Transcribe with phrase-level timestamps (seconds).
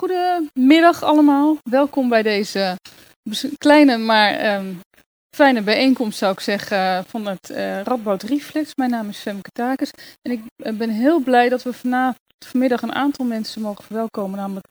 [0.00, 1.56] Goedemiddag allemaal.
[1.70, 2.76] Welkom bij deze
[3.58, 4.74] kleine maar ehm,
[5.36, 8.74] fijne bijeenkomst, zou ik zeggen, van het uh, Radboud Reflex.
[8.74, 9.90] Mijn naam is Femke Takes
[10.22, 14.38] en ik eh, ben heel blij dat we vanavond, vanmiddag een aantal mensen mogen verwelkomen,
[14.38, 14.66] namelijk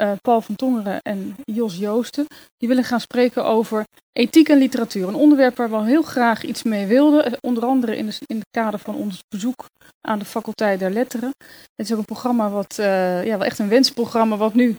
[0.00, 2.26] uh, Paul van Tongeren en Jos Joosten.
[2.56, 5.08] Die willen gaan spreken over ethiek en literatuur.
[5.08, 8.48] Een onderwerp waar we heel graag iets mee wilden, onder andere in, de, in het
[8.50, 9.66] kader van ons bezoek
[10.00, 11.30] aan de faculteit der letteren.
[11.74, 14.74] Het is ook een programma wat, uh, ja, wel echt een wensprogramma, wat nu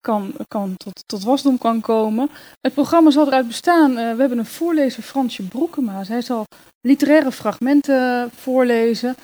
[0.00, 2.30] kan, kan tot, tot wasdom kan komen.
[2.60, 3.94] Het programma zal eruit bestaan.
[3.94, 6.02] We hebben een voorlezer, Fransje Broekema.
[6.06, 6.44] Hij zal
[6.80, 9.14] literaire fragmenten voorlezen.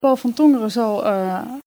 [0.00, 1.02] Paul van Tongeren zal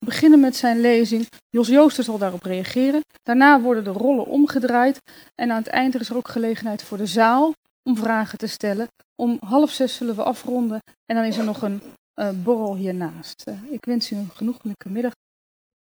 [0.05, 1.28] beginnen met zijn lezing.
[1.50, 3.02] Jos Jooster zal daarop reageren.
[3.24, 4.98] Daarna worden de rollen omgedraaid.
[5.36, 8.88] En aan het eind is er ook gelegenheid voor de zaal om vragen te stellen.
[9.16, 10.80] Om half zes zullen we afronden.
[11.05, 11.82] En dan is er nog een
[12.16, 13.44] uh, borrel hiernaast.
[13.48, 15.12] Uh, ik wens u een genoeglijke middag.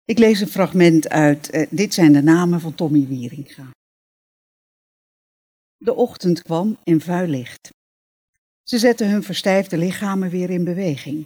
[0.05, 1.67] Ik lees een fragment uit.
[1.69, 3.67] Dit zijn de namen van Tommy Wieringa.
[5.77, 7.69] De ochtend kwam in vuil licht.
[8.63, 11.25] Ze zetten hun verstijfde lichamen weer in beweging.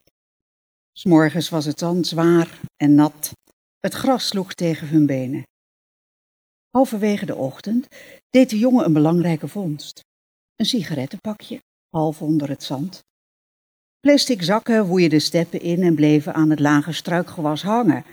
[0.94, 3.32] S'morgens was het zand zwaar en nat.
[3.80, 5.44] Het gras sloeg tegen hun benen.
[6.70, 7.88] Halverwege de ochtend
[8.30, 10.02] deed de jongen een belangrijke vondst.
[10.56, 13.04] Een sigarettenpakje, half onder het zand.
[14.00, 18.06] Plastic zakken woeien de steppen in en bleven aan het lage struikgewas hangen.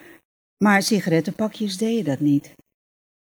[0.64, 2.54] Maar sigarettenpakjes deden dat niet.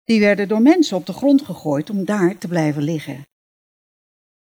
[0.04, 3.22] Die werden door mensen op de grond gegooid om daar te blijven liggen.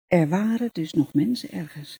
[0.06, 1.98] Er waren dus nog mensen ergens.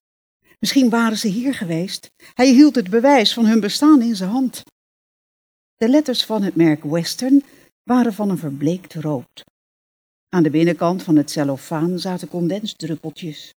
[0.63, 2.11] Misschien waren ze hier geweest.
[2.35, 4.63] Hij hield het bewijs van hun bestaan in zijn hand.
[5.77, 7.43] De letters van het merk Western
[7.83, 9.45] waren van een verbleekt rood.
[10.29, 13.55] Aan de binnenkant van het cellofaan zaten condensdruppeltjes.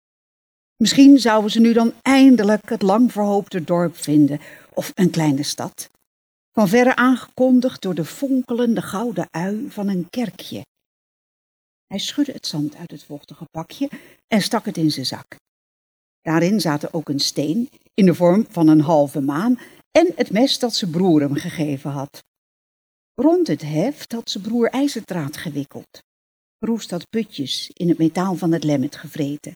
[0.76, 4.40] Misschien zouden ze nu dan eindelijk het lang verhoopte dorp vinden,
[4.74, 5.90] of een kleine stad.
[6.52, 10.62] Van verre aangekondigd door de fonkelende gouden ui van een kerkje.
[11.88, 13.90] Hij schudde het zand uit het vochtige pakje
[14.28, 15.42] en stak het in zijn zak.
[16.24, 19.60] Daarin zaten ook een steen in de vorm van een halve maan
[19.92, 22.24] en het mes dat zijn broer hem gegeven had.
[23.14, 26.02] Rond het heft had zijn broer ijzerdraad gewikkeld.
[26.60, 29.54] Roest had putjes in het metaal van het lemmet gevreten.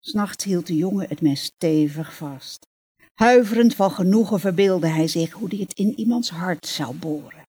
[0.00, 2.66] S'nachts hield de jongen het mes stevig vast.
[3.14, 7.42] Huiverend van genoegen verbeelde hij zich hoe hij het in iemands hart zou boren.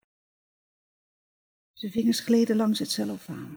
[1.74, 3.54] Zijn vingers gleden langs het cellofaan.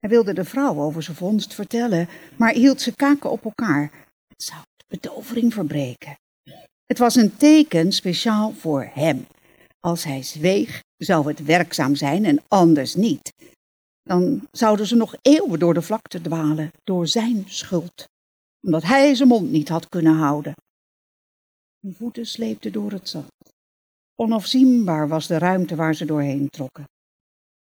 [0.00, 3.90] Hij wilde de vrouw over zijn vondst vertellen, maar hield zijn kaken op elkaar.
[4.28, 6.18] Het zou de betovering verbreken.
[6.86, 9.26] Het was een teken speciaal voor hem.
[9.80, 13.32] Als hij zweeg, zou het werkzaam zijn en anders niet.
[14.02, 18.08] Dan zouden ze nog eeuwen door de vlakte dwalen, door zijn schuld,
[18.60, 20.54] omdat hij zijn mond niet had kunnen houden.
[21.80, 23.32] Hun voeten sleepten door het zand.
[24.14, 26.84] Onafzienbaar was de ruimte waar ze doorheen trokken.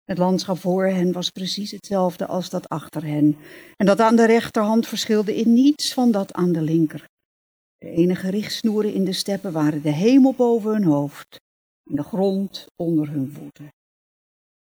[0.09, 3.37] Het landschap voor hen was precies hetzelfde als dat achter hen,
[3.75, 7.05] en dat aan de rechterhand verschilde in niets van dat aan de linker.
[7.77, 11.39] De enige richtsnoeren in de steppen waren de hemel boven hun hoofd
[11.89, 13.67] en de grond onder hun voeten.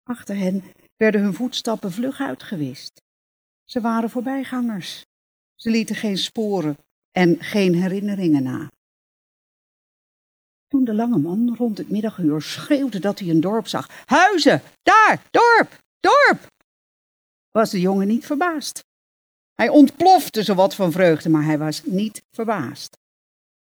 [0.03, 0.63] Achter hen
[0.97, 3.01] werden hun voetstappen vlug uitgewist.
[3.65, 5.05] Ze waren voorbijgangers.
[5.55, 6.77] Ze lieten geen sporen
[7.11, 8.71] en geen herinneringen na.
[10.75, 13.89] Toen de lange man rond het middaguur schreeuwde dat hij een dorp zag.
[14.05, 16.47] Huizen, daar, dorp, dorp!
[17.51, 18.85] Was de jongen niet verbaasd.
[19.55, 22.97] Hij ontplofte zowat van vreugde, maar hij was niet verbaasd.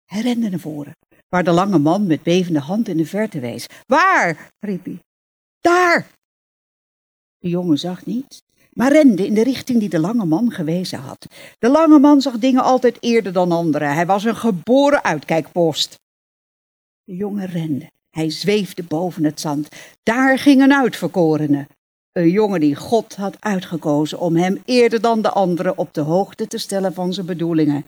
[0.05, 0.97] Hij rende naar voren,
[1.29, 3.67] waar de lange man met bevende hand in de verte wees.
[3.87, 4.49] Waar?
[4.59, 4.99] riep hij.
[5.61, 6.07] Daar,
[7.39, 11.27] de jongen zag niets, maar rende in de richting die de lange man gewezen had.
[11.59, 13.95] De lange man zag dingen altijd eerder dan anderen.
[13.95, 16.03] Hij was een geboren uitkijkpost.
[17.05, 17.91] De jongen rende.
[18.11, 19.69] Hij zweefde boven het zand.
[20.03, 21.67] Daar ging een uitverkorene.
[22.13, 26.47] Een jongen die God had uitgekozen om hem eerder dan de anderen op de hoogte
[26.47, 27.85] te stellen van zijn bedoelingen.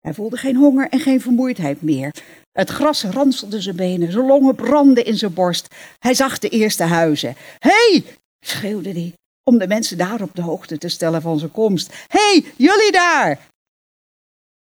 [0.00, 2.14] Hij voelde geen honger en geen vermoeidheid meer.
[2.52, 5.74] Het gras ranselde zijn benen, zijn longen brandden in zijn borst.
[5.98, 7.34] Hij zag de eerste huizen.
[7.58, 8.04] Hé, hey,
[8.40, 9.12] schreeuwde hij,
[9.44, 12.06] om de mensen daar op de hoogte te stellen van zijn komst.
[12.06, 13.50] Hé, hey, jullie daar!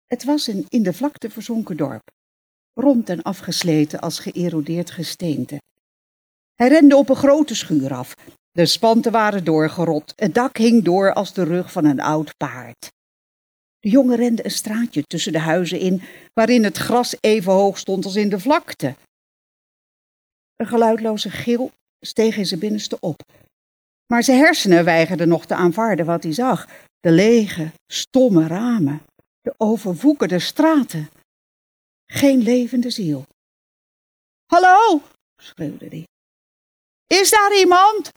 [0.05, 2.11] Het was een in de vlakte verzonken dorp,
[2.79, 5.61] rond en afgesleten als geërodeerd gesteente.
[6.53, 8.13] Hij rende op een grote schuur af.
[8.51, 12.91] De spanten waren doorgerot, het dak hing door als de rug van een oud paard.
[13.79, 16.01] De jongen rende een straatje tussen de huizen in,
[16.33, 18.95] waarin het gras even hoog stond als in de vlakte.
[20.55, 23.23] Een geluidloze gil steeg in zijn binnenste op.
[24.07, 26.67] Maar zijn hersenen weigerden nog te aanvaarden wat hij zag.
[26.99, 29.01] De lege, stomme ramen,
[29.41, 31.09] de overwoekerde straten.
[32.15, 33.25] Geen levende ziel.
[34.45, 35.01] Hallo,
[35.41, 36.07] schreeuwde hij.
[37.07, 38.11] Is daar iemand?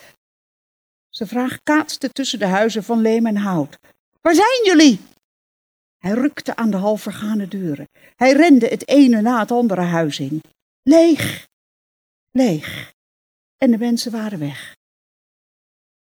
[1.08, 3.78] Zijn vraag kaatste tussen de huizen van leem en hout.
[4.20, 5.00] Waar zijn jullie?
[5.96, 7.88] Hij rukte aan de half vergane deuren.
[8.16, 10.40] Hij rende het ene na het andere huis in.
[10.82, 11.46] Leeg,
[12.30, 12.92] leeg.
[13.56, 14.76] En de mensen waren weg.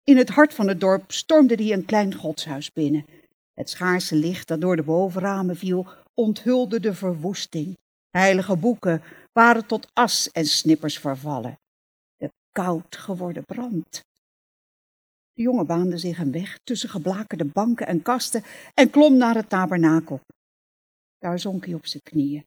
[0.04, 3.06] In het hart van het dorp stormde hij een klein godshuis binnen.
[3.54, 7.78] Het schaarse licht dat door de bovenramen viel, onthulde de verwoesting.
[8.10, 9.02] Heilige boeken
[9.32, 11.60] waren tot as en snippers vervallen.
[12.16, 14.04] De koud geworden brand.
[15.34, 19.50] De jongen baande zich een weg tussen geblakerde banken en kasten en klom naar het
[19.50, 20.20] tabernakel.
[21.18, 22.46] Daar zonk hij op zijn knieën.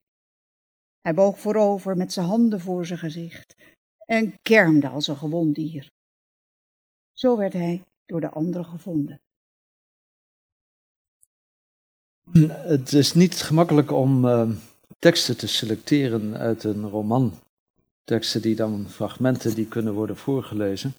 [1.01, 3.55] Hij boog voorover met zijn handen voor zijn gezicht
[4.07, 5.91] en kermde als een gewond dier.
[7.13, 9.21] Zo werd hij door de anderen gevonden.
[12.33, 14.51] Het is niet gemakkelijk om uh,
[14.99, 17.33] teksten te selecteren uit een roman.
[18.05, 20.95] Teksten die dan fragmenten die kunnen worden voorgelezen.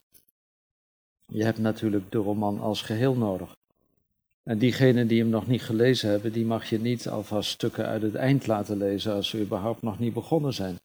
[1.26, 3.56] Je hebt natuurlijk de roman als geheel nodig.
[4.44, 8.02] En diegenen die hem nog niet gelezen hebben, die mag je niet alvast stukken uit
[8.02, 10.80] het eind laten lezen als ze überhaupt nog niet begonnen zijn.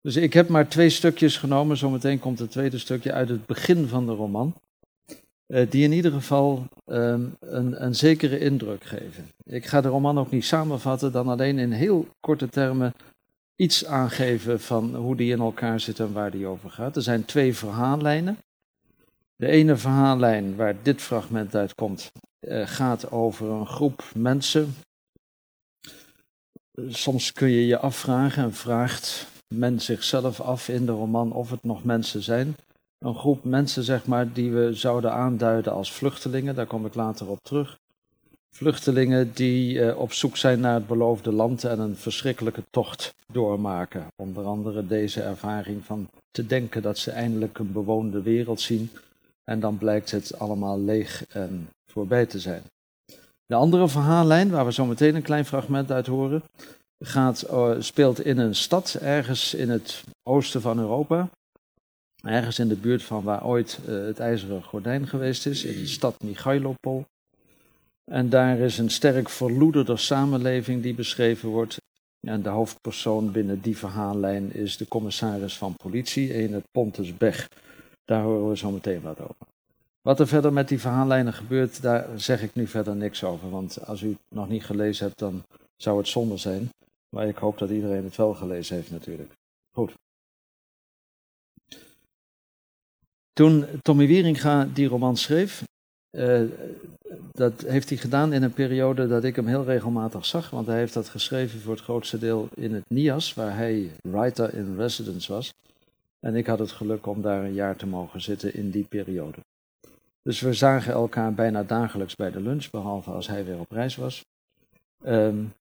[0.00, 3.88] Dus ik heb maar twee stukjes genomen, zometeen komt het tweede stukje uit het begin
[3.88, 4.54] van de roman.
[5.46, 9.30] Eh, die in ieder geval ehm, een, een zekere indruk geven.
[9.44, 12.94] Ik ga de roman ook niet samenvatten, dan alleen in heel korte termen
[13.56, 16.96] iets aangeven van hoe die in elkaar zit en waar die over gaat.
[16.96, 18.38] Er zijn twee verhaallijnen.
[19.36, 24.74] De ene verhaallijn waar dit fragment uit komt, uh, gaat over een groep mensen.
[26.88, 31.62] Soms kun je je afvragen en vraagt men zichzelf af in de roman of het
[31.62, 32.56] nog mensen zijn.
[33.06, 37.28] Een groep mensen, zeg maar, die we zouden aanduiden als vluchtelingen, daar kom ik later
[37.28, 37.78] op terug.
[38.54, 44.06] Vluchtelingen die uh, op zoek zijn naar het beloofde land en een verschrikkelijke tocht doormaken.
[44.16, 48.90] Onder andere deze ervaring van te denken dat ze eindelijk een bewoonde wereld zien
[49.44, 52.62] en dan blijkt het allemaal leeg en voorbij te zijn.
[53.46, 56.42] De andere verhaallijn, waar we zo meteen een klein fragment uit horen,
[57.04, 61.28] gaat, uh, speelt in een stad ergens in het oosten van Europa.
[62.26, 65.86] Ergens in de buurt van waar ooit uh, het ijzeren gordijn geweest is, in de
[65.86, 67.04] stad Michailopol.
[68.04, 71.76] En daar is een sterk verloederde samenleving die beschreven wordt.
[72.20, 77.48] En de hoofdpersoon binnen die verhaallijn is de commissaris van politie, een het Pontus Bech.
[78.04, 79.46] Daar horen we zo meteen wat over.
[80.02, 83.50] Wat er verder met die verhaallijnen gebeurt, daar zeg ik nu verder niks over.
[83.50, 85.42] Want als u het nog niet gelezen hebt, dan
[85.76, 86.68] zou het zonde zijn.
[87.08, 89.32] Maar ik hoop dat iedereen het wel gelezen heeft natuurlijk.
[89.72, 89.92] Goed.
[93.36, 95.64] Toen Tommy Wieringa die roman schreef,
[96.10, 96.42] uh,
[97.32, 100.78] dat heeft hij gedaan in een periode dat ik hem heel regelmatig zag, want hij
[100.78, 105.32] heeft dat geschreven voor het grootste deel in het NIAS, waar hij writer in residence
[105.32, 105.54] was.
[106.20, 109.38] En ik had het geluk om daar een jaar te mogen zitten in die periode.
[110.22, 113.96] Dus we zagen elkaar bijna dagelijks bij de lunch, behalve als hij weer op reis
[113.96, 114.24] was.
[115.06, 115.52] Um,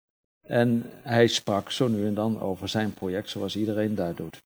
[0.41, 4.41] en hij sprak zo nu en dan over zijn project, zoals iedereen daar doet.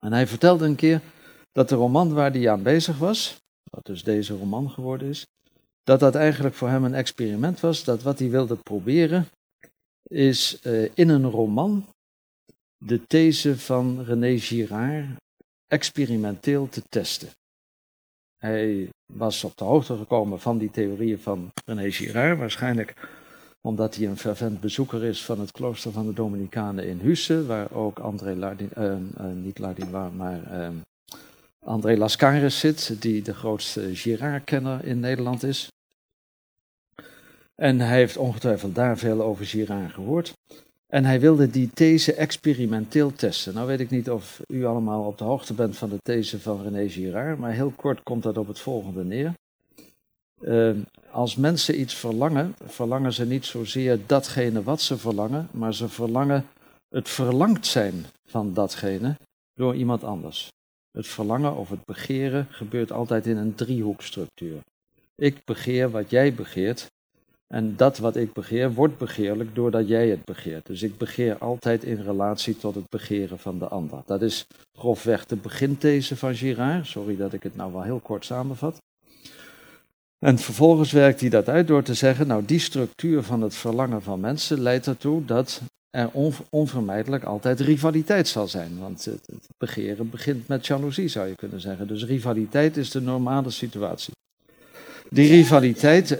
[0.00, 1.00] En hij vertelde een keer
[1.52, 3.40] dat de roman waar hij aan bezig was,
[3.70, 5.26] wat dus deze roman geworden is,
[5.84, 7.84] dat dat eigenlijk voor hem een experiment was.
[7.84, 9.26] Dat wat hij wilde proberen
[10.02, 11.86] is uh, in een roman
[12.84, 15.06] de these van René Girard
[15.66, 17.28] experimenteel te testen.
[18.36, 23.08] Hij was op de hoogte gekomen van die theorieën van René Girard, waarschijnlijk
[23.60, 27.72] omdat hij een fervent bezoeker is van het klooster van de Dominicanen in Husse, waar
[27.72, 30.40] ook André Lardin, uh, uh, niet Lardin, maar
[31.64, 35.68] André Lascaris zit, die de grootste Girard-kenner in Nederland is.
[37.54, 40.32] En hij heeft ongetwijfeld daar veel over Girard gehoord.
[40.86, 43.54] En hij wilde die these experimenteel testen.
[43.54, 46.62] Nou weet ik niet of u allemaal op de hoogte bent van de these van
[46.62, 49.34] René Girard, maar heel kort komt dat op het volgende neer.
[50.40, 50.76] Uh,
[51.10, 56.46] als mensen iets verlangen, verlangen ze niet zozeer datgene wat ze verlangen, maar ze verlangen
[56.88, 59.16] het verlangd zijn van datgene
[59.54, 60.50] door iemand anders.
[60.92, 64.60] Het verlangen of het begeren gebeurt altijd in een driehoekstructuur.
[65.14, 66.90] Ik begeer wat jij begeert
[67.54, 70.66] en dat wat ik begeer wordt begeerlijk doordat jij het begeert.
[70.66, 74.02] Dus ik begeer altijd in relatie tot het begeren van de ander.
[74.06, 74.46] Dat is
[74.78, 76.86] grofweg de beginthese van Girard.
[76.86, 78.82] Sorry dat ik het nou wel heel kort samenvat.
[80.18, 84.02] En vervolgens werkt hij dat uit door te zeggen, nou die structuur van het verlangen
[84.02, 85.60] van mensen leidt ertoe dat
[85.92, 86.10] er
[86.50, 88.78] onvermijdelijk altijd rivaliteit zal zijn.
[88.78, 91.86] Want het, het begeren begint met jaloezie, zou je kunnen zeggen.
[91.88, 94.12] Dus rivaliteit is de normale situatie.
[95.10, 96.18] Die rivaliteit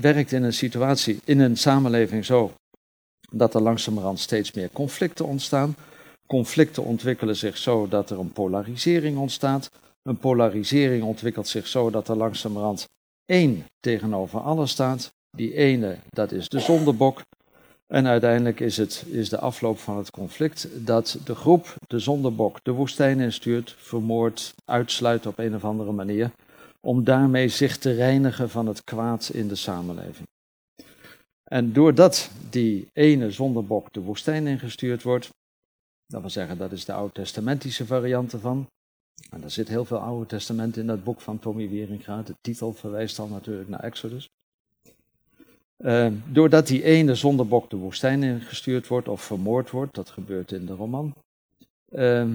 [0.00, 2.52] werkt in een situatie, in een samenleving zo,
[3.30, 5.76] dat er langzamerhand steeds meer conflicten ontstaan.
[6.26, 9.70] Conflicten ontwikkelen zich zo dat er een polarisering ontstaat.
[10.02, 12.88] Een polarisering ontwikkelt zich zo dat er langzamerhand
[13.24, 15.10] één tegenover alles staat.
[15.36, 17.20] Die ene, dat is de zondebok.
[17.88, 22.64] En uiteindelijk is, het, is de afloop van het conflict dat de groep de zondebok
[22.64, 26.30] de woestijn instuurt, vermoordt, uitsluit op een of andere manier,
[26.80, 30.26] om daarmee zich te reinigen van het kwaad in de samenleving.
[31.44, 35.28] En doordat die ene zondebok de woestijn ingestuurd wordt,
[36.06, 38.66] dat wil zeggen, dat is de oud-testamentische variant ervan.
[39.30, 42.22] En er zit heel veel Oude Testament in dat boek van Tommy Wieringa.
[42.22, 44.28] De titel verwijst dan natuurlijk naar Exodus.
[45.84, 50.66] Uh, doordat die ene zondebok de woestijn ingestuurd wordt of vermoord wordt, dat gebeurt in
[50.66, 51.14] de roman,
[51.88, 52.26] uh,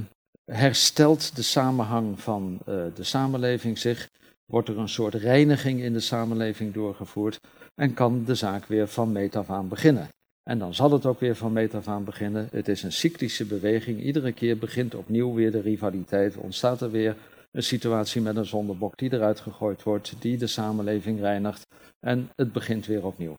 [0.51, 4.09] herstelt de samenhang van uh, de samenleving zich,
[4.45, 7.39] wordt er een soort reiniging in de samenleving doorgevoerd
[7.75, 10.07] en kan de zaak weer van meet af beginnen.
[10.43, 12.47] En dan zal het ook weer van meet af beginnen.
[12.51, 14.01] Het is een cyclische beweging.
[14.01, 16.37] Iedere keer begint opnieuw weer de rivaliteit.
[16.37, 17.15] Ontstaat er weer
[17.53, 21.67] een situatie met een zondebok die eruit gegooid wordt, die de samenleving reinigt.
[21.99, 23.37] En het begint weer opnieuw.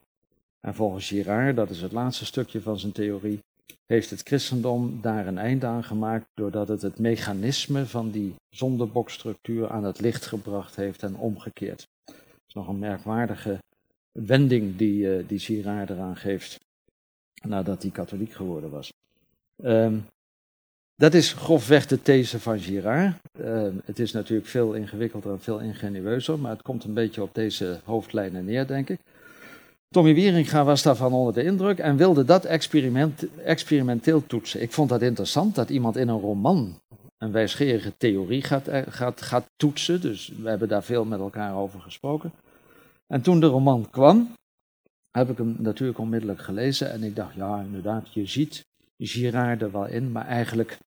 [0.59, 3.43] En volgens Girard, dat is het laatste stukje van zijn theorie,
[3.85, 9.69] heeft het christendom daar een einde aan gemaakt doordat het het mechanisme van die zondebokstructuur
[9.69, 11.87] aan het licht gebracht heeft en omgekeerd.
[12.05, 12.15] Dat
[12.47, 13.59] is nog een merkwaardige
[14.11, 16.59] wending die, uh, die Girard eraan geeft
[17.43, 18.93] nadat hij katholiek geworden was.
[19.63, 20.05] Um,
[20.95, 23.15] dat is grofweg de these van Girard.
[23.41, 27.33] Uh, het is natuurlijk veel ingewikkelder en veel ingenieuzer, maar het komt een beetje op
[27.33, 28.99] deze hoofdlijnen neer, denk ik.
[29.89, 34.61] Tommy Wieringa was daarvan onder de indruk en wilde dat experiment, experimenteel toetsen.
[34.61, 36.79] Ik vond dat interessant dat iemand in een roman
[37.17, 40.01] een wijsgerige theorie gaat, eh, gaat, gaat toetsen.
[40.01, 42.31] Dus we hebben daar veel met elkaar over gesproken.
[43.07, 44.33] En toen de roman kwam,
[45.11, 46.91] heb ik hem natuurlijk onmiddellijk gelezen.
[46.91, 48.65] En ik dacht, ja, inderdaad, je ziet
[48.97, 50.77] Girard er wel in, maar eigenlijk,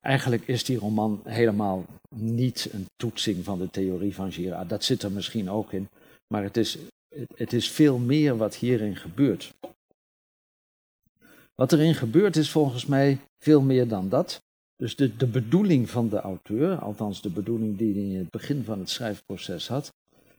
[0.00, 4.68] eigenlijk is die roman helemaal niet een toetsing van de theorie van Girard.
[4.68, 5.88] Dat zit er misschien ook in,
[6.26, 6.78] maar het is,
[7.34, 9.54] het is veel meer wat hierin gebeurt.
[11.54, 14.42] Wat erin gebeurt is volgens mij veel meer dan dat.
[14.76, 18.64] Dus de, de bedoeling van de auteur, althans de bedoeling die hij in het begin
[18.64, 19.92] van het schrijfproces had,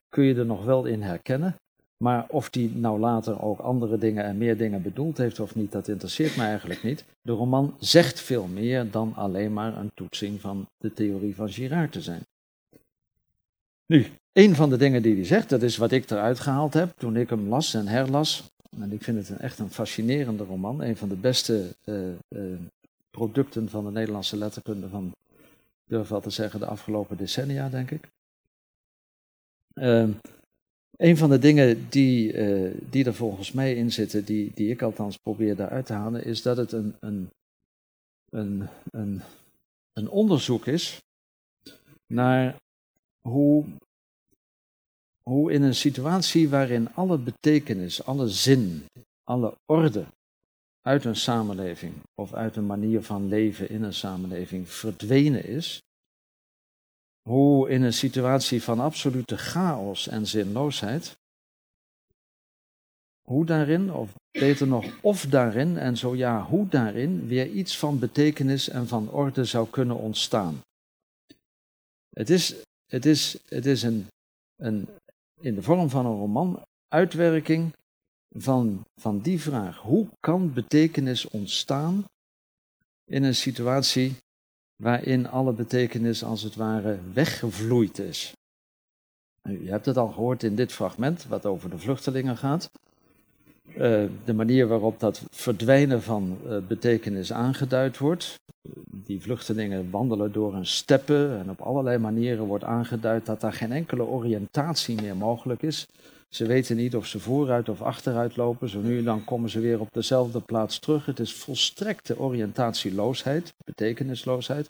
[0.10, 1.56] kun je er nog wel in herkennen.
[2.04, 5.72] Maar of die nou later ook andere dingen en meer dingen bedoeld heeft of niet,
[5.72, 7.06] dat interesseert me eigenlijk niet.
[7.22, 11.92] De roman zegt veel meer dan alleen maar een toetsing van de theorie van Girard
[11.92, 12.22] te zijn.
[13.86, 16.94] Nu, een van de dingen die hij zegt, dat is wat ik eruit gehaald heb
[16.98, 18.52] toen ik hem las en herlas.
[18.80, 22.58] En ik vind het een, echt een fascinerende roman, een van de beste uh, uh,
[23.12, 25.12] producten van de Nederlandse letterkunde van,
[25.86, 28.10] durf wel te zeggen, de afgelopen decennia, denk ik.
[29.74, 30.10] Uh,
[30.98, 34.82] een van de dingen die, uh, die er volgens mij in zitten, die, die ik
[34.82, 37.30] althans probeer daaruit te halen, is dat het een, een,
[38.30, 39.22] een, een,
[39.94, 41.02] een onderzoek is
[42.08, 42.56] naar
[43.22, 43.66] hoe,
[45.30, 48.86] hoe in een situatie waarin alle betekenis, alle zin,
[49.24, 50.06] alle orde
[50.82, 55.82] uit een samenleving of uit een manier van leven in een samenleving verdwenen is,
[57.30, 61.18] hoe in een situatie van absolute chaos en zinloosheid,
[63.22, 68.00] hoe daarin, of beter nog, of daarin, en zo ja, hoe daarin, weer iets van
[68.00, 70.62] betekenis en van orde zou kunnen ontstaan.
[72.10, 74.08] Het is, het is, het is een,
[74.56, 74.88] een,
[75.42, 77.74] in de vorm van een roman, uitwerking
[78.30, 79.78] van, van die vraag.
[79.78, 82.06] Hoe kan betekenis ontstaan
[83.06, 84.16] in een situatie
[84.76, 88.34] waarin alle betekenis als het ware weggevloeid is.
[89.50, 92.70] U hebt het al gehoord in dit fragment, wat over de vluchtelingen gaat.
[93.78, 98.36] Uh, de manier waarop dat verdwijnen van uh, betekenis aangeduid wordt.
[98.86, 103.72] Die vluchtelingen wandelen door een steppe en op allerlei manieren wordt aangeduid dat daar geen
[103.72, 105.88] enkele oriëntatie meer mogelijk is.
[106.34, 108.70] Ze weten niet of ze vooruit of achteruit lopen.
[108.70, 111.06] Zo nu en dan komen ze weer op dezelfde plaats terug.
[111.06, 114.70] Het is volstrekte oriëntatieloosheid, betekenisloosheid.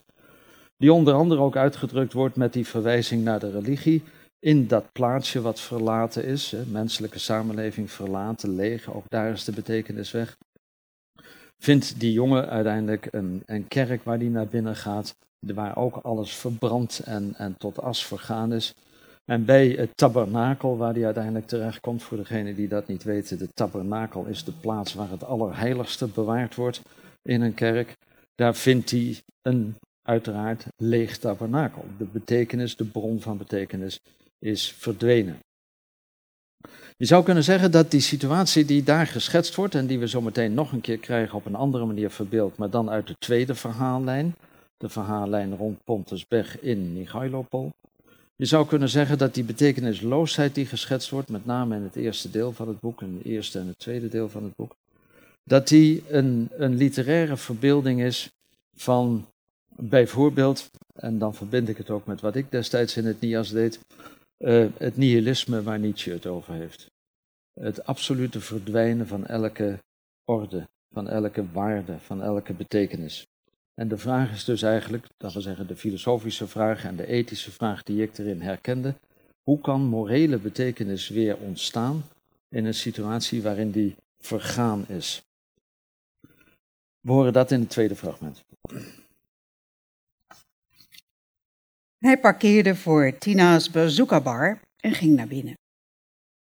[0.78, 4.04] Die onder andere ook uitgedrukt wordt met die verwijzing naar de religie.
[4.40, 10.12] In dat plaatsje wat verlaten is, menselijke samenleving verlaten, leeg, ook daar is de betekenis
[10.12, 10.38] weg.
[11.58, 16.36] Vindt die jongen uiteindelijk een, een kerk waar die naar binnen gaat, waar ook alles
[16.36, 18.76] verbrand en, en tot as vergaan is.
[19.26, 23.38] En bij het tabernakel, waar hij uiteindelijk terecht komt, voor degenen die dat niet weten,
[23.38, 26.82] de tabernakel is de plaats waar het allerheiligste bewaard wordt
[27.22, 27.96] in een kerk.
[28.36, 31.86] Daar vindt hij een uiteraard leeg tabernakel.
[31.98, 34.00] De betekenis, de bron van betekenis
[34.40, 35.40] is verdwenen.
[36.98, 40.22] Je zou kunnen zeggen dat die situatie die daar geschetst wordt en die we zo
[40.22, 43.56] meteen nog een keer krijgen op een andere manier verbeeld, maar dan uit de tweede
[43.56, 44.36] verhaallijn,
[44.78, 47.72] de verhaallijn rond Pontus Beg in Michailopol.
[48.36, 52.30] Je zou kunnen zeggen dat die betekenisloosheid die geschetst wordt, met name in het eerste
[52.30, 54.76] deel van het boek, in het eerste en het tweede deel van het boek,
[55.44, 58.30] dat die een, een literaire verbeelding is
[58.76, 59.26] van
[59.76, 63.80] bijvoorbeeld, en dan verbind ik het ook met wat ik destijds in het NIAS deed,
[64.38, 66.92] uh, het nihilisme waar Nietzsche het over heeft.
[67.60, 69.80] Het absolute verdwijnen van elke
[70.26, 73.26] orde, van elke waarde, van elke betekenis.
[73.74, 77.52] En de vraag is dus eigenlijk, dat we zeggen de filosofische vraag en de ethische
[77.52, 78.96] vraag die ik erin herkende,
[79.44, 82.04] hoe kan morele betekenis weer ontstaan
[82.50, 85.24] in een situatie waarin die vergaan is?
[87.00, 88.44] We horen dat in het tweede fragment.
[91.98, 95.58] Hij parkeerde voor Tina's bazooka-bar en ging naar binnen.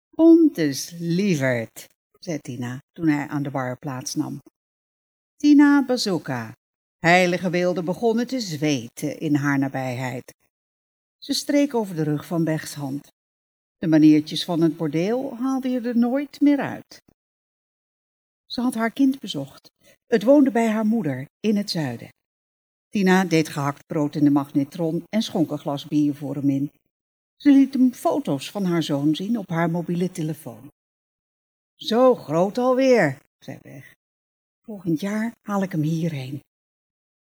[0.09, 1.87] Pontus, lieverd,
[2.19, 4.39] zei Tina toen hij aan de bar plaatsnam.
[5.35, 6.53] Tina Bazooka.
[7.01, 10.33] Heilige beelden begonnen te zweten in haar nabijheid.
[11.17, 13.07] Ze streek over de rug van Bechts hand.
[13.77, 17.01] De maniertjes van het bordeel haalde je er nooit meer uit.
[18.45, 19.71] Ze had haar kind bezocht.
[20.07, 22.09] Het woonde bij haar moeder in het zuiden.
[22.89, 26.71] Tina deed gehakt brood in de magnetron en schonk een glas bier voor hem in.
[27.35, 30.67] Ze liet hem foto's van haar zoon zien op haar mobiele telefoon.
[31.75, 33.93] Zo groot alweer, zei Weg.
[34.65, 36.41] Volgend jaar haal ik hem hierheen.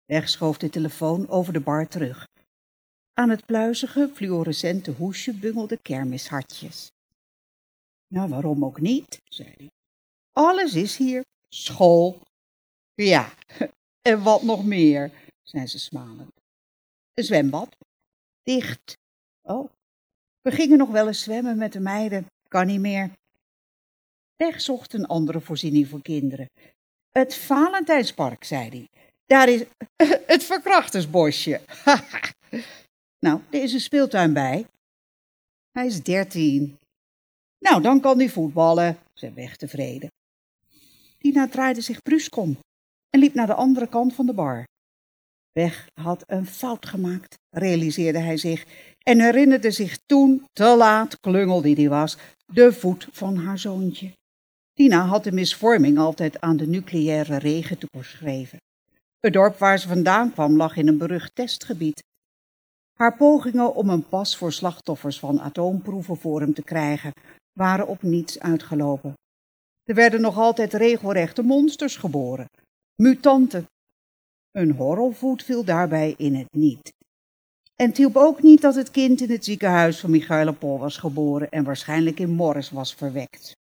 [0.08, 2.28] Weg schoof de telefoon over de bar terug.
[3.14, 6.92] Aan het pluizige, fluorescente hoesje bungelden kermishartjes.
[8.08, 9.70] Nou, waarom ook niet, zei hij.
[10.32, 11.26] Alles is hier.
[11.50, 12.22] School.
[12.94, 13.34] Ja,
[14.10, 15.12] en wat nog meer,
[15.44, 16.32] zei ze smalend.
[17.14, 17.76] Een zwembad.
[18.44, 18.98] Dicht.
[19.42, 19.70] Oh,
[20.42, 22.26] we gingen nog wel eens zwemmen met de meiden.
[22.48, 23.12] Kan niet meer.
[24.36, 26.50] Weg zocht een andere voorziening voor kinderen.
[27.10, 28.88] Het Valentijnspark, zei hij.
[29.27, 29.63] Daar is
[30.34, 31.62] het verkrachtersbosje.
[33.25, 34.65] nou, er is een speeltuin bij.
[35.72, 36.77] Hij is dertien.
[37.59, 40.11] Nou, dan kan hij voetballen, zei Weg tevreden.
[41.18, 42.57] Tina draaide zich brusk om
[43.09, 44.63] en liep naar de andere kant van de bar.
[45.51, 48.66] Weg had een fout gemaakt, realiseerde hij zich
[49.03, 54.11] en herinnerde zich toen, te laat, klungel die was, de voet van haar zoontje.
[54.74, 58.59] Tina had de misvorming altijd aan de nucleaire regen toegeschreven.
[59.20, 62.03] Het dorp waar ze vandaan kwam lag in een berucht testgebied.
[62.94, 67.12] Haar pogingen om een pas voor slachtoffers van atoomproeven voor hem te krijgen,
[67.53, 69.14] waren op niets uitgelopen.
[69.84, 72.50] Er werden nog altijd regelrechte monsters geboren,
[72.96, 73.66] mutanten.
[74.51, 76.94] Een horrelvoet viel daarbij in het niet.
[77.75, 81.50] En het hielp ook niet dat het kind in het ziekenhuis van Michailopol was geboren
[81.50, 83.56] en waarschijnlijk in Morris was verwekt.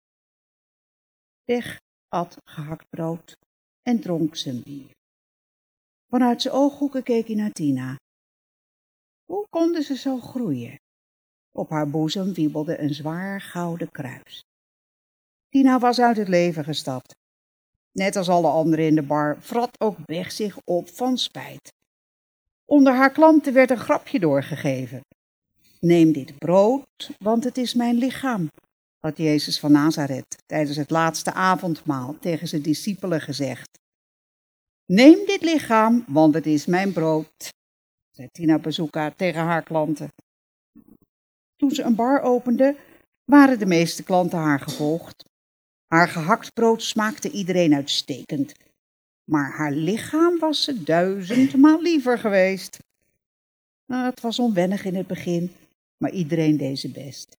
[1.43, 3.37] Weg at gehakt brood
[3.81, 4.94] en dronk zijn bier.
[6.09, 7.95] Vanuit zijn ooghoeken keek hij naar Tina.
[9.25, 10.79] Hoe konden ze zo groeien?
[11.51, 14.43] Op haar boezem wiebelde een zwaar gouden kruis.
[15.49, 17.13] Tina was uit het leven gestapt.
[17.91, 21.73] Net als alle anderen in de bar vrat ook weg zich op van spijt.
[22.65, 25.01] Onder haar klanten werd een grapje doorgegeven.
[25.79, 28.47] Neem dit brood, want het is mijn lichaam,
[28.99, 33.79] had Jezus van Nazareth tijdens het laatste avondmaal tegen zijn discipelen gezegd.
[34.87, 37.53] Neem dit lichaam, want het is mijn brood,
[38.11, 40.13] zei Tina Bazooka tegen haar klanten.
[41.55, 42.77] Toen ze een bar opende,
[43.23, 45.23] waren de meeste klanten haar gevolgd.
[45.87, 48.53] Haar gehakt brood smaakte iedereen uitstekend,
[49.23, 52.77] maar haar lichaam was ze duizendmaal liever geweest.
[53.85, 55.51] Nou, het was onwennig in het begin,
[55.97, 57.37] maar iedereen deed zijn best.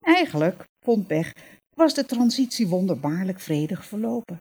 [0.00, 1.32] Eigenlijk, vond Beg,
[1.76, 4.38] was de transitie wonderbaarlijk vredig verlopen.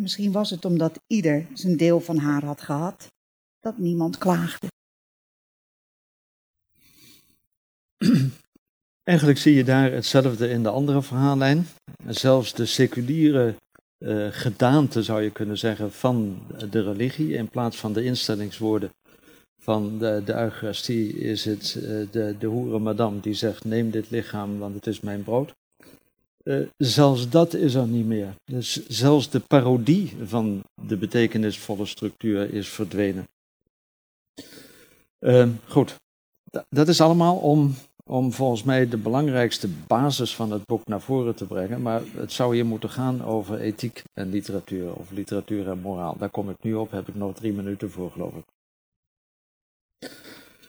[0.00, 3.06] Misschien was het omdat ieder zijn deel van haar had gehad,
[3.60, 4.66] dat niemand klaagde.
[9.02, 11.66] Eigenlijk zie je daar hetzelfde in de andere verhaallijn.
[12.06, 13.54] Zelfs de seculiere
[13.98, 18.90] uh, gedaante, zou je kunnen zeggen, van de religie, in plaats van de instellingswoorden
[19.58, 24.10] van de, de Eucharistie, is het uh, de, de hoere madame die zegt: Neem dit
[24.10, 25.52] lichaam, want het is mijn brood.
[26.44, 28.34] Uh, zelfs dat is er niet meer.
[28.44, 33.28] Dus zelfs de parodie van de betekenisvolle structuur is verdwenen.
[35.20, 35.96] Uh, goed,
[36.68, 37.74] dat is allemaal om,
[38.04, 41.82] om volgens mij de belangrijkste basis van het boek naar voren te brengen.
[41.82, 46.16] Maar het zou hier moeten gaan over ethiek en literatuur, of literatuur en moraal.
[46.18, 48.44] Daar kom ik nu op, heb ik nog drie minuten voor, geloof ik.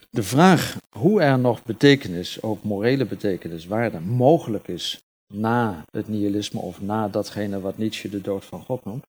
[0.09, 5.01] De vraag hoe er nog betekenis, ook morele betekenis, waarde, mogelijk is
[5.34, 9.06] na het nihilisme of na datgene wat Nietzsche de dood van God noemt,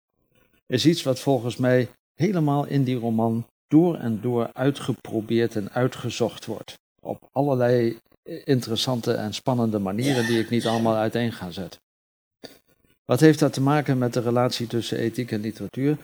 [0.66, 6.46] is iets wat volgens mij helemaal in die roman door en door uitgeprobeerd en uitgezocht
[6.46, 6.78] wordt.
[7.00, 7.98] Op allerlei
[8.44, 11.80] interessante en spannende manieren die ik niet allemaal uiteen ga zetten.
[13.04, 15.96] Wat heeft dat te maken met de relatie tussen ethiek en literatuur?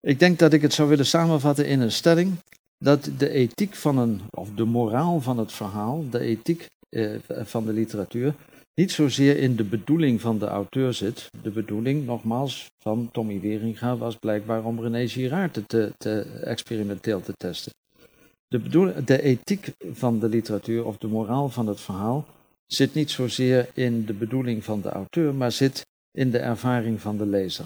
[0.00, 2.36] Ik denk dat ik het zou willen samenvatten in een stelling
[2.78, 7.64] dat de ethiek van een, of de moraal van het verhaal, de ethiek eh, van
[7.64, 8.34] de literatuur,
[8.80, 11.30] niet zozeer in de bedoeling van de auteur zit.
[11.42, 17.32] De bedoeling, nogmaals, van Tommy Weringa was blijkbaar om René Girard te, te, experimenteel te
[17.32, 17.72] testen.
[18.48, 22.26] De, bedoeling, de ethiek van de literatuur of de moraal van het verhaal
[22.66, 27.16] zit niet zozeer in de bedoeling van de auteur, maar zit in de ervaring van
[27.16, 27.64] de lezer.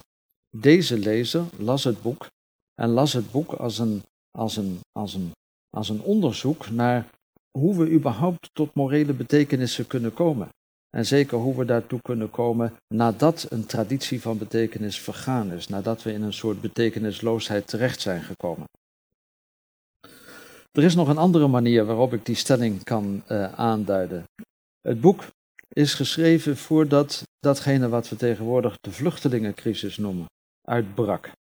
[0.57, 2.27] Deze lezer las het boek
[2.75, 4.03] en las het boek als een,
[4.39, 5.31] als een, als een,
[5.77, 7.07] als een onderzoek naar
[7.59, 10.49] hoe we überhaupt tot morele betekenissen kunnen komen.
[10.95, 16.03] En zeker hoe we daartoe kunnen komen nadat een traditie van betekenis vergaan is, nadat
[16.03, 18.67] we in een soort betekenisloosheid terecht zijn gekomen.
[20.73, 24.25] Er is nog een andere manier waarop ik die stelling kan uh, aanduiden.
[24.81, 25.25] Het boek
[25.69, 30.27] is geschreven voordat datgene wat we tegenwoordig de vluchtelingencrisis noemen,
[30.69, 31.31] uitbrak.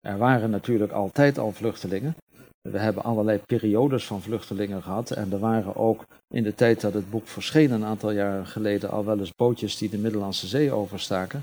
[0.00, 2.16] Er waren natuurlijk altijd al vluchtelingen,
[2.62, 6.94] we hebben allerlei periodes van vluchtelingen gehad en er waren ook in de tijd dat
[6.94, 10.72] het boek verscheen, een aantal jaren geleden, al wel eens bootjes die de Middellandse Zee
[10.72, 11.40] overstaken.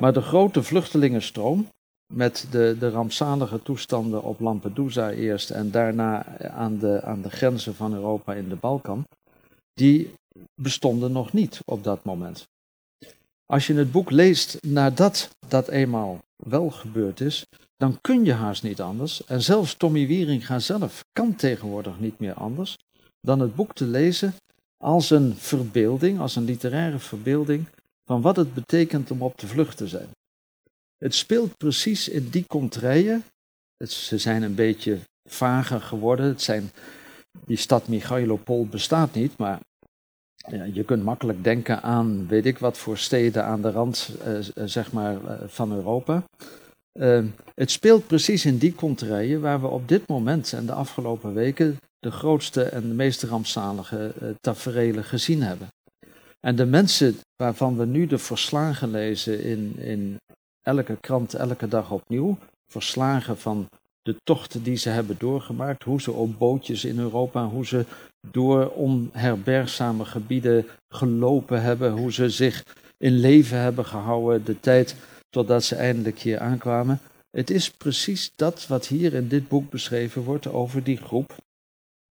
[0.00, 1.68] Maar de grote vluchtelingenstroom,
[2.14, 7.74] met de, de rampzalige toestanden op Lampedusa eerst en daarna aan de, aan de grenzen
[7.74, 9.04] van Europa in de Balkan,
[9.74, 10.12] die
[10.60, 12.46] bestonden nog niet op dat moment.
[13.46, 17.46] Als je het boek leest nadat dat eenmaal wel gebeurd is,
[17.76, 19.24] dan kun je haast niet anders.
[19.24, 22.76] En zelfs Tommy Wieringa zelf kan tegenwoordig niet meer anders
[23.20, 24.34] dan het boek te lezen
[24.76, 27.66] als een verbeelding, als een literaire verbeelding
[28.04, 30.08] van wat het betekent om op de vlucht te zijn.
[30.98, 33.24] Het speelt precies in die contraien.
[33.84, 36.26] ze zijn een beetje vager geworden.
[36.26, 36.70] Het zijn,
[37.44, 39.60] die stad Michailopol bestaat niet, maar
[40.34, 44.38] ja, je kunt makkelijk denken aan, weet ik wat voor steden aan de rand eh,
[44.64, 46.24] zeg maar, eh, van Europa.
[46.98, 51.34] Uh, het speelt precies in die contraien waar we op dit moment en de afgelopen
[51.34, 55.68] weken de grootste en de meest rampzalige uh, taferelen gezien hebben.
[56.40, 60.20] En de mensen waarvan we nu de verslagen lezen in, in
[60.62, 63.68] elke krant, elke dag opnieuw, verslagen van
[64.02, 67.84] de tochten die ze hebben doorgemaakt, hoe ze op bootjes in Europa, hoe ze
[68.30, 72.62] door onherbergzame gebieden gelopen hebben, hoe ze zich
[72.98, 74.96] in leven hebben gehouden, de tijd
[75.36, 77.00] totdat ze eindelijk hier aankwamen.
[77.30, 81.36] Het is precies dat wat hier in dit boek beschreven wordt over die groep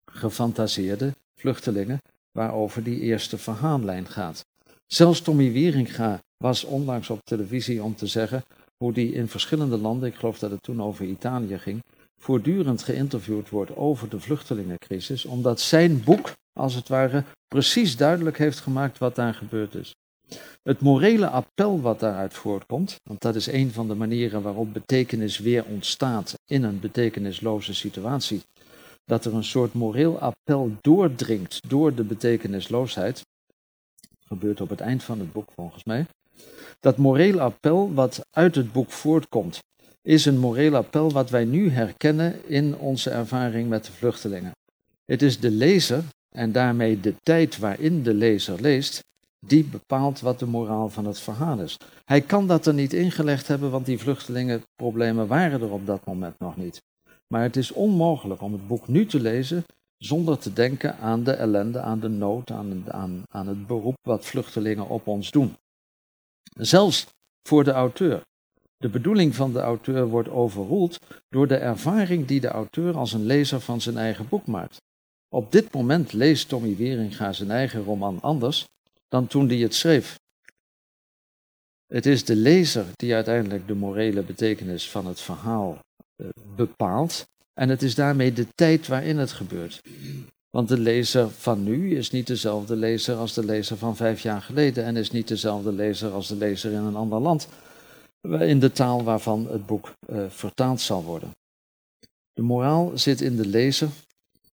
[0.05, 4.45] gefantaseerde vluchtelingen, waarover die eerste verhaallijn gaat.
[4.87, 8.43] Zelfs Tommy Wieringa was onlangs op televisie om te zeggen
[8.77, 11.83] hoe die in verschillende landen, ik geloof dat het toen over Italië ging,
[12.17, 18.59] voortdurend geïnterviewd wordt over de vluchtelingencrisis, omdat zijn boek, als het ware, precies duidelijk heeft
[18.59, 19.93] gemaakt wat daar gebeurd is.
[20.63, 25.39] Het morele appel wat daaruit voortkomt, want dat is een van de manieren waarop betekenis
[25.39, 28.41] weer ontstaat in een betekenisloze situatie,
[29.05, 33.21] dat er een soort moreel appel doordringt door de betekenisloosheid,
[34.27, 36.05] gebeurt op het eind van het boek volgens mij,
[36.79, 39.59] dat moreel appel wat uit het boek voortkomt,
[40.01, 44.51] is een moreel appel wat wij nu herkennen in onze ervaring met de vluchtelingen.
[45.05, 46.03] Het is de lezer
[46.35, 49.01] en daarmee de tijd waarin de lezer leest,
[49.45, 51.77] die bepaalt wat de moraal van het verhaal is.
[52.05, 56.39] Hij kan dat er niet ingelegd hebben, want die vluchtelingenproblemen waren er op dat moment
[56.39, 56.81] nog niet.
[57.27, 59.65] Maar het is onmogelijk om het boek nu te lezen
[59.97, 62.83] zonder te denken aan de ellende, aan de nood, aan,
[63.27, 65.55] aan, het beroep wat vluchtelingen op ons doen.
[66.59, 67.07] Zelfs
[67.47, 68.21] voor de auteur.
[68.77, 70.97] De bedoeling van de auteur wordt overroeld
[71.29, 74.81] door de ervaring die de auteur als een lezer van zijn eigen boek maakt.
[75.29, 78.65] Op dit moment leest Tommy Wieringa zijn eigen roman anders
[79.11, 80.19] dan toen hij het schreef.
[81.87, 85.79] Het is de lezer die uiteindelijk de morele betekenis van het verhaal
[86.15, 89.81] eh, bepaalt en het is daarmee de tijd waarin het gebeurt.
[90.49, 94.41] Want de lezer van nu is niet dezelfde lezer als de lezer van vijf jaar
[94.41, 97.47] geleden en is niet dezelfde lezer als de lezer in een ander land,
[98.21, 101.31] in de taal waarvan het boek uh, vertaald zal worden.
[102.33, 103.89] De moraal zit in de lezer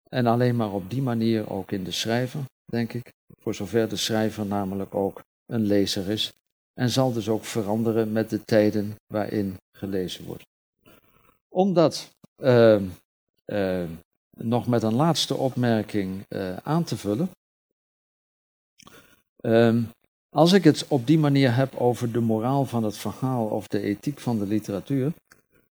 [0.10, 2.42] en alleen maar op die manier ook in de schrijver,
[2.74, 6.34] denk ik, voor zover de schrijver namelijk ook een lezer is
[6.74, 10.44] en zal dus ook veranderen met de tijden waarin gelezen wordt.
[11.50, 12.82] Omdat uh,
[14.38, 17.30] nog met een laatste opmerking uh, aan te vullen.
[19.42, 19.90] Um,
[20.30, 23.80] als ik het op die manier heb over de moraal van het verhaal of de
[23.80, 25.14] ethiek van de literatuur,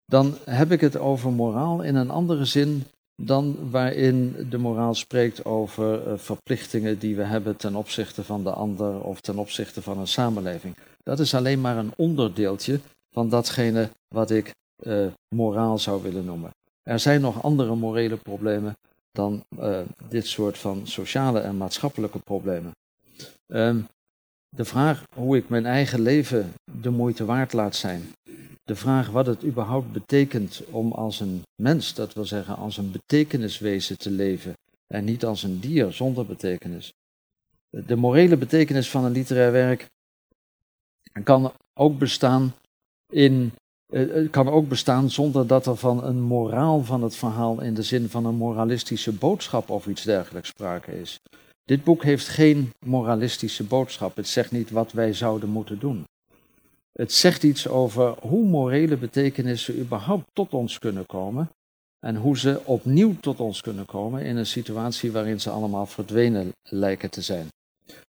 [0.04, 2.84] dan heb ik het over moraal in een andere zin
[3.22, 8.50] dan waarin de moraal spreekt over uh, verplichtingen die we hebben ten opzichte van de
[8.50, 10.76] ander of ten opzichte van een samenleving.
[11.02, 12.80] Dat is alleen maar een onderdeeltje
[13.10, 16.50] van datgene wat ik uh, moraal zou willen noemen.
[16.82, 18.74] Er zijn nog andere morele problemen
[19.12, 22.70] dan uh, dit soort van sociale en maatschappelijke problemen.
[23.46, 23.86] Um,
[24.56, 28.12] de vraag hoe ik mijn eigen leven de moeite waard laat zijn.
[28.64, 32.90] De vraag wat het überhaupt betekent om als een mens, dat wil zeggen als een
[32.90, 34.54] betekeniswezen te leven
[34.86, 36.92] en niet als een dier zonder betekenis.
[37.70, 39.86] De morele betekenis van een literair werk
[41.22, 42.54] kan ook bestaan
[43.12, 43.52] in
[43.90, 47.82] uh, kan ook bestaan zonder dat er van een moraal van het verhaal in de
[47.82, 51.20] zin van een moralistische boodschap of iets dergelijks sprake is.
[51.64, 54.16] Dit boek heeft geen moralistische boodschap.
[54.16, 56.04] Het zegt niet wat wij zouden moeten doen.
[57.00, 61.50] Het zegt iets over hoe morele betekenissen überhaupt tot ons kunnen komen
[62.06, 66.52] en hoe ze opnieuw tot ons kunnen komen in een situatie waarin ze allemaal verdwenen
[66.62, 67.48] lijken te zijn.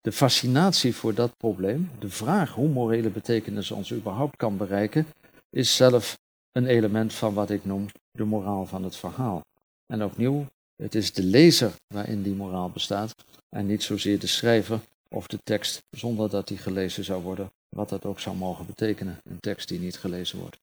[0.00, 5.07] De fascinatie voor dat probleem, de vraag hoe morele betekenis ons überhaupt kan bereiken,
[5.50, 6.18] is zelf
[6.53, 9.40] een element van wat ik noem de moraal van het verhaal.
[9.87, 13.14] En opnieuw, het is de lezer waarin die moraal bestaat
[13.48, 17.89] en niet zozeer de schrijver of de tekst zonder dat die gelezen zou worden, wat
[17.89, 20.59] dat ook zou mogen betekenen, een tekst die niet gelezen wordt.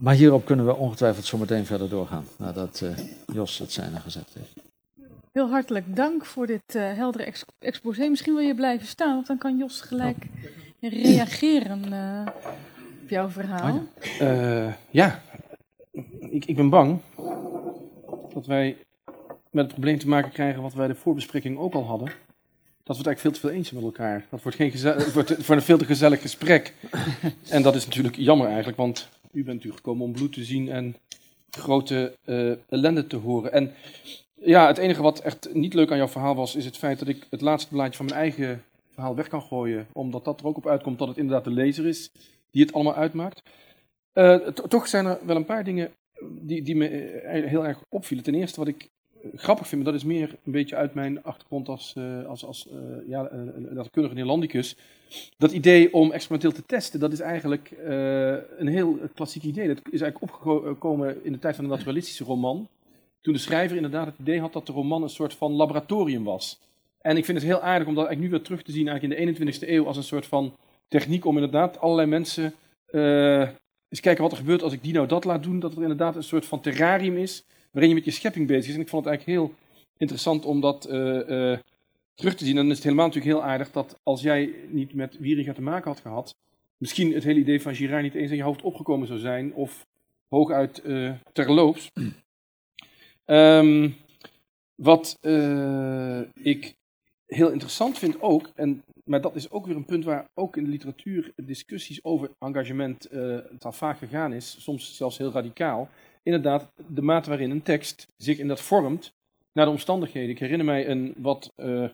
[0.00, 2.98] Maar hierop kunnen we ongetwijfeld zo meteen verder doorgaan, nadat uh,
[3.32, 4.52] Jos het zijne gezegd heeft.
[5.32, 8.08] Heel hartelijk dank voor dit uh, heldere ex exposé.
[8.08, 10.26] Misschien wil je blijven staan, want dan kan Jos gelijk
[10.80, 12.26] reageren uh,
[13.02, 13.76] op jouw verhaal.
[13.76, 13.82] Oh
[14.18, 15.22] ja, ja.
[16.20, 17.00] Ik, ik ben bang
[18.32, 18.76] dat wij
[19.50, 22.12] met het probleem te maken krijgen wat wij de voorbespreking ook al hadden.
[22.86, 24.26] Dat we het eigenlijk veel te veel eens zijn met elkaar.
[24.30, 24.70] Dat wordt, geen
[25.04, 25.12] het
[25.46, 26.74] wordt een veel te gezellig gesprek.
[27.48, 30.68] En dat is natuurlijk jammer eigenlijk, want u bent natuurlijk gekomen om bloed te zien
[30.68, 30.96] en
[31.50, 33.52] grote uh, ellende te horen.
[33.52, 33.72] En
[34.34, 37.08] ja, het enige wat echt niet leuk aan jouw verhaal was, is het feit dat
[37.08, 39.86] ik het laatste blaadje van mijn eigen verhaal weg kan gooien.
[39.92, 42.10] Omdat dat er ook op uitkomt dat het inderdaad de lezer is
[42.50, 43.42] die het allemaal uitmaakt.
[44.14, 48.24] Uh, toch zijn er wel een paar dingen die, die me eh, heel erg opvielen.
[48.24, 48.88] Ten eerste wat ik
[49.34, 52.68] grappig vind, maar dat is meer een beetje uit mijn achtergrond als, uh, als, als
[52.72, 53.30] uh, ja,
[53.94, 54.76] uh, Neerlandicus.
[55.38, 57.72] Dat idee om experimenteel te testen, dat is eigenlijk
[58.58, 59.68] een heel klassiek idee.
[59.68, 62.68] Dat is eigenlijk opgekomen in de tijd van de naturalistische roman.
[63.20, 66.60] Toen de schrijver inderdaad het idee had dat de roman een soort van laboratorium was.
[67.00, 69.20] En ik vind het heel aardig om dat eigenlijk nu weer terug te zien eigenlijk
[69.20, 70.56] in de 21ste eeuw als een soort van
[70.88, 72.54] techniek om inderdaad allerlei mensen
[73.88, 75.60] eens kijken wat er gebeurt als ik die nou dat laat doen.
[75.60, 77.44] Dat er inderdaad een soort van terrarium is
[77.76, 78.74] waarin je met je schepping bezig is.
[78.74, 79.56] En ik vond het eigenlijk heel
[79.96, 81.58] interessant om dat uh, uh,
[82.14, 82.56] terug te zien.
[82.56, 85.62] En dan is het helemaal natuurlijk heel aardig dat als jij niet met Wieringa te
[85.62, 86.36] maken had gehad,
[86.76, 89.86] misschien het hele idee van Girard niet eens in je hoofd opgekomen zou zijn, of
[90.28, 91.90] hooguit uh, terloops.
[93.26, 93.96] Um,
[94.90, 95.18] wat
[96.34, 96.74] ik
[97.26, 100.64] heel interessant vind ook, en, maar dat is ook weer een punt waar ook in
[100.64, 105.88] de literatuur discussies over engagement het al vaak gegaan is, soms zelfs heel radicaal,
[106.26, 109.12] inderdaad de mate waarin een tekst zich in dat vormt
[109.52, 110.30] naar de omstandigheden.
[110.30, 111.88] Ik herinner mij een wat uh,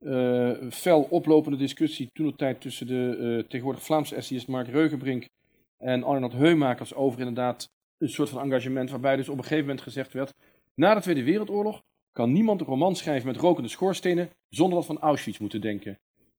[0.00, 5.28] uh, fel oplopende discussie toen de tijd tussen de uh, tegenwoordig Vlaamse essayist Mark Reugenbrink
[5.78, 9.80] en Arnold Heumakers over inderdaad een soort van engagement waarbij dus op een gegeven moment
[9.82, 10.34] gezegd werd,
[10.74, 14.98] na de Tweede Wereldoorlog kan niemand een roman schrijven met rokende schoorstenen zonder dat van
[14.98, 15.98] Auschwitz moeten denken.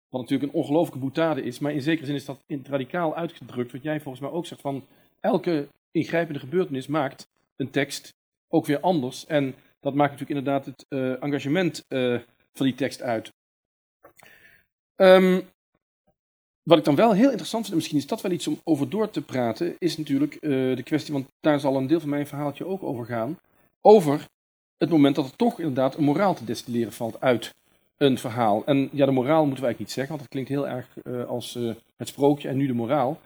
[0.09, 3.83] Wat natuurlijk een ongelooflijke boetade is, maar in zekere zin is dat radicaal uitgedrukt, wat
[3.83, 4.83] jij volgens mij ook zegt van
[5.19, 8.13] elke ingrijpende gebeurtenis maakt een tekst
[8.47, 9.25] ook weer anders.
[9.25, 12.19] En dat maakt natuurlijk inderdaad het uh, engagement uh,
[12.53, 13.31] van die tekst uit.
[14.95, 15.49] Um,
[16.63, 18.89] wat ik dan wel heel interessant vind, en misschien is dat wel iets om over
[18.89, 22.27] door te praten, is natuurlijk uh, de kwestie, want daar zal een deel van mijn
[22.27, 23.39] verhaaltje ook over gaan,
[23.81, 24.25] over
[24.77, 27.53] het moment dat er toch inderdaad een moraal te destilleren valt uit
[27.97, 28.65] een verhaal.
[28.65, 31.53] En ja, de moraal moeten we eigenlijk niet zeggen, want dat klinkt heel erg als
[31.97, 33.19] het sprookje en nu de moraal.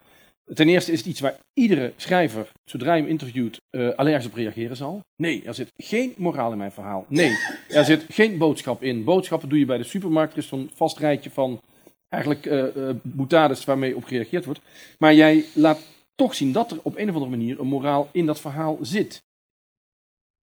[0.54, 4.34] Ten eerste is het iets waar iedere schrijver, zodra je hem interviewt, uh, allergisch op
[4.34, 5.02] reageren zal.
[5.16, 7.06] Nee, er zit geen moraal in mijn verhaal.
[7.08, 7.38] Nee,
[7.70, 9.04] er zit geen boodschap in.
[9.04, 10.34] Boodschappen doe je bij de supermarkt.
[10.34, 11.62] Er is zo'n vast rijtje van
[12.10, 14.60] eigenlijk uh, boutades waarmee op gereageerd wordt.
[14.98, 15.80] Maar jij laat
[16.16, 19.24] toch zien dat er op een of andere manier een moraal in dat verhaal zit.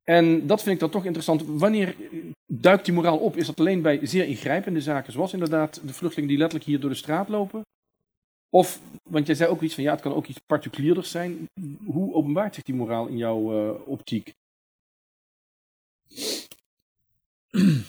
[0.03, 1.43] En dat vind ik dan toch interessant.
[1.45, 1.95] Wanneer
[2.45, 3.37] duikt die moraal op?
[3.37, 6.89] Is dat alleen bij zeer ingrijpende zaken, zoals inderdaad de vluchtelingen die letterlijk hier door
[6.89, 7.61] de straat lopen?
[8.49, 11.49] Of, want jij zei ook iets van ja, het kan ook iets particulierders zijn.
[11.85, 14.33] Hoe openbaart zich die moraal in jouw uh, optiek?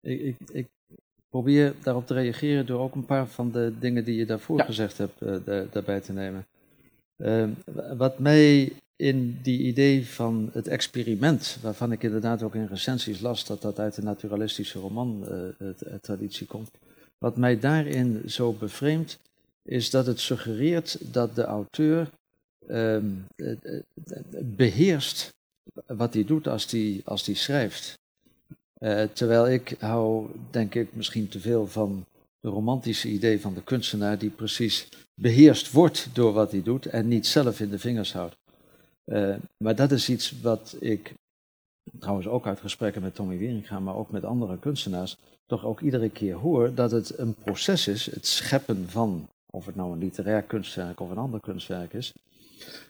[0.00, 0.66] ik, ik, ik
[1.28, 4.64] probeer daarop te reageren door ook een paar van de dingen die je daarvoor Ja.
[4.64, 6.46] gezegd hebt eh, da- daarbij te nemen.
[7.16, 7.50] Ehm,
[7.96, 13.46] wat mij in die idee van het experiment, waarvan ik inderdaad ook in recensies las
[13.46, 16.70] dat dat uit de naturalistische roman eh, komt,
[17.18, 19.18] wat mij daarin zo bevreemdt,
[19.62, 22.10] is dat het suggereert dat de auteur
[22.66, 23.82] ehm, eh, eh,
[24.42, 25.28] beheerst
[25.86, 27.98] wat hij doet als hij als die schrijft.
[28.82, 32.04] Eh, terwijl ik hou, denk ik, misschien te veel van
[32.40, 37.08] de romantische idee van de kunstenaar die precies beheerst wordt door wat hij doet en
[37.08, 38.36] niet zelf in de vingers houdt.
[39.04, 41.14] Eh, maar dat is iets wat ik,
[41.98, 46.10] trouwens ook uit gesprekken met Tommy Wieringa, maar ook met andere kunstenaars, toch ook iedere
[46.10, 50.42] keer hoor dat het een proces is, het scheppen van, of het nou een literair
[50.42, 52.12] kunstwerk of een ander kunstwerk is,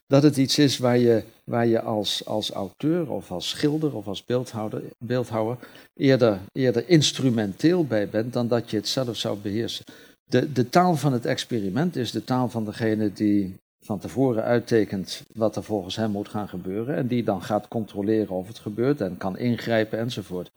[0.06, 4.06] dat het iets is waar je, waar je als, als auteur of als schilder of
[4.06, 5.56] als beeldhouder, beeldhouwer
[5.94, 9.84] eerder, eerder instrumenteel bij bent dan dat je het zelf zou beheersen.
[10.24, 15.22] De, de taal van het experiment is de taal van degene die van tevoren uittekent
[15.34, 19.00] wat er volgens hem moet gaan gebeuren en die dan gaat controleren of het gebeurt
[19.00, 20.50] en kan ingrijpen enzovoort.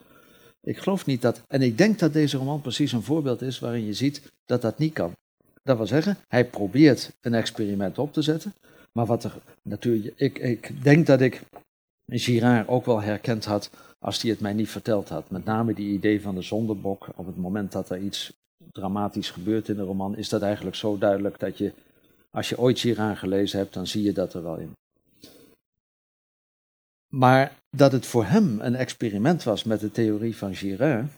[0.61, 3.85] Ik geloof niet dat, en ik denk dat deze roman precies een voorbeeld is waarin
[3.85, 5.13] je ziet dat dat niet kan.
[5.65, 8.53] Dat wil zeggen, hij probeert een experiment op te zetten,
[8.91, 11.41] maar wat er natuurlijk, ik, ik denk dat ik
[12.07, 15.29] Girard ook wel herkend had als hij het mij niet verteld had.
[15.29, 17.07] Met name die idee van de zondebok.
[17.15, 18.33] Op het moment dat er iets
[18.71, 21.73] dramatisch gebeurt in de roman, is dat eigenlijk zo duidelijk dat je,
[22.31, 24.71] als je ooit Girard gelezen hebt, dan zie je dat er wel in.
[27.07, 31.11] Maar dat het voor hem een experiment was met de theorie van Girard,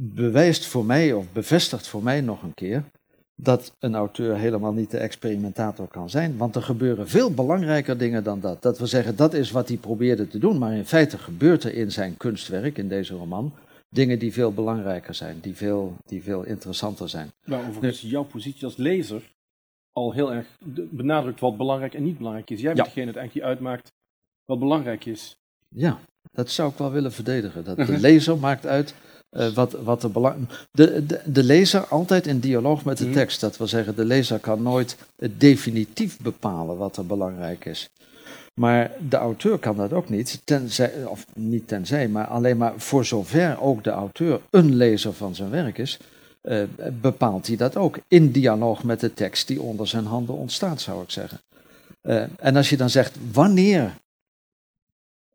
[0.00, 2.84] bewijst voor mij, of bevestigt voor mij nog een keer,
[3.36, 6.36] dat een auteur helemaal niet de experimentator kan zijn.
[6.36, 8.62] Want er gebeuren veel belangrijker dingen dan dat.
[8.62, 10.58] Dat wil zeggen, dat is wat hij probeerde te doen.
[10.58, 13.52] Maar in feite gebeurt er in zijn kunstwerk, in deze roman,
[13.88, 17.30] dingen die veel belangrijker zijn, die veel, die veel interessanter zijn.
[17.44, 19.32] Waar overigens jouw positie als lezer
[19.92, 20.46] al heel erg
[20.90, 22.60] benadrukt wat belangrijk en niet belangrijk is.
[22.60, 22.92] Jij bent Ja.
[22.92, 23.92] degene het eigenlijk uitmaakt
[24.44, 25.36] wat belangrijk is.
[25.68, 25.98] Ja,
[26.32, 27.64] dat zou ik wel willen verdedigen.
[27.64, 28.94] Dat de lezer maakt uit
[29.34, 30.48] eh, wat, wat belang...
[30.70, 33.12] De, de, de lezer altijd in dialoog met de Mhm.
[33.14, 33.40] tekst.
[33.40, 34.96] Dat wil zeggen, de lezer kan nooit
[35.36, 37.88] definitief bepalen wat er belangrijk is.
[38.54, 43.04] Maar de auteur kan dat ook niet, tenzij, of niet tenzij, maar alleen maar voor
[43.04, 45.98] zover ook de auteur een lezer van zijn werk is,
[46.40, 46.62] eh,
[47.00, 47.98] bepaalt hij dat ook.
[48.08, 51.40] In dialoog met de tekst die onder zijn handen ontstaat, zou ik zeggen.
[52.02, 53.94] Eh, en als je dan zegt, wanneer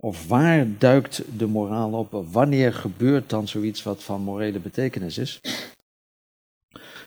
[0.02, 2.26] of waar duikt de moraal op?
[2.32, 5.42] Wanneer gebeurt dan zoiets wat van morele betekenis is?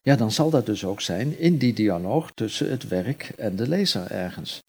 [0.03, 3.69] Ja, dan zal dat dus ook zijn in die dialoog tussen het werk en de
[3.69, 4.63] lezer ergens.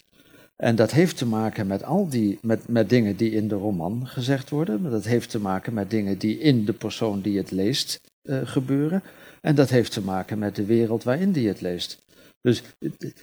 [0.55, 4.07] En dat heeft te maken met al die, met, met dingen die in de roman
[4.07, 7.51] gezegd worden, maar dat heeft te maken met dingen die in de persoon die het
[7.51, 9.03] leest eh, gebeuren.
[9.41, 12.01] En dat heeft te maken met de wereld waarin die het leest.
[12.43, 12.63] Dus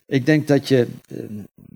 [0.07, 1.17] ik denk dat je, eh,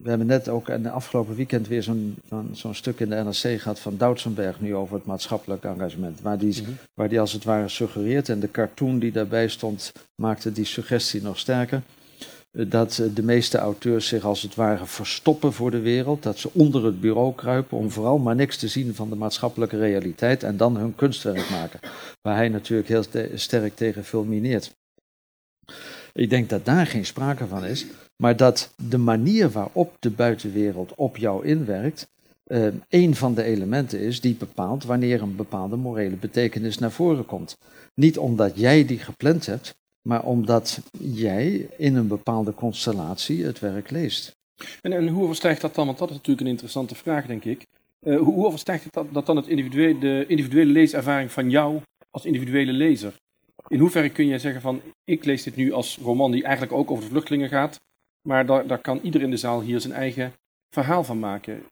[0.02, 2.16] we hebben net ook in de afgelopen weekend weer zo'n
[2.52, 6.20] zo'n stuk in de NRC gehad van Doutsenberg nu over het maatschappelijk engagement.
[6.20, 10.52] Waar die, waar die als het ware suggereert, en de cartoon die daarbij stond maakte
[10.52, 11.82] die suggestie nog sterker,
[12.50, 16.38] eh, dat eh, de meeste auteurs zich als het ware verstoppen voor de wereld, dat
[16.38, 20.42] ze onder het bureau kruipen om vooral maar niks te zien van de maatschappelijke realiteit
[20.42, 21.80] en dan hun kunstwerk maken.
[22.22, 24.74] Waar hij natuurlijk heel te- sterk tegen fulmineert.
[26.18, 30.94] Ik denk dat daar geen sprake van is, maar dat de manier waarop de buitenwereld
[30.94, 32.06] op jou inwerkt,
[32.44, 37.26] eh, een van de elementen is die bepaalt wanneer een bepaalde morele betekenis naar voren
[37.26, 37.56] komt.
[37.94, 43.90] Niet omdat jij die gepland hebt, maar omdat jij in een bepaalde constellatie het werk
[43.90, 44.36] leest.
[44.80, 45.86] En, en hoe overstijgt dat dan?
[45.86, 47.66] Want dat is natuurlijk een interessante vraag, denk ik.
[48.00, 53.14] Eh, hoe, overstijgt dat, dat dan het de individuele leeservaring van jou als individuele lezer?
[53.68, 56.90] In hoeverre kun jij zeggen van, ik lees dit nu als roman die eigenlijk ook
[56.90, 57.80] over de vluchtelingen gaat,
[58.28, 60.32] maar daar, daar kan ieder in de zaal hier zijn eigen
[60.70, 61.62] verhaal van maken.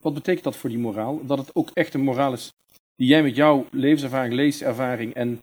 [0.00, 1.26] Wat betekent dat voor die moraal?
[1.26, 2.52] Dat het ook echt een moraal is
[2.96, 5.42] die jij met jouw levenservaring, leeservaring en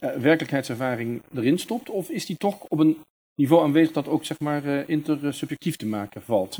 [0.00, 1.90] eh, werkelijkheidservaring erin stopt?
[1.90, 2.98] Of is die toch op een
[3.34, 6.58] niveau aanwezig dat ook zeg maar eh, intersubjectief te maken valt?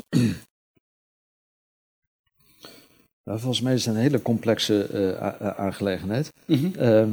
[3.23, 6.31] Nou, volgens mij is het een hele complexe eh, aangelegenheid.
[6.47, 7.11] Ehm,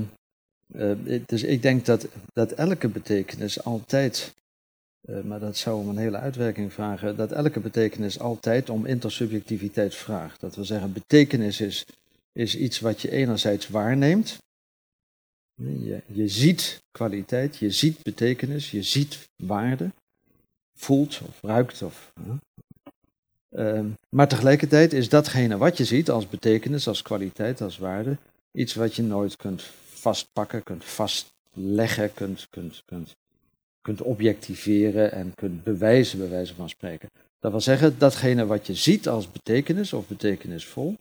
[1.27, 4.35] dus ik denk dat, dat elke betekenis altijd,
[5.01, 9.95] eh, maar dat zou om een hele uitwerking vragen, dat elke betekenis altijd om intersubjectiviteit
[9.95, 10.41] vraagt.
[10.41, 11.87] Dat wil zeggen, betekenis is,
[12.33, 14.39] is iets wat je enerzijds waarneemt.
[15.55, 19.91] Je, je ziet kwaliteit, je ziet betekenis, je ziet waarde,
[20.75, 21.83] voelt of ruikt.
[21.83, 22.13] Of.
[23.49, 28.17] Ehm, maar tegelijkertijd is datgene wat je ziet als betekenis, als kwaliteit, als waarde,
[28.53, 29.63] Iets wat je nooit kunt
[29.99, 33.17] vastpakken, kunt vastleggen, kunt, kunt, kunt,
[33.83, 37.09] kunt objectiveren en kunt bewijzen, bij wijze van spreken.
[37.41, 40.95] Dat wil zeggen, datgene wat je ziet als betekenis of betekenisvol,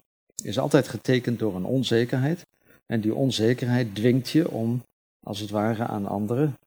[0.44, 2.46] is altijd getekend door een onzekerheid.
[2.86, 4.84] En die onzekerheid dwingt je om,
[5.24, 6.58] als het ware, aan anderen,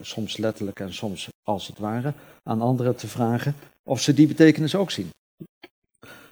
[0.00, 2.12] soms letterlijk en soms als het ware,
[2.42, 5.10] aan anderen te vragen of ze die betekenis ook zien.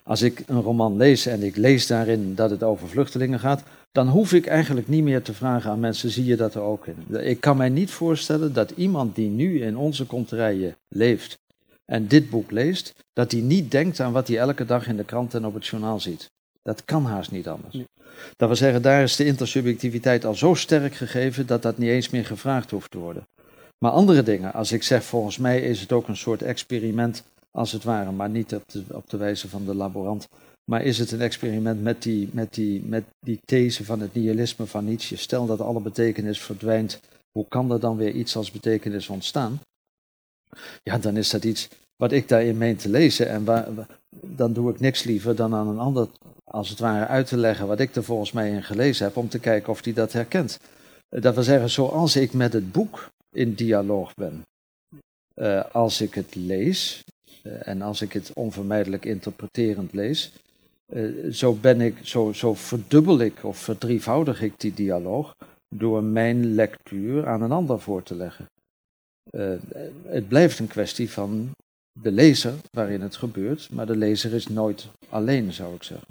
[0.03, 4.09] Als ik een roman lees en ik lees daarin dat het over vluchtelingen gaat, dan
[4.09, 7.27] hoef ik eigenlijk niet meer te vragen aan mensen, zie je dat er ook in?
[7.27, 11.39] Ik kan mij niet voorstellen dat iemand die nu in onze konterijen leeft
[11.85, 15.05] en dit boek leest, dat hij niet denkt aan wat hij elke dag in de
[15.05, 16.31] krant en op het journaal ziet.
[16.63, 17.77] Dat kan haast niet anders.
[18.37, 22.11] Dat wil zeggen, daar is de intersubjectiviteit al zo sterk gegeven dat dat niet eens
[22.11, 23.27] meer gevraagd hoeft te worden.
[23.79, 27.73] Maar andere dingen, als ik zeg, volgens mij is het ook een soort experiment, als
[27.73, 30.29] het ware, maar niet op de, op de wijze van de laborant.
[30.71, 34.67] Maar is het een experiment met die, met, die, met die these van het nihilisme
[34.67, 35.17] van Nietzsche?
[35.17, 37.01] Stel dat alle betekenis verdwijnt,
[37.33, 39.61] hoe kan er dan weer iets als betekenis ontstaan?
[40.83, 43.29] Ja, dan is dat iets wat ik daarin meen te lezen.
[43.29, 43.69] En waar,
[44.21, 46.09] dan doe ik niks liever dan aan een ander,
[46.45, 49.29] als het ware, uit te leggen wat ik er volgens mij in gelezen heb, om
[49.29, 50.59] te kijken of die dat herkent.
[51.09, 54.43] Dat wil zeggen, zoals ik met het boek in dialoog ben,
[55.35, 57.05] uh, als ik het lees,
[57.43, 60.33] uh, en als ik het onvermijdelijk interpreterend lees,
[60.93, 65.35] uh, zo, ben ik, zo, zo verdubbel ik of verdrievoudig ik die dialoog
[65.69, 68.47] door mijn lectuur aan een ander voor te leggen.
[70.07, 71.51] het blijft een kwestie van
[72.01, 76.09] de lezer waarin het gebeurt, maar de lezer is nooit alleen, zou ik zeggen.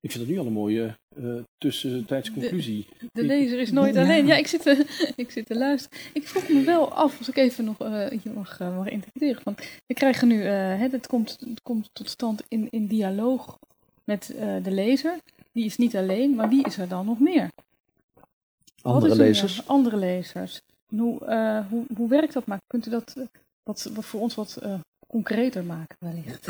[0.00, 2.86] Ik vind het nu al een mooie uh, tussentijdse conclusie.
[2.98, 4.26] De, de, lezer is nooit alleen.
[4.26, 4.86] Ja, ik zit, te,
[5.16, 5.98] ik zit te luisteren.
[6.12, 9.40] Ik vroeg me wel af, als ik even nog uh, je mag, uh, mag interpreteren.
[9.44, 13.58] Want we krijgen nu, het, het, komt, het komt tot stand in, in dialoog
[14.04, 15.18] met de lezer.
[15.52, 17.48] Die is niet alleen, maar wie is er dan nog meer?
[18.82, 19.56] Andere lezers.
[19.56, 19.66] Meer?
[19.66, 20.60] Andere lezers.
[20.86, 22.58] Hoe, uh, hoe, hoe werkt dat maar?
[22.66, 23.14] Kunt u dat
[23.62, 24.74] wat, wat voor ons wat uh,
[25.06, 26.48] concreter maken wellicht?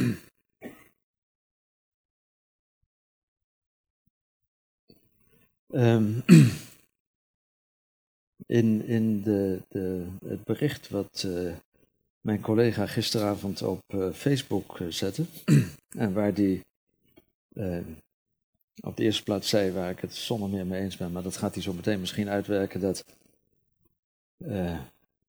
[5.73, 6.23] Um,
[8.47, 11.53] in in de, de, het bericht wat uh,
[12.21, 13.81] mijn collega gisteravond op
[14.15, 15.25] Facebook zette,
[16.05, 16.61] en waar die
[18.83, 21.37] op de eerste plaats zei, waar ik het zonder meer mee eens ben, maar dat
[21.37, 23.05] gaat hij zo meteen misschien uitwerken, dat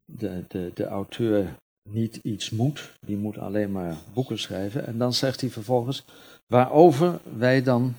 [0.05, 1.55] de, de, de auteur
[1.89, 4.85] niet iets moet, die moet alleen maar boeken schrijven.
[4.87, 6.03] En dan zegt hij vervolgens,
[6.47, 7.93] waarover wij dan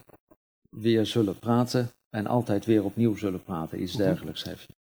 [0.71, 4.03] weer zullen praten en altijd weer opnieuw zullen praten, iets mhm.
[4.03, 4.81] dergelijks heeft hij.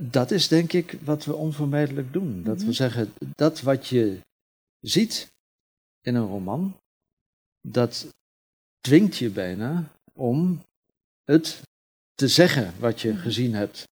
[0.00, 2.42] Dat is denk ik wat we onvermijdelijk doen.
[2.42, 2.72] Dat we mhm.
[2.72, 4.18] zeggen, dat wat je
[4.80, 5.32] ziet
[6.00, 6.76] in een roman,
[7.60, 8.06] dat
[8.80, 10.62] dwingt je bijna om
[11.24, 11.62] het
[12.14, 13.20] te zeggen wat je mhm.
[13.20, 13.84] gezien hebt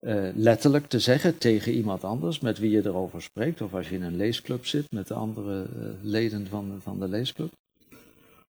[0.00, 3.94] uh, letterlijk te zeggen tegen iemand anders met wie je erover spreekt, of als je
[3.94, 7.52] in een leesclub zit met de andere uh, leden van, van de leesclub.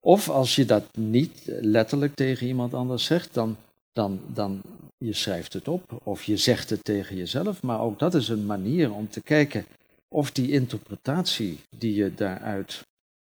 [0.01, 3.57] Of als je dat niet letterlijk tegen iemand anders zegt, dan,
[3.93, 4.63] dan, dan
[4.99, 7.63] je schrijft het op of je zegt het tegen jezelf.
[7.63, 9.65] Maar ook dat is een manier om te kijken
[10.09, 12.87] of die interpretatie die je daaruit,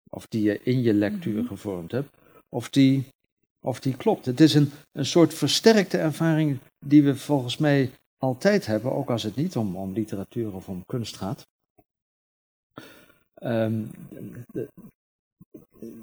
[0.09, 1.47] of die je in je lectuur mhm.
[1.47, 2.09] gevormd hebt,
[2.49, 3.05] of die,
[3.59, 4.25] of die klopt.
[4.25, 9.23] Het is een, een soort versterkte ervaring die we volgens mij altijd hebben, ook als
[9.23, 11.47] het niet om, om literatuur of om kunst gaat.
[13.43, 13.89] Um,
[14.51, 14.67] de,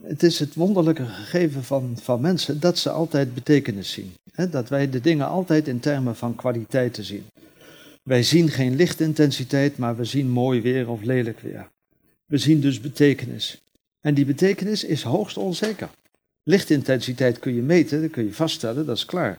[0.03, 4.13] het is het wonderlijke gegeven van, van mensen dat ze altijd betekenis zien.
[4.51, 7.27] dat wij de dingen altijd in termen van kwaliteiten zien.
[8.03, 11.69] Wij zien geen lichtintensiteit, maar we zien mooi weer of lelijk weer.
[12.27, 13.61] We zien dus betekenis.
[14.01, 15.91] En die betekenis is hoogst onzeker.
[16.43, 19.39] Lichtintensiteit kun je meten, dat kun je vaststellen, dat is klaar.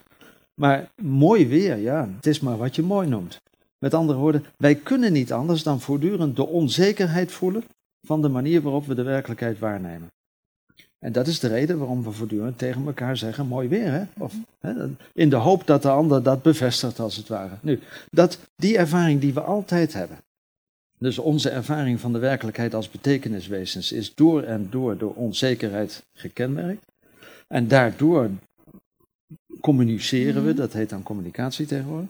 [0.61, 3.37] Maar mooi weer, ja, het is maar wat je mooi noemt.
[3.77, 7.63] Met andere woorden, wij kunnen niet anders dan voortdurend de onzekerheid voelen
[8.07, 10.09] van de manier waarop we de werkelijkheid waarnemen.
[10.99, 14.03] En dat is de reden waarom we voortdurend tegen elkaar zeggen: mooi weer, hè?
[14.17, 14.73] Of, hè?
[15.13, 17.55] In de hoop dat de ander dat bevestigt, als het ware.
[17.61, 17.79] Nu,
[18.11, 20.17] dat, die ervaring die we altijd hebben.
[20.97, 26.85] Dus onze ervaring van de werkelijkheid als betekeniswezens is door en door door onzekerheid gekenmerkt.
[27.47, 28.29] En daardoor
[29.61, 30.57] communiceren we, mhm.
[30.57, 32.09] dat heet dan communicatie tegenwoordig.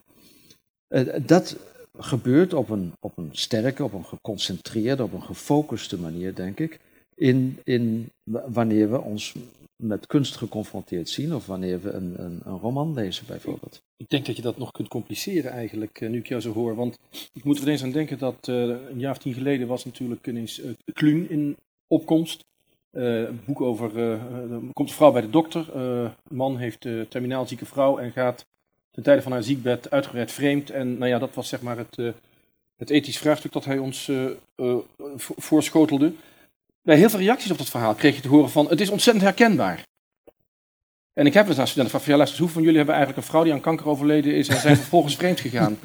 [0.89, 1.57] Uh, dat
[1.97, 6.79] gebeurt op een, op een sterke, op een geconcentreerde, op een gefocuste manier, denk ik.
[7.19, 8.09] In, in
[8.47, 9.35] wanneer we ons
[9.75, 13.81] met kunst geconfronteerd zien of wanneer we een, een, een, roman lezen bijvoorbeeld.
[13.97, 16.75] Ik denk dat je dat nog kunt compliceren eigenlijk, eh, nu ik jou zo hoor.
[16.75, 16.97] Want
[17.33, 20.27] ik moet er eens aan denken dat uh, een jaar of tien geleden was natuurlijk
[20.27, 21.55] ineens uh, Kluun in
[21.87, 22.45] opkomst.
[22.91, 26.35] Eh, een boek over, eh, eh, er komt een vrouw bij de dokter, eh, een
[26.35, 28.45] man heeft terminaal zieke vrouw en gaat
[28.91, 30.69] ten tijde van haar ziekbed uitgebreid vreemd.
[30.69, 32.09] En nou ja, dat was zeg maar het, eh,
[32.77, 34.75] het ethisch vraagstuk dat hij ons eh, eh,
[35.15, 36.13] vo- voorschotelde.
[36.81, 39.25] Bij heel veel reacties op dat verhaal kreeg je te horen van, het is ontzettend
[39.25, 39.87] herkenbaar.
[41.13, 43.31] En ik heb het aan studenten van, ja, luister, hoeveel van jullie hebben eigenlijk een
[43.31, 45.77] vrouw die aan kanker overleden is en zijn vervolgens vreemd gegaan?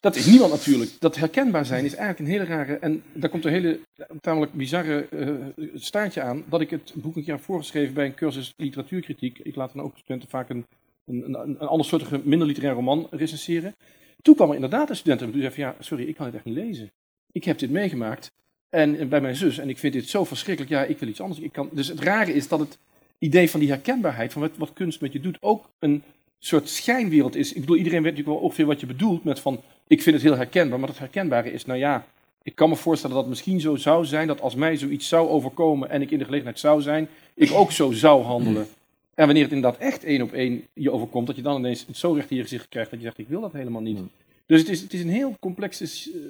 [0.00, 0.90] Dat is niemand natuurlijk.
[0.98, 3.80] Dat herkenbaar zijn is eigenlijk een hele rare, en daar komt een hele
[4.20, 5.28] tamelijk bizarre eh,
[5.74, 9.38] staartje aan, dat ik het boek een keer heb voorgeschreven bij een cursus literatuurkritiek.
[9.38, 10.66] Ik laat dan ook studenten vaak een,
[11.04, 13.74] een, een, een andersoortige, minder literair roman recenseren.
[14.22, 16.34] Toen kwam er inderdaad een student en die zei van, ja, sorry, ik kan dit
[16.34, 16.90] echt niet lezen.
[17.32, 18.32] Ik heb dit meegemaakt
[18.70, 21.40] en, bij mijn zus en ik vind dit zo verschrikkelijk, ja, ik wil iets anders.
[21.40, 22.78] Ik kan, dus het rare is dat het
[23.18, 26.02] idee van die herkenbaarheid, van wat, wat kunst met je doet, ook een
[26.38, 27.52] soort schijnwereld is.
[27.52, 30.24] Ik bedoel, iedereen weet natuurlijk wel ongeveer wat je bedoelt met van, ik vind het
[30.24, 32.06] heel herkenbaar, maar dat herkenbare is, nou ja,
[32.42, 35.28] ik kan me voorstellen dat het misschien zo zou zijn dat als mij zoiets zou
[35.28, 38.66] overkomen en ik in de gelegenheid zou zijn, ik ook zo zou handelen.
[39.14, 41.96] En wanneer het inderdaad echt één op één je overkomt, dat je dan ineens het
[41.96, 43.98] zo recht in je gezicht krijgt dat je zegt, ik wil dat helemaal niet.
[44.46, 46.20] Dus het is, het is een heel complex eh,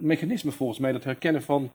[0.00, 1.70] mechanisme volgens mij, dat herkennen van,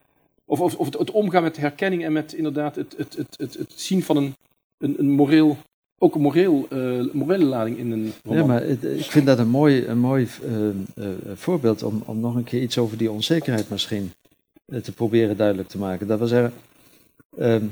[0.45, 3.53] of, of, of het, het omgaan met herkenning en met inderdaad het, het, het, het,
[3.53, 4.35] het zien van een,
[4.77, 5.57] een, een moreel,
[5.99, 8.39] ook een moreel, eh, morele lading in een roman.
[8.39, 10.27] Ja, maar het- ik vind dat een mooi, een mooi
[10.95, 14.11] eh, voorbeeld om, om nog een keer iets over die onzekerheid misschien
[14.83, 16.07] te proberen duidelijk te maken.
[16.07, 16.53] Dat wil zeggen,
[17.37, 17.63] ehm,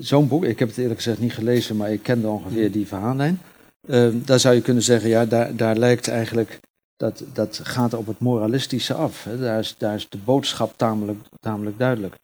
[0.00, 3.40] zo'n boek, ik heb het eerlijk gezegd niet gelezen, maar ik kende ongeveer die verhaallijn.
[3.88, 6.60] Ehm, daar zou je kunnen zeggen, ja, daar, daar lijkt eigenlijk,
[6.96, 9.24] dat, dat gaat op het moralistische af.
[9.24, 9.38] Hè.
[9.38, 12.16] Daar, is, daar is de boodschap tamelijk, tamelijk duidelijk.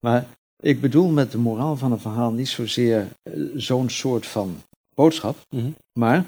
[0.00, 0.26] Maar
[0.62, 4.62] ik bedoel met de moraal van een verhaal niet zozeer eh, zo'n soort van
[4.94, 5.70] boodschap, Mhm.
[5.92, 6.24] maar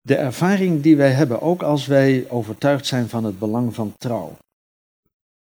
[0.00, 4.36] de ervaring die wij hebben, ook als wij overtuigd zijn van het belang van trouw,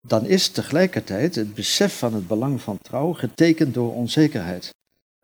[0.07, 4.75] dan is tegelijkertijd het besef van het belang van trouw getekend door onzekerheid.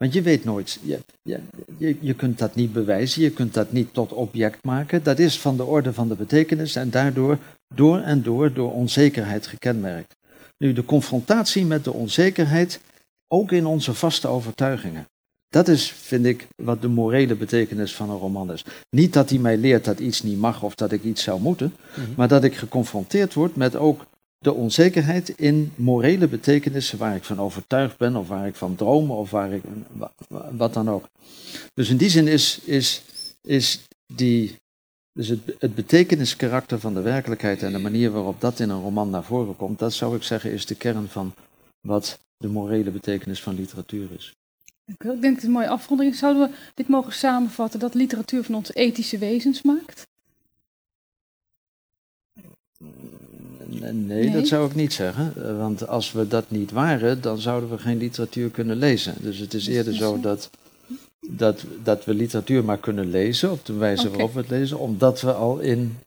[0.01, 1.40] Want je weet nooit, je, je,
[1.76, 5.03] je, je kunt dat niet bewijzen, je kunt dat niet tot object maken.
[5.03, 7.38] Dat is van de orde van de betekenis en daardoor
[7.74, 10.14] door en door door onzekerheid gekenmerkt.
[10.59, 12.80] Nu, de confrontatie met de onzekerheid,
[13.28, 15.07] ook in onze vaste overtuigingen.
[15.48, 18.64] Dat is, vind ik, wat de morele betekenis van een roman is.
[18.90, 21.74] Niet dat hij mij leert dat iets niet mag of dat ik iets zou moeten,
[21.96, 22.11] Mhm.
[22.16, 24.07] maar dat ik geconfronteerd word met ook
[24.45, 29.11] de onzekerheid in morele betekenissen waar ik van overtuigd ben of waar ik van droom
[29.11, 29.62] of waar ik,
[29.93, 31.09] wa- wa- wat dan ook.
[31.74, 33.03] Dus in die zin is, is,
[33.43, 33.80] is
[34.14, 34.57] die,
[35.12, 39.11] dus het, het betekeniskarakter van de werkelijkheid en de manier waarop dat in een roman
[39.11, 41.34] naar voren komt, dat zou ik zeggen is de kern van
[41.80, 44.32] wat de morele betekenis van literatuur is.
[44.86, 46.18] Ik denk dat het een mooie afronding is.
[46.18, 50.07] Zouden we dit mogen samenvatten dat literatuur van ons ethische wezens maakt?
[53.71, 54.31] Nee, Nee?
[54.31, 55.33] dat zou ik niet zeggen.
[55.37, 59.14] eh, Want als we dat niet waren, dan zouden we geen literatuur kunnen lezen.
[59.21, 60.51] Dus het is eerder zo dat,
[61.31, 65.21] dat, dat we literatuur maar kunnen lezen op de wijze waarop we het lezen, omdat
[65.21, 65.99] we al in,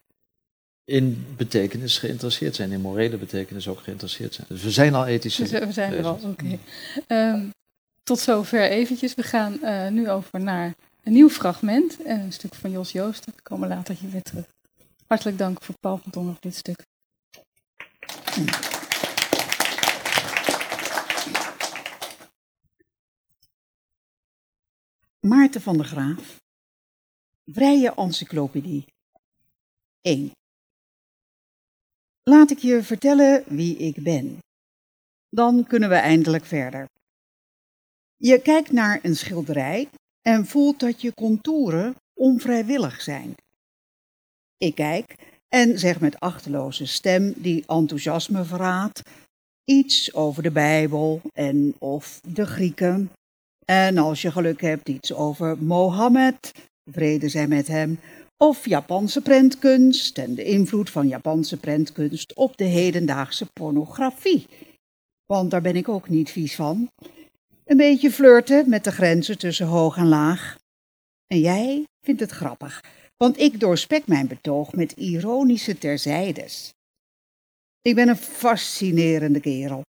[0.85, 4.47] in betekenis geïnteresseerd zijn, in morele betekenis ook geïnteresseerd zijn.
[4.49, 5.41] Dus we zijn al ethische.
[5.41, 6.57] Dus we zijn er al, oké.
[7.07, 7.45] Ehm,
[8.03, 9.13] tot zover eventjes.
[9.15, 12.03] We gaan eh, nu over naar een nieuw fragment.
[12.03, 13.33] En een stuk van Jos Joosten.
[13.35, 14.45] We komen later hier weer terug.
[15.07, 16.83] Hartelijk dank voor Paul van Dongen voor dit stuk.
[25.19, 26.41] Maarten van der Graaf.
[27.45, 28.85] Vrije encyclopedie.
[30.01, 30.31] 1.
[32.23, 34.39] Laat ik je vertellen wie ik ben.
[35.29, 36.85] Dan kunnen we eindelijk verder.
[38.17, 39.89] Je kijkt naar een schilderij
[40.21, 43.35] en voelt dat je contouren onvrijwillig zijn.
[44.57, 49.01] Ik kijk en zeg met achterloze stem die enthousiasme verraadt
[49.65, 53.11] iets over de Bijbel en of de Grieken
[53.65, 56.51] en als je geluk hebt, iets over Mohammed,
[56.91, 57.99] vrede zij met hem,
[58.37, 64.47] of Japanse prentkunst en de invloed van Japanse prentkunst op de hedendaagse pornografie.
[65.25, 66.87] Want daar ben ik ook niet vies van.
[67.65, 70.57] Een beetje flirten met de grenzen tussen hoog en laag.
[71.27, 72.81] En jij vindt het grappig,
[73.17, 76.69] want ik doorspek mijn betoog met ironische terzijdes.
[77.81, 79.81] Ik ben een fascinerende kerel.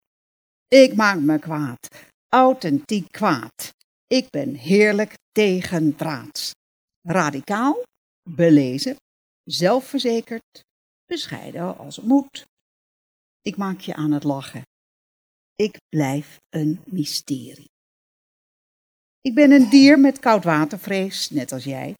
[0.68, 1.88] Ik maak me kwaad
[2.34, 3.74] authentiek kwaad.
[4.06, 6.50] Ik ben heerlijk tegendraads.
[7.00, 7.82] Radicaal,
[8.30, 8.96] belezen,
[9.44, 10.60] zelfverzekerd,
[11.06, 12.44] bescheiden als het moet.
[13.40, 14.62] Ik maak je aan het lachen.
[15.54, 17.70] Ik blijf een mysterie.
[19.20, 21.94] Ik ben een dier met koudwatervrees, net als jij.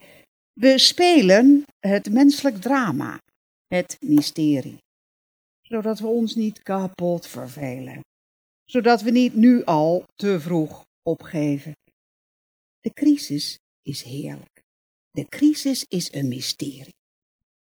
[0.54, 3.20] We spelen het menselijk drama,
[3.66, 4.78] het mysterie,
[5.62, 8.00] zodat we ons niet kapot vervelen
[8.64, 11.72] zodat we niet nu al te vroeg opgeven.
[12.80, 14.62] De crisis is heerlijk.
[15.10, 16.94] De crisis is een mysterie.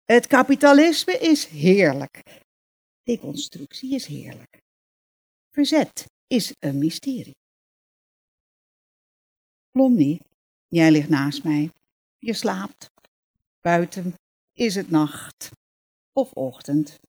[0.06, 2.22] Het kapitalisme is heerlijk.
[3.04, 4.58] Deconstructie is heerlijk.
[5.50, 7.36] Verzet is een mysterie.
[9.72, 10.22] Blondie,
[10.68, 11.70] jij ligt naast mij.
[12.20, 12.90] Je slaapt.
[13.62, 14.14] Buiten
[14.54, 15.50] is het nacht
[16.14, 17.00] of ochtend.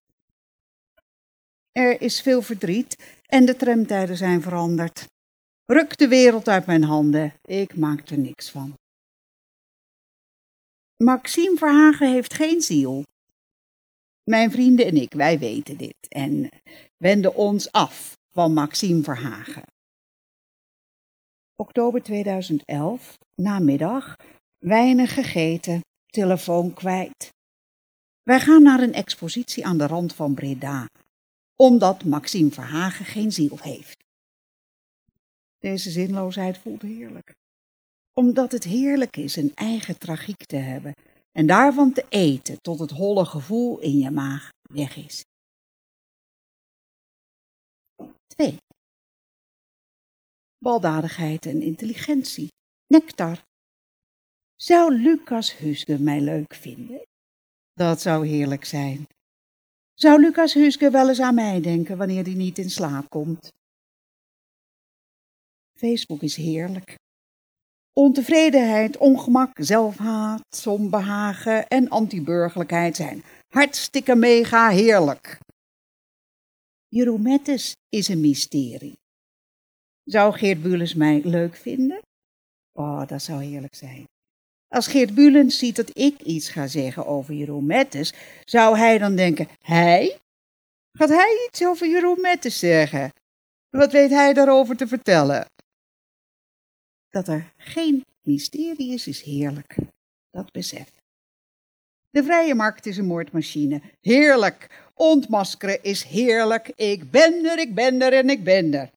[1.72, 5.06] Er is veel verdriet en de tramtijden zijn veranderd.
[5.64, 8.74] Ruk de wereld uit mijn handen, ik maak er niks van.
[10.96, 13.02] Maxime Verhagen heeft geen ziel.
[14.24, 16.48] Mijn vrienden en ik, wij weten dit en
[16.96, 19.62] wenden ons af van Maxime Verhagen.
[21.56, 24.16] Oktober 2011, namiddag,
[24.58, 27.28] weinig gegeten, telefoon kwijt.
[28.22, 30.86] Wij gaan naar een expositie aan de rand van Breda,
[31.56, 33.96] omdat Maxime Verhagen geen ziel heeft.
[35.58, 37.34] Deze zinloosheid voelt heerlijk.
[38.12, 40.92] Omdat het heerlijk is een eigen tragiek te hebben
[41.32, 45.24] en daarvan te eten tot het holle gevoel in je maag weg is.
[48.26, 48.56] 2.
[50.58, 52.48] Baldadigheid en intelligentie.
[52.86, 53.47] Nectar.
[54.60, 57.02] Zou Lucas Huske mij leuk vinden?
[57.72, 59.06] Dat zou heerlijk zijn.
[59.94, 63.52] Zou Lucas Huske wel eens aan mij denken wanneer hij niet in slaap komt?
[65.74, 66.94] Facebook is heerlijk.
[67.92, 75.38] Ontevredenheid, ongemak, zelfhaat, onbehagen en antiburgerlijkheid zijn hartstikke mega heerlijk.
[76.88, 78.98] Jeroen Mettes is een mysterie.
[80.04, 82.00] Zou Geert Bulens mij leuk vinden?
[82.72, 84.06] Oh, dat zou heerlijk zijn.
[84.68, 88.12] Als Geert Bulens ziet dat ik iets ga zeggen over Jeroen Mettes,
[88.44, 90.18] zou hij dan denken, hij?
[90.92, 93.12] Gaat hij iets over Jeroen Mettes zeggen?
[93.70, 95.46] Wat weet hij daarover te vertellen?
[97.08, 99.76] Dat er geen mysterie is, is heerlijk.
[100.30, 100.92] Dat besef.
[102.10, 103.82] De vrije markt is een moordmachine.
[104.00, 104.90] Heerlijk.
[104.94, 106.68] Ontmaskeren is heerlijk.
[106.68, 108.90] Ik ben er, ik ben er en ik ben er.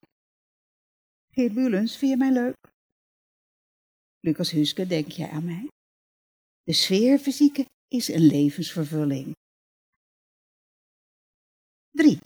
[1.31, 2.70] Geert Bulens, vind je mij leuk?
[4.23, 5.67] Lucas Huske, denk jij aan mij?
[6.63, 9.35] De sfeerfysieke is een levensvervulling.
[11.91, 12.19] 3.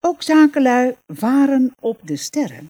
[0.00, 2.66] Ook zakenlui varen op de sterren.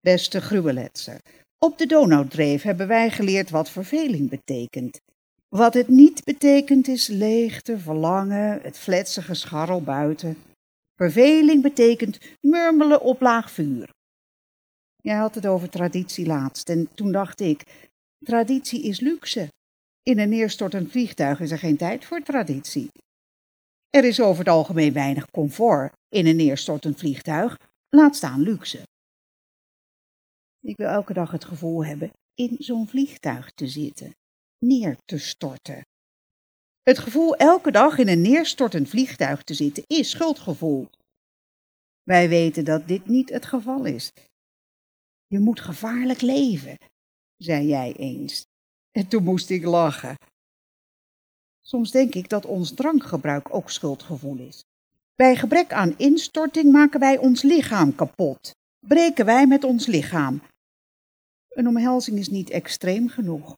[0.00, 1.20] Beste gruweletser,
[1.58, 5.00] op de Donaudreef hebben wij geleerd wat verveling betekent.
[5.48, 10.36] Wat het niet betekent is leegte, verlangen, het fletsige scharrel buiten.
[10.94, 13.90] Verveling betekent murmelen op laag vuur.
[15.02, 17.88] Jij had het over traditie laatst en toen dacht ik,
[18.24, 19.48] traditie is luxe.
[20.02, 22.90] In een neerstortend vliegtuig is er geen tijd voor traditie.
[23.90, 27.56] Er is over het algemeen weinig comfort in een neerstortend vliegtuig,
[27.88, 28.82] laat staan luxe.
[30.60, 34.14] Ik wil elke dag het gevoel hebben in zo'n vliegtuig te zitten,
[34.58, 35.82] neer te storten.
[36.82, 40.88] Het gevoel elke dag in een neerstortend vliegtuig te zitten is schuldgevoel.
[42.02, 44.12] Wij weten dat dit niet het geval is.
[45.32, 46.76] Je moet gevaarlijk leven,
[47.36, 48.46] zei jij eens.
[48.90, 50.16] En toen moest ik lachen.
[51.60, 54.60] Soms denk ik dat ons drankgebruik ook schuldgevoel is.
[55.14, 58.50] Bij gebrek aan instorting maken wij ons lichaam kapot.
[58.86, 60.42] Breken wij met ons lichaam.
[61.48, 63.56] Een omhelzing is niet extreem genoeg.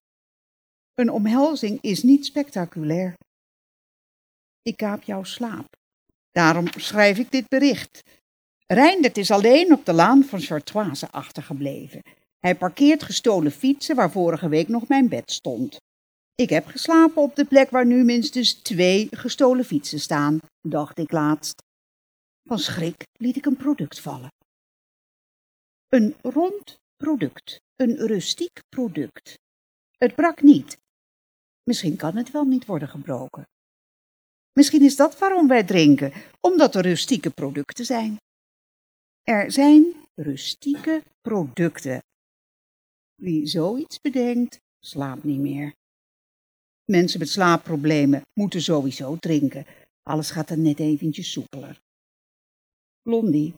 [0.94, 3.14] Een omhelzing is niet spectaculair.
[4.62, 5.66] Ik kaap jouw slaap.
[6.30, 8.02] Daarom schrijf ik dit bericht.
[8.66, 12.02] Reindert is alleen op de laan van Chartoise achtergebleven.
[12.38, 15.76] Hij parkeert gestolen fietsen waar vorige week nog mijn bed stond.
[16.34, 21.12] Ik heb geslapen op de plek waar nu minstens twee gestolen fietsen staan, dacht ik
[21.12, 21.62] laatst.
[22.44, 24.32] Van schrik liet ik een product vallen.
[25.88, 29.38] Een rond product, een rustiek product.
[29.98, 30.76] Het brak niet.
[31.62, 33.46] Misschien kan het wel niet worden gebroken.
[34.52, 38.16] Misschien is dat waarom wij drinken, omdat er rustieke producten zijn.
[39.24, 42.02] Er zijn rustieke producten.
[43.14, 45.74] Wie zoiets bedenkt, slaapt niet meer.
[46.84, 49.66] Mensen met slaapproblemen moeten sowieso drinken,
[50.02, 51.80] alles gaat er net eventjes soepeler.
[53.02, 53.54] Blondie,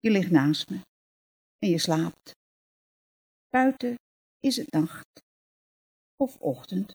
[0.00, 0.80] je ligt naast me
[1.58, 2.30] en je slaapt.
[3.48, 3.94] Buiten
[4.40, 5.22] is het nacht
[6.16, 6.90] of ochtend.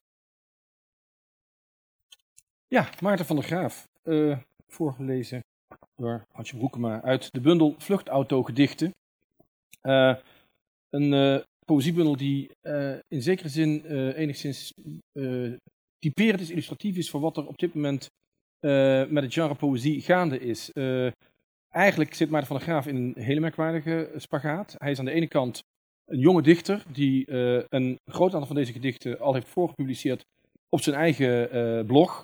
[2.68, 5.42] Ja, Maarten van der Graaf, uh, voorgelezen
[5.96, 8.92] door Hansje Broekema uit de bundel Vluchtautogedichten.
[9.84, 10.16] Uh,
[10.90, 12.50] een uh, poëziebundel die
[13.08, 14.74] in zekere zin enigszins
[16.00, 18.10] typerend is, illustratief is voor wat er op dit moment
[19.10, 20.72] met het genre poëzie gaande is.
[21.70, 24.76] eigenlijk zit Maarten van der Graaf in een hele merkwaardige spagaat.
[24.78, 25.64] Hij is aan de ene kant
[26.06, 27.32] een jonge dichter die
[27.70, 30.26] een groot aantal van deze gedichten al heeft voorgepubliceerd
[30.70, 32.22] op zijn eigen blog,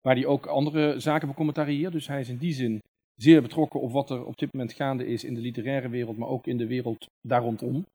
[0.00, 1.92] waar hij ook andere zaken becommentarieert.
[1.92, 2.80] Dus hij is in die zin
[3.18, 6.28] zeer betrokken op wat er op dit moment gaande is in de literaire wereld, maar
[6.28, 7.86] ook in de wereld daar rondom.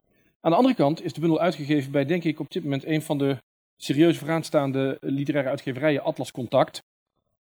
[0.42, 3.02] Aan de andere kant is de bundel uitgegeven bij, denk ik, op dit moment een
[3.02, 3.38] van de
[3.78, 6.84] serieus vooraanstaande literaire uitgeverijen, Atlas Contact.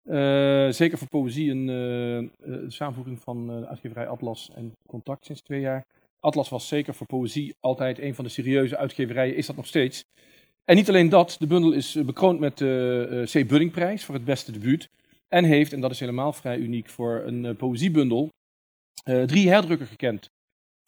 [0.05, 1.69] Uh, zeker voor poëzie een
[2.47, 5.85] uh, samenvoeging van de uitgeverij Atlas en Contact sinds twee jaar.
[6.21, 10.05] Atlas was zeker voor poëzie altijd een van de serieuze uitgeverijen, is dat nog steeds.
[10.65, 13.49] En niet alleen dat, de bundel is bekroond met de C.
[13.49, 14.89] Buddingprijs voor het beste debuut.
[15.37, 18.29] En heeft, en dat is helemaal vrij uniek voor een poëziebundel,
[19.05, 20.27] drie herdrukken gekend,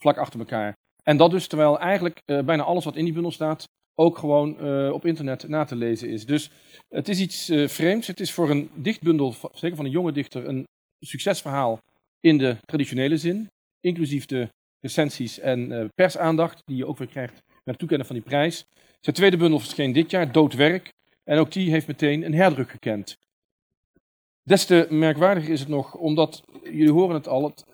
[0.02, 0.72] vlak achter elkaar.
[1.02, 4.50] En dat dus terwijl eigenlijk bijna alles wat in die bundel staat ook gewoon
[4.92, 6.26] op internet na te lezen is.
[6.26, 6.50] Dus
[6.88, 8.06] het is iets vreemds.
[8.06, 10.64] Het is voor een dichtbundel, zeker van een jonge dichter, een
[11.06, 11.78] succesverhaal
[12.20, 13.46] in de traditionele zin.
[13.80, 14.48] Inclusief de
[14.80, 18.64] recensies en persaandacht, die je ook weer krijgt met het toekennen van die prijs.
[19.00, 20.88] Zijn tweede bundel verscheen dit jaar, Doodwerk.
[21.24, 23.16] En ook die heeft meteen een herdruk gekend.
[24.48, 27.64] Des te merkwaardiger is het nog, omdat, jullie horen het al, het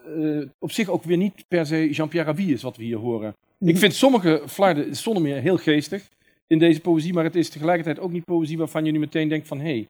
[0.59, 3.35] op zich ook weer niet per se Jean-Pierre Rabhi is wat we hier horen.
[3.59, 6.09] Ik vind sommige flarden zonder meer heel geestig
[6.47, 9.47] in deze poëzie, maar het is tegelijkertijd ook niet poëzie waarvan je nu meteen denkt
[9.47, 9.87] van hé, hey,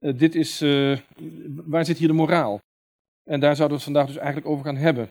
[0.00, 0.98] uh, dit is, uh,
[1.46, 2.60] waar zit hier de moraal?
[3.24, 5.08] En daar zouden we het vandaag dus eigenlijk over gaan hebben.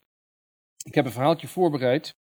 [0.84, 2.16] Ik heb een verhaaltje voorbereid.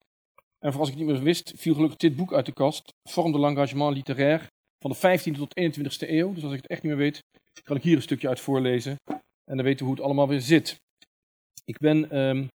[0.59, 2.94] En voor als ik het niet meer wist, viel gelukkig dit boek uit de kast.
[3.09, 4.44] Forme de l'engagement littéraire
[4.78, 6.32] van de 15e tot 21e eeuw.
[6.32, 7.22] Dus als ik het echt niet meer weet,
[7.62, 8.96] kan ik hier een stukje uit voorlezen.
[9.44, 10.80] En dan weten we hoe het allemaal weer zit.
[11.64, 12.48] Ik ben um,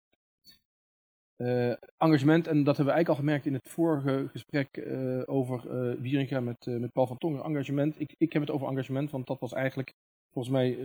[1.36, 5.62] uh, engagement, en dat hebben we eigenlijk al gemerkt in het vorige gesprek uh, over
[5.66, 7.44] uh, Wieringa met, met Paul van Tongen.
[7.44, 9.92] Engagement, ik, ik heb het over engagement, want dat was eigenlijk
[10.32, 10.78] volgens mij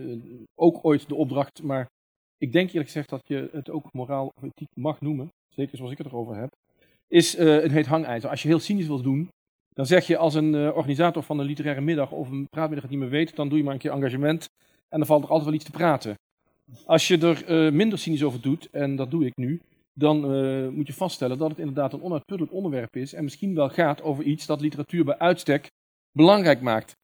[0.54, 1.62] ook ooit de opdracht.
[1.62, 1.86] Maar
[2.36, 5.92] ik denk eerlijk gezegd dat je het ook moraal of ethiek mag noemen, zeker zoals
[5.92, 6.50] ik het erover heb.
[7.08, 8.30] Is een heet hangijzer.
[8.30, 9.28] Als je heel cynisch wilt doen,
[9.74, 13.00] dan zeg je als een organisator van een literaire middag of een praatmiddag het niet
[13.00, 14.48] meer weet, dan doe je maar een keer engagement
[14.88, 16.14] en dan valt er altijd wel iets te praten.
[16.86, 19.60] Als je er minder cynisch over doet, en dat doe ik nu,
[19.94, 23.68] dan uh, moet je vaststellen dat het inderdaad een onuitputtelijk onderwerp is en misschien wel
[23.68, 25.70] gaat over iets dat literatuur bij uitstek
[26.12, 26.96] belangrijk maakt.